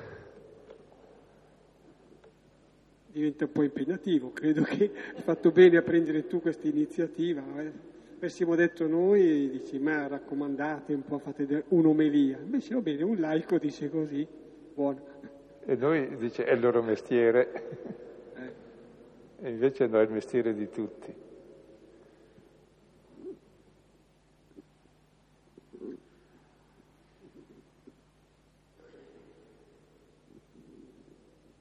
Diventa 3.15 3.45
un 3.45 3.51
po' 3.53 3.63
impegnativo. 3.63 4.31
Credo 4.33 4.63
che 4.63 4.91
hai 5.15 5.21
fatto 5.21 5.51
bene 5.51 5.77
a 5.77 5.81
prendere 5.81 6.27
tu 6.27 6.41
questa 6.41 6.67
iniziativa. 6.67 7.41
Eh. 7.61 7.71
Avessimo 8.17 8.55
detto 8.55 8.87
noi, 8.87 9.49
dici, 9.49 9.79
ma 9.79 10.07
raccomandate 10.07 10.93
un 10.93 11.03
po', 11.03 11.19
fate 11.19 11.63
un'omelia. 11.69 12.39
Invece 12.39 12.73
va 12.73 12.81
bene, 12.81 13.03
un 13.03 13.17
laico 13.17 13.57
dice 13.57 13.89
così, 13.89 14.27
buono. 14.73 15.13
E 15.65 15.75
noi 15.75 16.17
dice, 16.17 16.43
è 16.43 16.53
il 16.53 16.59
loro 16.59 16.83
mestiere. 16.83 17.53
Eh. 18.35 19.45
E 19.45 19.49
invece 19.49 19.87
no, 19.87 19.99
è 19.99 20.03
il 20.03 20.11
mestiere 20.11 20.53
di 20.53 20.69
tutti. 20.69 21.13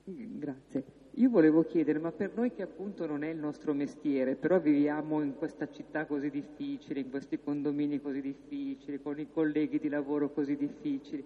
Grazie. 0.05 0.93
Io 1.16 1.30
volevo 1.30 1.62
chiedere, 1.64 2.00
ma 2.00 2.10
per 2.10 2.32
noi 2.34 2.52
che 2.52 2.62
appunto 2.62 3.06
non 3.06 3.22
è 3.22 3.28
il 3.28 3.36
nostro 3.36 3.72
mestiere, 3.72 4.34
però 4.34 4.58
viviamo 4.58 5.22
in 5.22 5.36
questa 5.36 5.68
città 5.68 6.06
così 6.06 6.28
difficile, 6.28 6.98
in 6.98 7.10
questi 7.10 7.38
condomini 7.40 8.00
così 8.00 8.20
difficili, 8.20 9.00
con 9.00 9.20
i 9.20 9.28
colleghi 9.32 9.78
di 9.78 9.88
lavoro 9.88 10.30
così 10.30 10.56
difficili, 10.56 11.24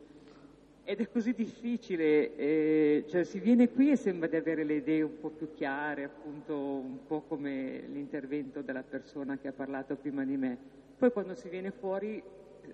ed 0.85 1.01
è 1.01 1.09
così 1.11 1.33
difficile, 1.33 2.37
eh, 2.37 3.05
cioè 3.09 3.25
si 3.25 3.41
viene 3.41 3.71
qui 3.71 3.91
e 3.91 3.97
sembra 3.97 4.29
di 4.29 4.37
avere 4.37 4.63
le 4.63 4.75
idee 4.75 5.01
un 5.01 5.19
po' 5.21 5.31
più 5.31 5.55
chiare, 5.55 6.05
appunto 6.05 6.55
un 6.55 6.99
po' 7.07 7.23
come 7.23 7.85
l'intervento 7.91 8.61
della 8.61 8.83
persona 8.83 9.39
che 9.39 9.49
ha 9.49 9.53
parlato 9.53 9.97
prima 9.97 10.23
di 10.23 10.37
me. 10.37 10.59
Poi 10.99 11.11
quando 11.13 11.35
si 11.35 11.49
viene 11.49 11.71
fuori 11.71 12.23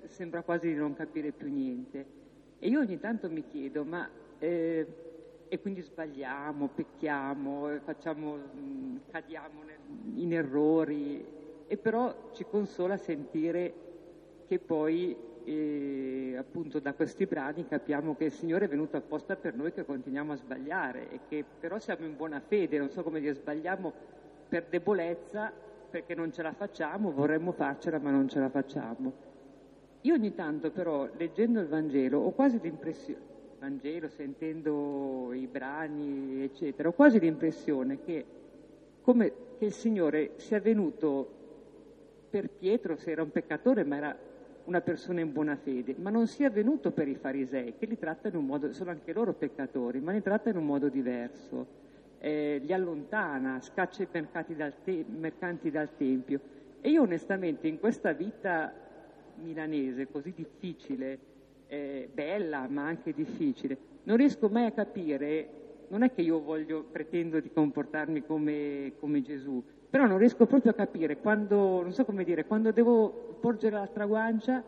sembra 0.07 0.43
quasi 0.43 0.67
di 0.67 0.75
non 0.75 0.95
capire 0.95 1.31
più 1.31 1.49
niente. 1.49 2.05
E 2.59 2.67
io 2.67 2.81
ogni 2.81 2.99
tanto 2.99 3.31
mi 3.31 3.45
chiedo, 3.47 3.85
ma... 3.85 4.11
Eh, 4.41 5.13
e 5.49 5.61
quindi 5.61 5.83
sbagliamo, 5.83 6.69
pecchiamo, 6.75 7.69
facciamo, 7.85 8.39
cadiamo 9.11 9.61
in 10.15 10.33
errori 10.33 11.25
e 11.67 11.77
però 11.77 12.31
ci 12.33 12.45
consola 12.49 12.97
sentire 12.97 13.73
che 14.47 14.59
poi 14.59 15.17
eh, 15.45 16.37
appunto 16.39 16.79
da 16.81 16.95
questi 16.95 17.27
brani 17.27 17.67
capiamo 17.67 18.17
che 18.17 18.25
il 18.25 18.33
Signore 18.33 18.65
è 18.65 18.69
venuto 18.69 18.97
apposta 18.97 19.37
per 19.37 19.55
noi 19.55 19.73
che 19.73 19.85
continuiamo 19.85 20.33
a 20.33 20.37
sbagliare 20.37 21.11
e 21.11 21.21
che 21.29 21.45
però 21.61 21.79
siamo 21.79 22.07
in 22.07 22.17
buona 22.17 22.41
fede, 22.41 22.79
non 22.79 22.91
so 22.91 23.03
come 23.03 23.21
dire, 23.21 23.35
sbagliamo 23.35 23.93
per 24.49 24.67
debolezza 24.69 25.53
perché 25.91 26.15
non 26.15 26.33
ce 26.33 26.43
la 26.43 26.53
facciamo, 26.53 27.13
vorremmo 27.13 27.53
farcela 27.53 27.99
ma 27.99 28.11
non 28.11 28.29
ce 28.29 28.41
la 28.41 28.49
facciamo. 28.49 29.13
Io 30.03 30.15
ogni 30.15 30.35
tanto 30.35 30.71
però 30.71 31.09
leggendo 31.17 31.61
il 31.61 31.69
Vangelo 31.69 32.19
ho 32.19 32.33
quasi 32.33 32.59
l'impressione 32.61 33.34
Vangelo, 33.65 34.11
sentendo 34.11 35.33
i 35.33 35.47
brani, 35.47 36.43
eccetera, 36.43 36.91
ho 36.91 36.93
quasi 36.93 37.19
l'impressione 37.19 37.99
che, 38.05 38.23
come, 39.01 39.33
che 39.59 39.65
il 39.65 39.73
Signore 39.73 40.33
sia 40.37 40.61
venuto 40.61 41.27
per 42.29 42.51
Pietro, 42.51 42.99
se 42.99 43.11
era 43.11 43.23
un 43.23 43.31
peccatore, 43.31 43.83
ma 43.83 43.97
era 43.97 44.19
una 44.65 44.83
persona 44.83 45.21
in 45.21 45.33
buona 45.33 45.57
fede, 45.57 45.95
ma 45.97 46.11
non 46.11 46.27
sia 46.27 46.51
venuto 46.51 46.91
per 46.91 47.09
i 47.09 47.15
farisei, 47.15 47.77
che 47.79 47.87
li 47.87 47.99
tratta 47.99 48.29
in 48.29 48.37
un 48.37 48.45
modo, 48.45 48.71
sono 48.75 48.91
anche 48.91 49.15
loro 49.15 49.33
peccatori, 49.33 49.99
ma 49.99 50.13
li 50.13 50.21
tratta 50.21 50.51
in 50.51 50.59
un 50.59 50.67
modo 50.67 50.91
diverso, 50.91 51.67
eh, 52.19 52.61
li 52.63 52.73
allontana, 52.75 53.63
scaccia 53.63 54.03
i 54.03 54.09
mercanti 54.13 54.55
dal, 54.55 54.75
te- 54.85 55.07
mercanti 55.09 55.71
dal 55.71 55.89
Tempio. 55.97 56.39
E 56.83 56.91
io 56.91 57.01
onestamente 57.01 57.67
in 57.67 57.79
questa 57.79 58.13
vita 58.13 58.71
milanese 59.37 60.07
così 60.11 60.35
difficile, 60.37 61.33
eh, 61.69 62.09
bella 62.13 62.67
ma 62.69 62.87
anche 62.87 63.13
difficile. 63.13 63.77
Non 64.05 64.17
riesco 64.17 64.49
mai 64.49 64.67
a 64.67 64.73
capire, 64.73 65.49
non 65.89 66.03
è 66.03 66.13
che 66.13 66.23
io 66.23 66.41
voglio, 66.41 66.85
pretendo 66.91 67.41
di 67.41 67.51
comportarmi 67.53 68.25
come, 68.25 68.93
come 68.99 69.23
Gesù, 69.23 69.63
però 69.89 70.07
non 70.07 70.19
riesco 70.19 70.47
proprio 70.47 70.73
a 70.73 70.75
capire 70.75 71.19
quando, 71.19 71.81
non 71.81 71.93
so 71.93 72.05
come 72.05 72.25
dire, 72.25 72.47
quando 72.47 72.73
devo 72.73 73.37
porgere 73.41 73.77
l'altra 73.77 74.07
guancia 74.07 74.63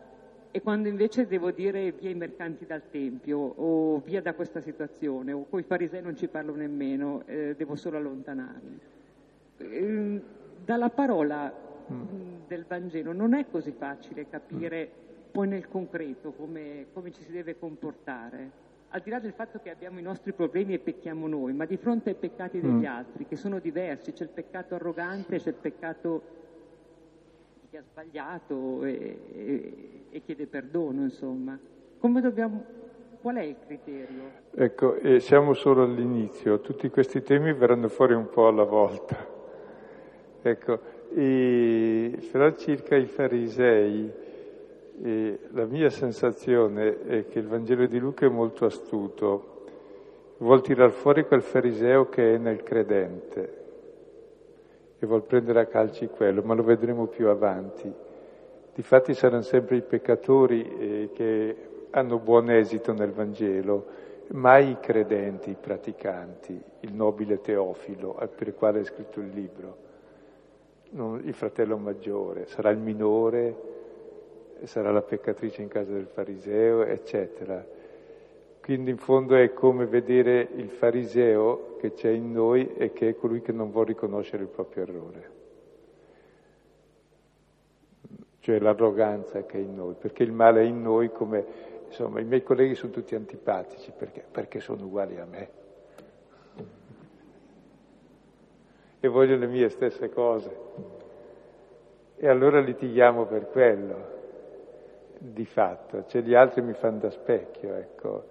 e 0.51 0.61
quando 0.61 0.87
invece 0.87 1.27
devo 1.27 1.51
dire 1.51 1.91
via 1.91 2.09
i 2.09 2.15
mercanti 2.15 2.65
dal 2.65 2.83
Tempio 2.89 3.37
o 3.37 3.99
via 3.99 4.21
da 4.21 4.33
questa 4.33 4.61
situazione 4.61 5.33
o 5.33 5.45
con 5.49 5.59
i 5.59 5.63
farisei 5.63 6.01
non 6.01 6.15
ci 6.15 6.27
parlo 6.27 6.55
nemmeno, 6.55 7.23
eh, 7.25 7.55
devo 7.57 7.75
solo 7.75 7.97
allontanarmi. 7.97 8.79
Eh, 9.57 10.21
dalla 10.63 10.89
parola 10.89 11.53
mm. 11.91 12.03
del 12.47 12.65
Vangelo 12.67 13.11
non 13.11 13.33
è 13.33 13.45
così 13.49 13.71
facile 13.71 14.29
capire 14.29 14.89
poi 15.37 15.47
nel 15.47 15.67
concreto 15.67 16.31
come, 16.31 16.87
come 16.93 17.11
ci 17.11 17.21
si 17.21 17.31
deve 17.31 17.59
comportare 17.59 18.49
al 18.89 19.01
di 19.01 19.11
là 19.11 19.19
del 19.19 19.33
fatto 19.33 19.59
che 19.61 19.69
abbiamo 19.69 19.99
i 19.99 20.01
nostri 20.01 20.33
problemi 20.33 20.73
e 20.73 20.79
pecchiamo 20.79 21.27
noi, 21.27 21.53
ma 21.53 21.65
di 21.65 21.77
fronte 21.77 22.09
ai 22.09 22.15
peccati 22.15 22.59
degli 22.59 22.71
mm. 22.71 22.85
altri, 22.85 23.27
che 23.27 23.35
sono 23.35 23.59
diversi, 23.59 24.13
c'è 24.13 24.23
il 24.23 24.31
peccato 24.31 24.73
arrogante, 24.73 25.37
c'è 25.37 25.49
il 25.49 25.55
peccato 25.61 26.21
di 27.61 27.67
chi 27.69 27.77
ha 27.77 27.83
sbagliato 27.83 28.83
e, 28.83 29.19
e, 29.31 30.05
e 30.09 30.21
chiede 30.23 30.47
perdono, 30.47 31.03
insomma. 31.03 31.55
Come 31.99 32.19
dobbiamo, 32.19 32.63
qual 33.21 33.35
è 33.35 33.43
il 33.43 33.57
criterio? 33.63 34.31
Ecco, 34.55 34.95
e 34.95 35.19
siamo 35.19 35.53
solo 35.53 35.83
all'inizio, 35.83 36.61
tutti 36.61 36.89
questi 36.89 37.21
temi 37.21 37.53
verranno 37.53 37.89
fuori 37.89 38.15
un 38.15 38.27
po' 38.29 38.47
alla 38.47 38.63
volta. 38.63 39.15
Ecco, 40.41 40.79
e, 41.13 42.27
però 42.31 42.55
circa 42.55 42.95
i 42.95 43.05
farisei, 43.05 44.25
e 45.01 45.39
la 45.51 45.65
mia 45.65 45.89
sensazione 45.89 47.03
è 47.05 47.27
che 47.27 47.39
il 47.39 47.47
Vangelo 47.47 47.85
di 47.85 47.99
Luca 47.99 48.25
è 48.25 48.29
molto 48.29 48.65
astuto, 48.65 49.65
vuol 50.37 50.61
tirar 50.61 50.91
fuori 50.91 51.25
quel 51.25 51.41
fariseo 51.41 52.09
che 52.09 52.35
è 52.35 52.37
nel 52.37 52.63
credente 52.63 53.65
e 54.99 55.05
vuol 55.05 55.23
prendere 55.23 55.61
a 55.61 55.65
calci 55.65 56.07
quello, 56.07 56.41
ma 56.41 56.55
lo 56.55 56.63
vedremo 56.63 57.05
più 57.05 57.27
avanti. 57.27 57.91
Difatti 58.73 59.13
saranno 59.13 59.43
sempre 59.43 59.75
i 59.75 59.81
peccatori 59.81 60.77
eh, 60.77 61.09
che 61.13 61.55
hanno 61.91 62.17
buon 62.17 62.49
esito 62.49 62.93
nel 62.93 63.11
Vangelo, 63.11 63.85
mai 64.29 64.71
i 64.71 64.77
credenti, 64.79 65.51
i 65.51 65.57
praticanti, 65.59 66.59
il 66.81 66.93
nobile 66.93 67.39
Teofilo 67.39 68.19
per 68.35 68.47
il 68.47 68.55
quale 68.55 68.79
è 68.79 68.83
scritto 68.83 69.19
il 69.19 69.29
libro, 69.29 69.77
non 70.91 71.21
il 71.23 71.33
fratello 71.33 71.77
maggiore, 71.77 72.47
sarà 72.47 72.69
il 72.71 72.79
minore 72.79 73.75
sarà 74.63 74.91
la 74.91 75.01
peccatrice 75.01 75.61
in 75.61 75.67
casa 75.67 75.91
del 75.91 76.07
fariseo, 76.07 76.83
eccetera. 76.83 77.65
Quindi 78.61 78.91
in 78.91 78.97
fondo 78.97 79.35
è 79.35 79.53
come 79.53 79.85
vedere 79.85 80.45
il 80.55 80.69
fariseo 80.69 81.77
che 81.77 81.93
c'è 81.93 82.09
in 82.09 82.33
noi 82.33 82.73
e 82.75 82.91
che 82.91 83.09
è 83.09 83.15
colui 83.15 83.41
che 83.41 83.53
non 83.53 83.71
vuol 83.71 83.85
riconoscere 83.85 84.43
il 84.43 84.49
proprio 84.49 84.83
errore. 84.83 85.29
Cioè 88.39 88.59
l'arroganza 88.59 89.45
che 89.45 89.57
è 89.57 89.61
in 89.61 89.75
noi, 89.75 89.95
perché 89.97 90.23
il 90.23 90.33
male 90.33 90.61
è 90.61 90.65
in 90.65 90.81
noi 90.81 91.11
come, 91.11 91.45
insomma, 91.87 92.19
i 92.19 92.25
miei 92.25 92.43
colleghi 92.43 92.75
sono 92.75 92.91
tutti 92.91 93.15
antipatici 93.15 93.93
perché, 93.97 94.25
perché 94.29 94.59
sono 94.59 94.83
uguali 94.83 95.17
a 95.17 95.25
me. 95.25 95.49
E 98.99 99.07
voglio 99.07 99.37
le 99.37 99.47
mie 99.47 99.69
stesse 99.69 100.09
cose. 100.09 100.55
E 102.17 102.27
allora 102.27 102.59
litighiamo 102.59 103.25
per 103.25 103.47
quello 103.49 104.16
di 105.19 105.45
fatto, 105.45 106.05
cioè 106.05 106.21
gli 106.21 106.35
altri 106.35 106.61
mi 106.61 106.73
fanno 106.73 106.99
da 106.99 107.09
specchio, 107.09 107.75
ecco. 107.75 108.23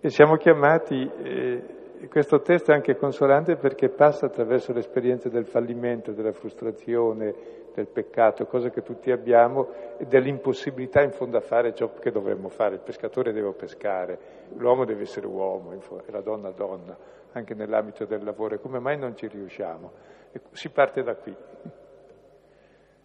E 0.00 0.08
siamo 0.10 0.36
chiamati, 0.36 1.10
eh, 1.22 2.06
questo 2.08 2.40
testo 2.40 2.72
è 2.72 2.74
anche 2.74 2.96
consolante 2.96 3.56
perché 3.56 3.88
passa 3.88 4.26
attraverso 4.26 4.72
l'esperienza 4.72 5.28
del 5.28 5.46
fallimento, 5.46 6.12
della 6.12 6.32
frustrazione, 6.32 7.34
del 7.74 7.86
peccato, 7.86 8.44
cosa 8.46 8.68
che 8.70 8.82
tutti 8.82 9.10
abbiamo, 9.10 9.68
e 9.98 10.04
dell'impossibilità 10.06 11.02
in 11.02 11.12
fondo 11.12 11.36
a 11.36 11.40
fare 11.40 11.72
ciò 11.74 11.92
che 11.92 12.10
dovremmo 12.10 12.48
fare. 12.48 12.74
Il 12.74 12.82
pescatore 12.82 13.32
deve 13.32 13.52
pescare, 13.52 14.18
l'uomo 14.56 14.84
deve 14.84 15.02
essere 15.02 15.26
uomo, 15.26 15.72
e 15.72 16.10
la 16.10 16.20
donna 16.20 16.50
donna, 16.50 16.96
anche 17.32 17.54
nell'ambito 17.54 18.04
del 18.04 18.24
lavoro. 18.24 18.56
E 18.56 18.58
come 18.58 18.80
mai 18.80 18.98
non 18.98 19.14
ci 19.16 19.28
riusciamo? 19.28 19.92
E 20.32 20.40
si 20.50 20.70
parte 20.70 21.02
da 21.02 21.14
qui 21.14 21.34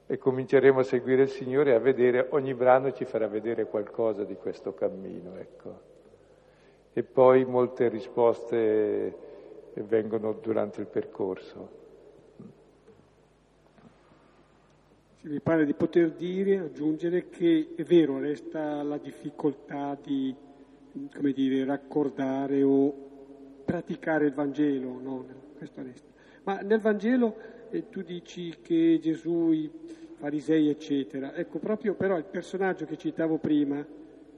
e 0.10 0.18
cominceremo 0.18 0.80
a 0.80 0.84
seguire 0.84 1.24
il 1.24 1.30
Signore 1.30 1.72
e 1.72 1.74
a 1.74 1.80
vedere, 1.80 2.28
ogni 2.30 2.54
brano 2.54 2.94
ci 2.94 3.04
farà 3.04 3.28
vedere 3.28 3.66
qualcosa 3.66 4.24
di 4.24 4.36
questo 4.36 4.74
cammino, 4.74 5.36
ecco. 5.36 5.82
E 6.94 7.04
poi 7.04 7.44
molte 7.44 7.90
risposte 7.90 9.16
vengono 9.74 10.32
durante 10.32 10.80
il 10.80 10.88
percorso. 10.88 11.76
Mi 15.22 15.42
pare 15.42 15.66
di 15.66 15.74
poter 15.74 16.12
dire, 16.12 16.58
aggiungere 16.58 17.28
che 17.28 17.74
è 17.76 17.84
vero, 17.84 18.18
resta 18.18 18.82
la 18.84 18.98
difficoltà 18.98 19.98
di, 20.02 20.34
come 21.14 21.34
dire, 21.34 21.66
raccordare 21.66 22.64
o 22.64 22.94
praticare 23.66 24.28
il 24.28 24.34
Vangelo, 24.34 25.00
no? 25.02 25.26
questo 25.58 25.82
resta. 25.82 26.08
Ma 26.44 26.62
nel 26.62 26.80
Vangelo 26.80 27.36
eh, 27.70 27.90
tu 27.90 28.02
dici 28.02 28.56
che 28.62 29.00
Gesù, 29.02 29.52
i 29.52 29.70
farisei, 30.18 30.70
eccetera. 30.70 31.34
Ecco, 31.36 31.60
proprio 31.60 31.94
però 31.94 32.18
il 32.18 32.26
personaggio 32.26 32.86
che 32.86 32.98
citavo 32.98 33.38
prima, 33.38 33.86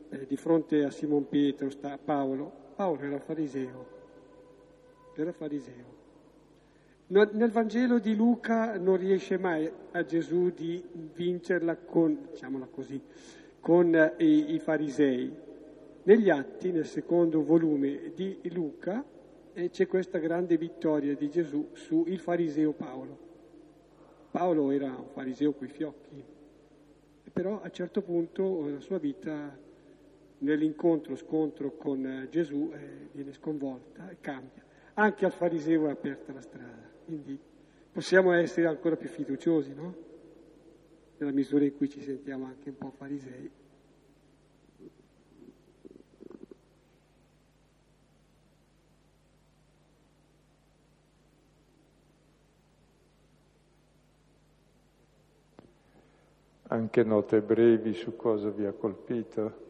eh, 0.09 0.25
di 0.25 0.35
fronte 0.35 0.83
a 0.83 0.91
Simon 0.91 1.27
Pietro, 1.27 1.69
sta 1.69 1.97
Paolo. 1.97 2.51
Paolo 2.75 3.01
era 3.01 3.19
fariseo, 3.19 3.87
era 5.15 5.31
fariseo. 5.31 5.97
nel 7.07 7.51
Vangelo 7.51 7.99
di 7.99 8.15
Luca 8.15 8.77
non 8.77 8.97
riesce 8.97 9.37
mai 9.37 9.69
a 9.91 10.05
Gesù 10.05 10.51
di 10.51 10.81
vincerla 11.13 11.75
con, 11.77 12.27
diciamola 12.31 12.67
così, 12.71 13.01
con 13.59 14.13
i, 14.17 14.53
i 14.53 14.59
farisei. 14.59 15.47
Negli 16.03 16.29
atti, 16.29 16.71
nel 16.71 16.85
secondo 16.85 17.43
volume 17.43 18.13
di 18.15 18.39
Luca, 18.51 19.03
eh, 19.53 19.69
c'è 19.69 19.87
questa 19.87 20.17
grande 20.17 20.57
vittoria 20.57 21.15
di 21.15 21.29
Gesù 21.29 21.69
su 21.73 22.03
il 22.07 22.19
fariseo 22.19 22.73
Paolo. 22.73 23.27
Paolo 24.31 24.71
era 24.71 24.87
un 24.87 25.09
fariseo 25.09 25.53
coi 25.53 25.67
fiocchi, 25.67 26.23
però 27.33 27.61
a 27.61 27.65
un 27.65 27.71
certo 27.71 28.01
punto 28.01 28.67
la 28.69 28.79
sua 28.79 28.99
vita 28.99 29.57
nell'incontro, 30.39 31.15
scontro 31.15 31.75
con 31.75 32.27
Gesù 32.29 32.71
eh, 32.73 33.09
viene 33.11 33.33
sconvolta 33.33 34.09
e 34.09 34.17
cambia. 34.19 34.63
Anche 34.93 35.25
al 35.25 35.31
fariseo 35.31 35.87
è 35.87 35.91
aperta 35.91 36.33
la 36.33 36.41
strada, 36.41 36.89
quindi 37.05 37.39
possiamo 37.91 38.33
essere 38.33 38.67
ancora 38.67 38.95
più 38.95 39.09
fiduciosi, 39.09 39.73
no? 39.73 40.07
Nella 41.17 41.31
misura 41.31 41.65
in 41.65 41.75
cui 41.75 41.89
ci 41.89 42.01
sentiamo 42.01 42.45
anche 42.45 42.69
un 42.69 42.77
po' 42.77 42.91
farisei. 42.91 43.49
Anche 56.71 57.03
note 57.03 57.41
brevi 57.41 57.93
su 57.93 58.15
cosa 58.15 58.51
vi 58.51 58.63
ha 58.63 58.71
colpito? 58.73 59.67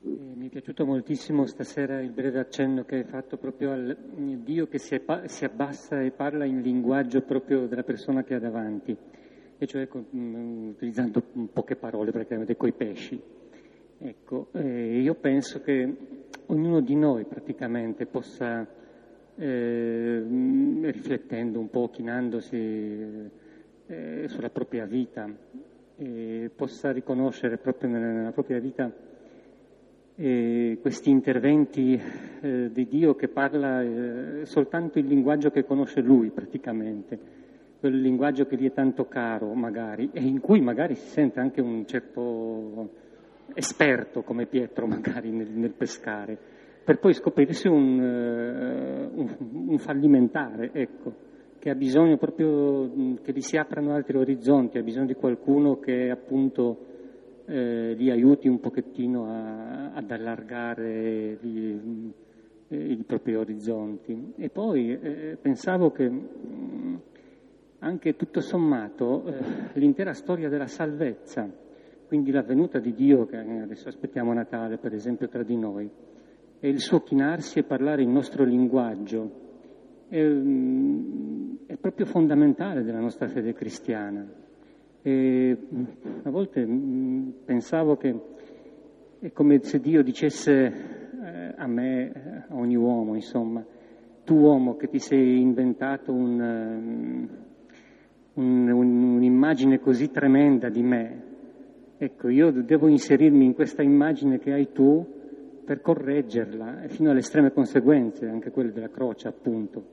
Mi 0.00 0.46
è 0.46 0.48
piaciuto 0.48 0.86
moltissimo 0.86 1.44
stasera 1.44 2.00
il 2.00 2.10
breve 2.10 2.38
accenno 2.38 2.84
che 2.84 2.96
hai 2.96 3.04
fatto 3.04 3.36
proprio 3.36 3.72
al 3.72 3.94
Dio 4.42 4.66
che 4.66 4.78
si, 4.78 4.94
abbassa 5.44 6.00
e 6.00 6.10
parla 6.10 6.46
in 6.46 6.62
linguaggio 6.62 7.20
proprio 7.20 7.66
della 7.66 7.82
persona 7.82 8.24
che 8.24 8.34
ha 8.34 8.40
davanti, 8.40 8.96
e 9.58 9.66
cioè 9.66 9.86
mm, 10.16 10.70
utilizzando 10.70 11.22
poche 11.52 11.76
parole 11.76 12.12
praticamente 12.12 12.56
coi 12.56 12.72
pesci. 12.72 13.20
Ecco, 13.98 14.48
eh, 14.52 15.00
io 15.02 15.14
penso 15.16 15.60
che 15.60 15.96
ognuno 16.46 16.80
di 16.80 16.94
noi 16.94 17.26
praticamente 17.26 18.06
possa 18.06 18.66
eh, 19.38 20.24
riflettendo 20.90 21.58
un 21.58 21.70
po', 21.70 21.90
chinandosi 21.90 22.56
eh, 23.86 24.24
sulla 24.26 24.50
propria 24.50 24.84
vita, 24.84 25.28
eh, 25.96 26.50
possa 26.54 26.90
riconoscere 26.90 27.56
proprio 27.56 27.90
nella 27.90 28.32
propria 28.32 28.58
vita 28.58 28.92
eh, 30.16 30.78
questi 30.80 31.10
interventi 31.10 32.00
eh, 32.40 32.70
di 32.72 32.88
Dio 32.88 33.14
che 33.14 33.28
parla 33.28 33.82
eh, 33.82 34.46
soltanto 34.46 34.98
il 34.98 35.06
linguaggio 35.06 35.50
che 35.50 35.64
conosce 35.64 36.00
Lui 36.00 36.30
praticamente, 36.30 37.18
quel 37.78 38.00
linguaggio 38.00 38.46
che 38.46 38.56
gli 38.56 38.66
è 38.66 38.72
tanto 38.72 39.06
caro 39.06 39.52
magari 39.54 40.10
e 40.12 40.20
in 40.20 40.40
cui 40.40 40.60
magari 40.60 40.96
si 40.96 41.06
sente 41.06 41.38
anche 41.38 41.60
un 41.60 41.86
certo 41.86 43.06
esperto 43.54 44.22
come 44.22 44.46
Pietro 44.46 44.86
magari 44.88 45.30
nel, 45.30 45.50
nel 45.50 45.70
pescare 45.70 46.56
per 46.88 47.00
poi 47.00 47.12
scoprirsi 47.12 47.68
un, 47.68 47.98
uh, 48.00 49.20
un, 49.20 49.36
un 49.68 49.76
fallimentare, 49.76 50.70
ecco, 50.72 51.12
che 51.58 51.68
ha 51.68 51.74
bisogno 51.74 52.16
proprio 52.16 52.90
che 53.20 53.30
gli 53.30 53.42
si 53.42 53.58
aprano 53.58 53.92
altri 53.92 54.16
orizzonti, 54.16 54.78
ha 54.78 54.82
bisogno 54.82 55.04
di 55.04 55.14
qualcuno 55.14 55.80
che 55.80 56.08
appunto 56.08 56.86
eh, 57.44 57.94
gli 57.94 58.08
aiuti 58.08 58.48
un 58.48 58.58
pochettino 58.58 59.26
a, 59.26 59.92
ad 59.92 60.10
allargare 60.10 61.36
gli, 61.42 62.10
eh, 62.68 62.92
i 62.92 63.04
propri 63.06 63.36
orizzonti. 63.36 64.32
E 64.38 64.48
poi 64.48 64.98
eh, 64.98 65.36
pensavo 65.38 65.90
che 65.90 66.08
mh, 66.08 67.00
anche 67.80 68.16
tutto 68.16 68.40
sommato 68.40 69.26
eh, 69.26 69.34
l'intera 69.74 70.14
storia 70.14 70.48
della 70.48 70.66
salvezza, 70.66 71.46
quindi 72.06 72.30
la 72.30 72.40
venuta 72.40 72.78
di 72.78 72.94
Dio, 72.94 73.26
che 73.26 73.36
adesso 73.36 73.88
aspettiamo 73.88 74.32
Natale 74.32 74.78
per 74.78 74.94
esempio 74.94 75.28
tra 75.28 75.42
di 75.42 75.56
noi, 75.58 75.90
è 76.60 76.66
il 76.66 76.80
suo 76.80 77.00
chinarsi 77.02 77.60
e 77.60 77.64
parlare 77.64 78.02
il 78.02 78.08
nostro 78.08 78.44
linguaggio, 78.44 79.30
è, 80.08 80.20
è 81.66 81.76
proprio 81.76 82.06
fondamentale 82.06 82.82
della 82.82 82.98
nostra 83.00 83.28
fede 83.28 83.52
cristiana. 83.52 84.26
E 85.02 85.56
a 86.22 86.30
volte 86.30 86.66
pensavo 87.44 87.96
che 87.96 88.14
è 89.20 89.30
come 89.32 89.62
se 89.62 89.78
Dio 89.78 90.02
dicesse 90.02 90.64
eh, 91.22 91.54
a 91.56 91.66
me, 91.66 92.44
a 92.48 92.54
ogni 92.56 92.76
uomo, 92.76 93.14
insomma, 93.14 93.64
tu 94.24 94.34
uomo 94.34 94.76
che 94.76 94.88
ti 94.88 94.98
sei 94.98 95.40
inventato 95.40 96.12
un, 96.12 97.28
un, 98.34 98.68
un, 98.68 99.02
un'immagine 99.14 99.78
così 99.78 100.10
tremenda 100.10 100.68
di 100.68 100.82
me, 100.82 101.22
ecco, 101.96 102.28
io 102.28 102.50
devo 102.50 102.88
inserirmi 102.88 103.44
in 103.44 103.54
questa 103.54 103.82
immagine 103.82 104.38
che 104.38 104.52
hai 104.52 104.72
tu 104.72 105.17
per 105.68 105.82
correggerla 105.82 106.88
fino 106.88 107.10
alle 107.10 107.18
estreme 107.18 107.52
conseguenze, 107.52 108.26
anche 108.26 108.50
quelle 108.50 108.72
della 108.72 108.88
croce 108.88 109.28
appunto, 109.28 109.84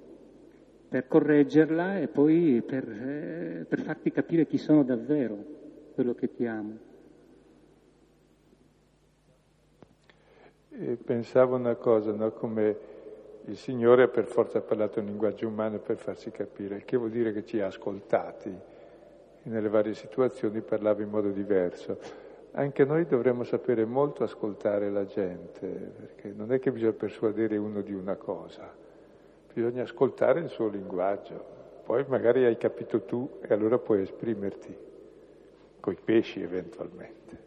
per 0.87 1.05
correggerla 1.05 1.99
e 1.99 2.07
poi 2.07 2.63
per, 2.65 2.89
eh, 2.89 3.65
per 3.67 3.81
farti 3.81 4.09
capire 4.09 4.47
chi 4.47 4.57
sono 4.57 4.85
davvero, 4.85 5.37
quello 5.93 6.13
che 6.13 6.33
ti 6.33 6.45
amo. 6.45 6.77
E 10.69 10.95
pensavo 10.95 11.57
una 11.57 11.75
cosa, 11.75 12.13
no? 12.13 12.31
come 12.31 12.77
il 13.43 13.57
Signore 13.57 14.07
per 14.07 14.27
forza 14.27 14.59
ha 14.59 14.61
parlato 14.61 14.99
in 14.99 15.07
linguaggio 15.07 15.49
umano 15.49 15.79
per 15.79 15.97
farsi 15.97 16.31
capire, 16.31 16.85
che 16.85 16.95
vuol 16.95 17.09
dire 17.09 17.33
che 17.33 17.43
ci 17.43 17.59
ha 17.59 17.65
ascoltati 17.65 18.47
e 18.47 19.49
nelle 19.49 19.67
varie 19.67 19.93
situazioni 19.93 20.61
parlava 20.61 21.01
in 21.01 21.09
modo 21.09 21.31
diverso. 21.31 22.24
Anche 22.57 22.85
noi 22.85 23.05
dovremmo 23.05 23.43
sapere 23.43 23.83
molto 23.83 24.23
ascoltare 24.23 24.89
la 24.89 25.05
gente, 25.05 25.67
perché 25.67 26.31
non 26.33 26.53
è 26.53 26.59
che 26.59 26.71
bisogna 26.71 26.93
persuadere 26.93 27.57
uno 27.57 27.81
di 27.81 27.93
una 27.93 28.15
cosa, 28.15 28.73
bisogna 29.53 29.83
ascoltare 29.83 30.39
il 30.39 30.47
suo 30.47 30.69
linguaggio, 30.69 31.43
poi 31.83 32.05
magari 32.07 32.45
hai 32.45 32.55
capito 32.55 33.01
tu 33.01 33.39
e 33.41 33.53
allora 33.53 33.77
puoi 33.77 34.03
esprimerti, 34.03 34.73
coi 35.81 35.97
pesci 36.01 36.41
eventualmente. 36.41 37.43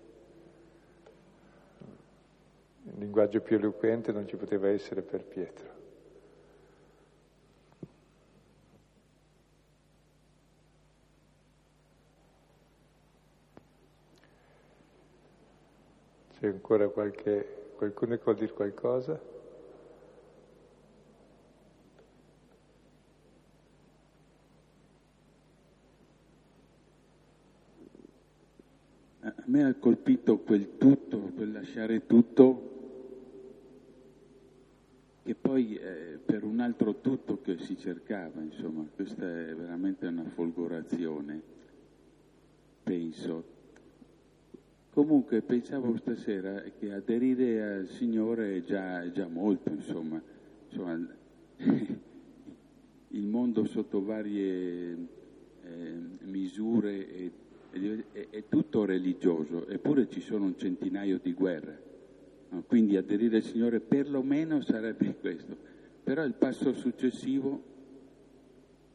Il 2.84 2.98
linguaggio 2.98 3.40
più 3.40 3.56
eloquente 3.56 4.12
non 4.12 4.26
ci 4.26 4.36
poteva 4.36 4.68
essere 4.68 5.00
per 5.00 5.24
Pietro. 5.24 5.77
C'è 16.38 16.46
ancora 16.46 16.88
qualche, 16.88 17.72
qualcuno 17.74 18.14
che 18.14 18.22
vuol 18.22 18.36
dire 18.36 18.52
qualcosa? 18.52 19.20
A 29.20 29.34
me 29.46 29.64
ha 29.64 29.74
colpito 29.74 30.38
quel 30.38 30.78
tutto, 30.78 31.18
quel 31.34 31.50
lasciare 31.50 32.06
tutto, 32.06 32.62
che 35.24 35.34
poi 35.34 35.74
è 35.74 36.20
per 36.24 36.44
un 36.44 36.60
altro 36.60 37.00
tutto 37.00 37.40
che 37.40 37.58
si 37.58 37.76
cercava, 37.76 38.40
insomma, 38.40 38.86
questa 38.94 39.24
è 39.24 39.56
veramente 39.56 40.06
una 40.06 40.22
folgorazione, 40.22 41.42
penso, 42.84 43.56
Comunque 44.98 45.42
pensavo 45.42 45.96
stasera 45.96 46.60
che 46.76 46.92
aderire 46.92 47.62
al 47.62 47.86
Signore 47.86 48.56
è 48.56 48.62
già, 48.64 49.08
già 49.12 49.28
molto, 49.28 49.70
insomma. 49.70 50.20
insomma 50.68 51.08
il 53.06 53.24
mondo 53.24 53.64
sotto 53.64 54.02
varie 54.02 54.96
eh, 55.62 55.94
misure 56.22 57.06
è, 57.06 57.30
è, 57.70 58.26
è, 58.28 58.44
tutto 58.48 58.84
religioso, 58.84 59.68
eppure 59.68 60.08
ci 60.08 60.20
sono 60.20 60.46
un 60.46 60.58
centinaio 60.58 61.20
di 61.22 61.32
guerre. 61.32 61.82
No? 62.48 62.64
Quindi 62.66 62.96
aderire 62.96 63.36
al 63.36 63.44
Signore 63.44 63.78
perlomeno 63.78 64.62
sarebbe 64.62 65.14
questo. 65.20 65.56
Però 66.02 66.24
il 66.24 66.34
passo 66.34 66.72
successivo, 66.72 67.62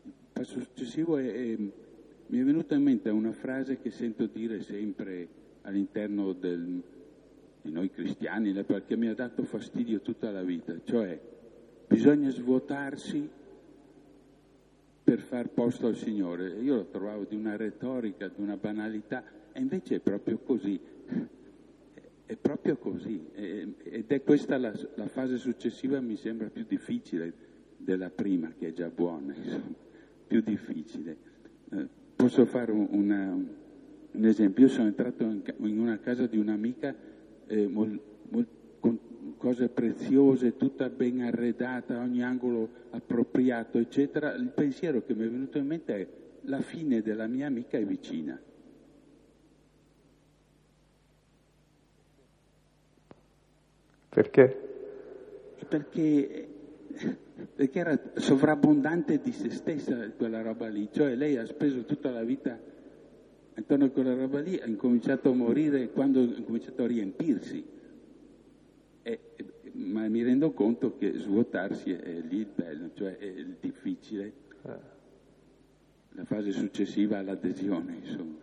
il 0.04 0.12
passo 0.34 0.60
successivo 0.60 1.16
è, 1.16 1.56
mi 1.58 2.40
è 2.40 2.44
venuta 2.44 2.76
in 2.76 2.84
mente 2.84 3.10
una 3.10 3.32
frase 3.32 3.80
che 3.80 3.90
sento 3.90 4.26
dire 4.26 4.62
sempre 4.64 5.40
all'interno 5.64 6.34
del, 6.34 6.82
di 7.62 7.72
noi 7.72 7.90
cristiani, 7.90 8.54
perché 8.64 8.96
mi 8.96 9.08
ha 9.08 9.16
dato 9.16 9.44
fastidio 9.44 10.02
tutta 10.02 10.32
la 10.32 10.44
vita, 10.44 10.76
cioè 10.84 11.20
bisogna 11.88 12.30
svuotarsi 12.30 13.30
per 15.04 15.20
far 15.20 15.50
posto 15.50 15.88
al 15.88 15.96
Signore. 15.96 16.50
Io 16.62 16.76
lo 16.76 16.86
trovavo 16.86 17.26
di 17.26 17.36
una 17.36 17.56
retorica, 17.56 18.28
di 18.28 18.42
una 18.42 18.58
banalità, 18.58 19.24
e 19.52 19.60
invece 19.60 19.96
è 19.96 20.00
proprio 20.00 20.40
così. 20.40 20.80
è 22.26 22.36
proprio 22.38 22.78
così, 22.78 23.28
ed 23.34 24.08
è 24.08 24.24
questa 24.24 24.58
la, 24.58 24.74
la, 24.96 25.08
fase 25.08 25.38
successiva 25.38 26.00
mi 26.00 26.16
sembra 26.16 26.50
più 26.50 26.66
difficile 26.68 27.34
della 27.78 28.10
prima, 28.10 28.54
che 28.58 28.70
è 28.70 28.74
già 28.74 28.90
buona, 28.90 29.34
insomma, 29.36 29.74
più 30.26 30.42
difficile. 30.42 31.18
Eh, 31.70 31.88
posso 32.16 32.46
fare 32.46 32.72
una, 32.72 33.38
un 34.14 34.26
esempio, 34.26 34.66
io 34.66 34.70
sono 34.70 34.88
entrato 34.88 35.24
in, 35.24 35.80
una 35.80 36.00
casa 36.00 36.28
di 36.28 36.38
un'amica 36.38 36.96
eh, 37.48 37.68
mol, 37.68 38.00
mol, 38.30 38.48
con 38.80 39.00
cose 39.38 39.70
preziose, 39.70 40.56
tutta 40.56 40.90
ben 40.90 41.22
arredata, 41.22 42.00
ogni 42.00 42.24
angolo 42.24 42.70
appropriato, 42.92 43.78
eccetera. 43.78 44.34
Il 44.36 44.50
pensiero 44.50 45.04
che 45.04 45.14
mi 45.14 45.26
è 45.26 45.30
venuto 45.30 45.58
in 45.58 45.66
mente 45.66 45.96
è 45.96 46.08
la 46.42 46.62
fine 46.62 47.02
della 47.02 47.28
mia 47.28 47.48
amica 47.48 47.78
è 47.78 47.86
vicina. 47.86 48.40
Perché? 54.10 54.60
Perché, 55.68 56.48
perché 57.56 57.80
era 57.80 58.00
sovrabbondante 58.14 59.20
di 59.20 59.32
se 59.32 59.50
stessa 59.50 60.12
quella 60.12 60.44
roba 60.44 60.68
lì, 60.68 60.88
cioè 60.92 61.16
lei 61.16 61.36
ha 61.38 61.46
speso 61.48 61.84
tutta 61.86 62.12
la 62.12 62.24
vita 62.24 62.72
intorno 63.56 63.86
a 63.86 63.90
quella 63.90 64.16
roba 64.16 64.40
lì, 64.40 64.60
ha 64.60 64.66
incominciato 64.66 65.30
a 65.30 65.34
morire 65.34 65.90
quando 65.90 66.22
ha 66.22 66.42
cominciato 66.44 66.84
a 66.84 66.88
riempirsi. 66.88 67.66
E, 69.04 69.20
ma 69.74 70.08
mi 70.08 70.24
rendo 70.24 70.52
conto 70.52 70.98
che 70.98 71.14
svuotarsi 71.18 71.92
è, 71.92 72.22
lì 72.22 72.38
il 72.38 72.48
bello, 72.54 72.92
cioè 72.94 73.18
è 73.18 73.26
il 73.26 73.58
difficile, 73.60 74.34
la 76.10 76.26
fase 76.26 76.52
successiva 76.52 77.18
all'adesione, 77.18 77.96
insomma. 78.02 78.42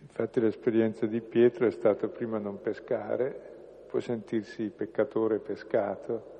Infatti 0.00 0.38
l'esperienza 0.38 1.06
di 1.06 1.20
Pietro 1.20 1.66
è 1.66 1.72
stata 1.72 2.06
prima 2.06 2.38
non 2.38 2.60
pescare, 2.60 3.86
poi 3.90 4.00
sentirsi 4.00 4.70
peccatore 4.70 5.40
pescato. 5.40 6.32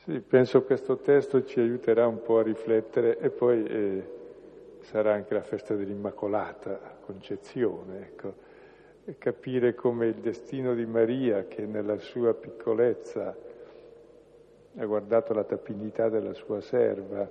Eh. 0.00 0.12
Sì, 0.12 0.20
penso 0.20 0.62
questo 0.62 0.96
testo 0.98 1.44
ci 1.44 1.60
aiuterà 1.60 2.06
un 2.06 2.22
po' 2.22 2.38
a 2.38 2.42
riflettere 2.42 3.18
e 3.18 3.30
poi 3.30 3.64
eh, 3.64 4.02
sarà 4.80 5.12
anche 5.12 5.34
la 5.34 5.42
festa 5.42 5.74
dell'Immacolata 5.74 6.98
Concezione, 7.04 8.00
ecco, 8.00 8.34
e 9.04 9.18
capire 9.18 9.74
come 9.74 10.06
il 10.06 10.14
destino 10.14 10.74
di 10.74 10.86
Maria, 10.86 11.44
che 11.44 11.66
nella 11.66 11.98
sua 11.98 12.32
piccolezza 12.34 13.36
ha 14.76 14.84
guardato 14.84 15.34
la 15.34 15.44
tapinità 15.44 16.08
della 16.08 16.32
sua 16.32 16.60
serva, 16.60 17.28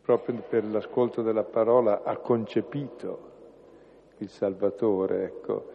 proprio 0.00 0.42
per 0.48 0.64
l'ascolto 0.64 1.22
della 1.22 1.44
parola, 1.44 2.02
ha 2.02 2.16
concepito 2.16 3.28
il 4.18 4.28
Salvatore, 4.30 5.24
ecco, 5.24 5.70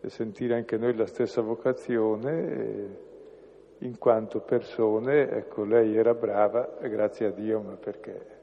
e 0.00 0.08
sentire 0.10 0.54
anche 0.54 0.76
noi 0.76 0.94
la 0.94 1.06
stessa 1.06 1.40
vocazione 1.40 3.08
in 3.80 3.98
quanto 3.98 4.40
persone, 4.40 5.30
ecco, 5.30 5.64
lei 5.64 5.96
era 5.96 6.14
brava, 6.14 6.76
grazie 6.80 7.26
a 7.26 7.30
Dio, 7.30 7.60
ma 7.60 7.76
perché 7.76 8.38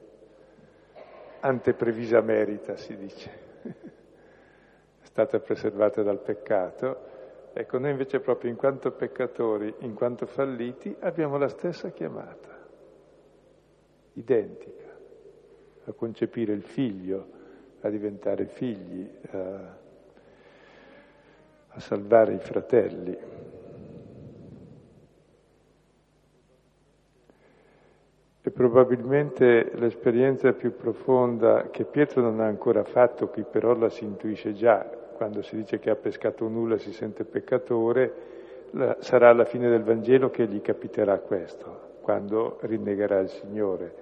anteprevisa 1.40 2.20
merita, 2.20 2.76
si 2.76 2.96
dice, 2.96 3.30
è 3.62 5.04
stata 5.04 5.38
preservata 5.38 6.02
dal 6.02 6.18
peccato. 6.18 7.06
Ecco, 7.52 7.78
noi 7.78 7.90
invece 7.90 8.20
proprio 8.20 8.50
in 8.50 8.56
quanto 8.56 8.90
peccatori, 8.92 9.72
in 9.80 9.94
quanto 9.94 10.26
falliti, 10.26 10.94
abbiamo 11.00 11.38
la 11.38 11.48
stessa 11.48 11.90
chiamata, 11.90 12.56
identica 14.14 14.86
a 15.84 15.92
concepire 15.92 16.52
il 16.52 16.62
figlio, 16.62 17.36
a 17.80 17.88
diventare 17.88 18.46
figli, 18.46 19.08
a, 19.30 19.76
a 21.68 21.80
salvare 21.80 22.34
i 22.34 22.38
fratelli. 22.38 23.16
E 28.48 28.50
probabilmente 28.50 29.72
l'esperienza 29.74 30.54
più 30.54 30.74
profonda 30.74 31.68
che 31.70 31.84
Pietro 31.84 32.22
non 32.22 32.40
ha 32.40 32.46
ancora 32.46 32.82
fatto, 32.82 33.28
qui 33.28 33.42
però 33.42 33.74
la 33.74 33.90
si 33.90 34.04
intuisce 34.04 34.54
già, 34.54 34.88
quando 35.18 35.42
si 35.42 35.56
dice 35.56 35.78
che 35.78 35.90
ha 35.90 35.94
pescato 35.96 36.48
nulla 36.48 36.76
e 36.76 36.78
si 36.78 36.94
sente 36.94 37.24
peccatore, 37.24 38.12
la, 38.70 38.96
sarà 39.00 39.28
alla 39.28 39.44
fine 39.44 39.68
del 39.68 39.82
Vangelo 39.82 40.30
che 40.30 40.46
gli 40.46 40.62
capiterà 40.62 41.18
questo, 41.18 41.98
quando 42.00 42.56
rinnegherà 42.62 43.18
il 43.18 43.28
Signore 43.28 43.94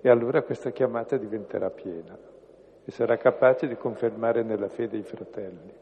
e 0.00 0.08
allora 0.08 0.42
questa 0.42 0.70
chiamata 0.70 1.16
diventerà 1.16 1.70
piena 1.70 2.18
e 2.84 2.90
sarà 2.90 3.16
capace 3.16 3.68
di 3.68 3.76
confermare 3.76 4.42
nella 4.42 4.68
fede 4.68 4.96
i 4.96 5.04
fratelli. 5.04 5.81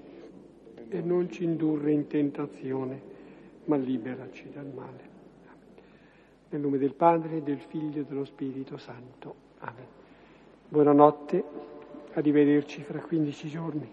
e 0.91 0.99
non 1.01 1.31
ci 1.31 1.45
indurre 1.45 1.91
in 1.91 2.07
tentazione, 2.07 3.01
ma 3.65 3.77
liberaci 3.77 4.49
dal 4.53 4.69
male. 4.73 5.09
Nel 6.49 6.59
nome 6.59 6.77
del 6.77 6.93
Padre, 6.93 7.41
del 7.41 7.59
Figlio 7.59 8.01
e 8.01 8.03
dello 8.03 8.25
Spirito 8.25 8.75
Santo. 8.75 9.35
Amen. 9.59 9.85
Buonanotte, 10.67 11.43
arrivederci 12.13 12.81
fra 12.81 12.99
15 12.99 13.47
giorni. 13.47 13.89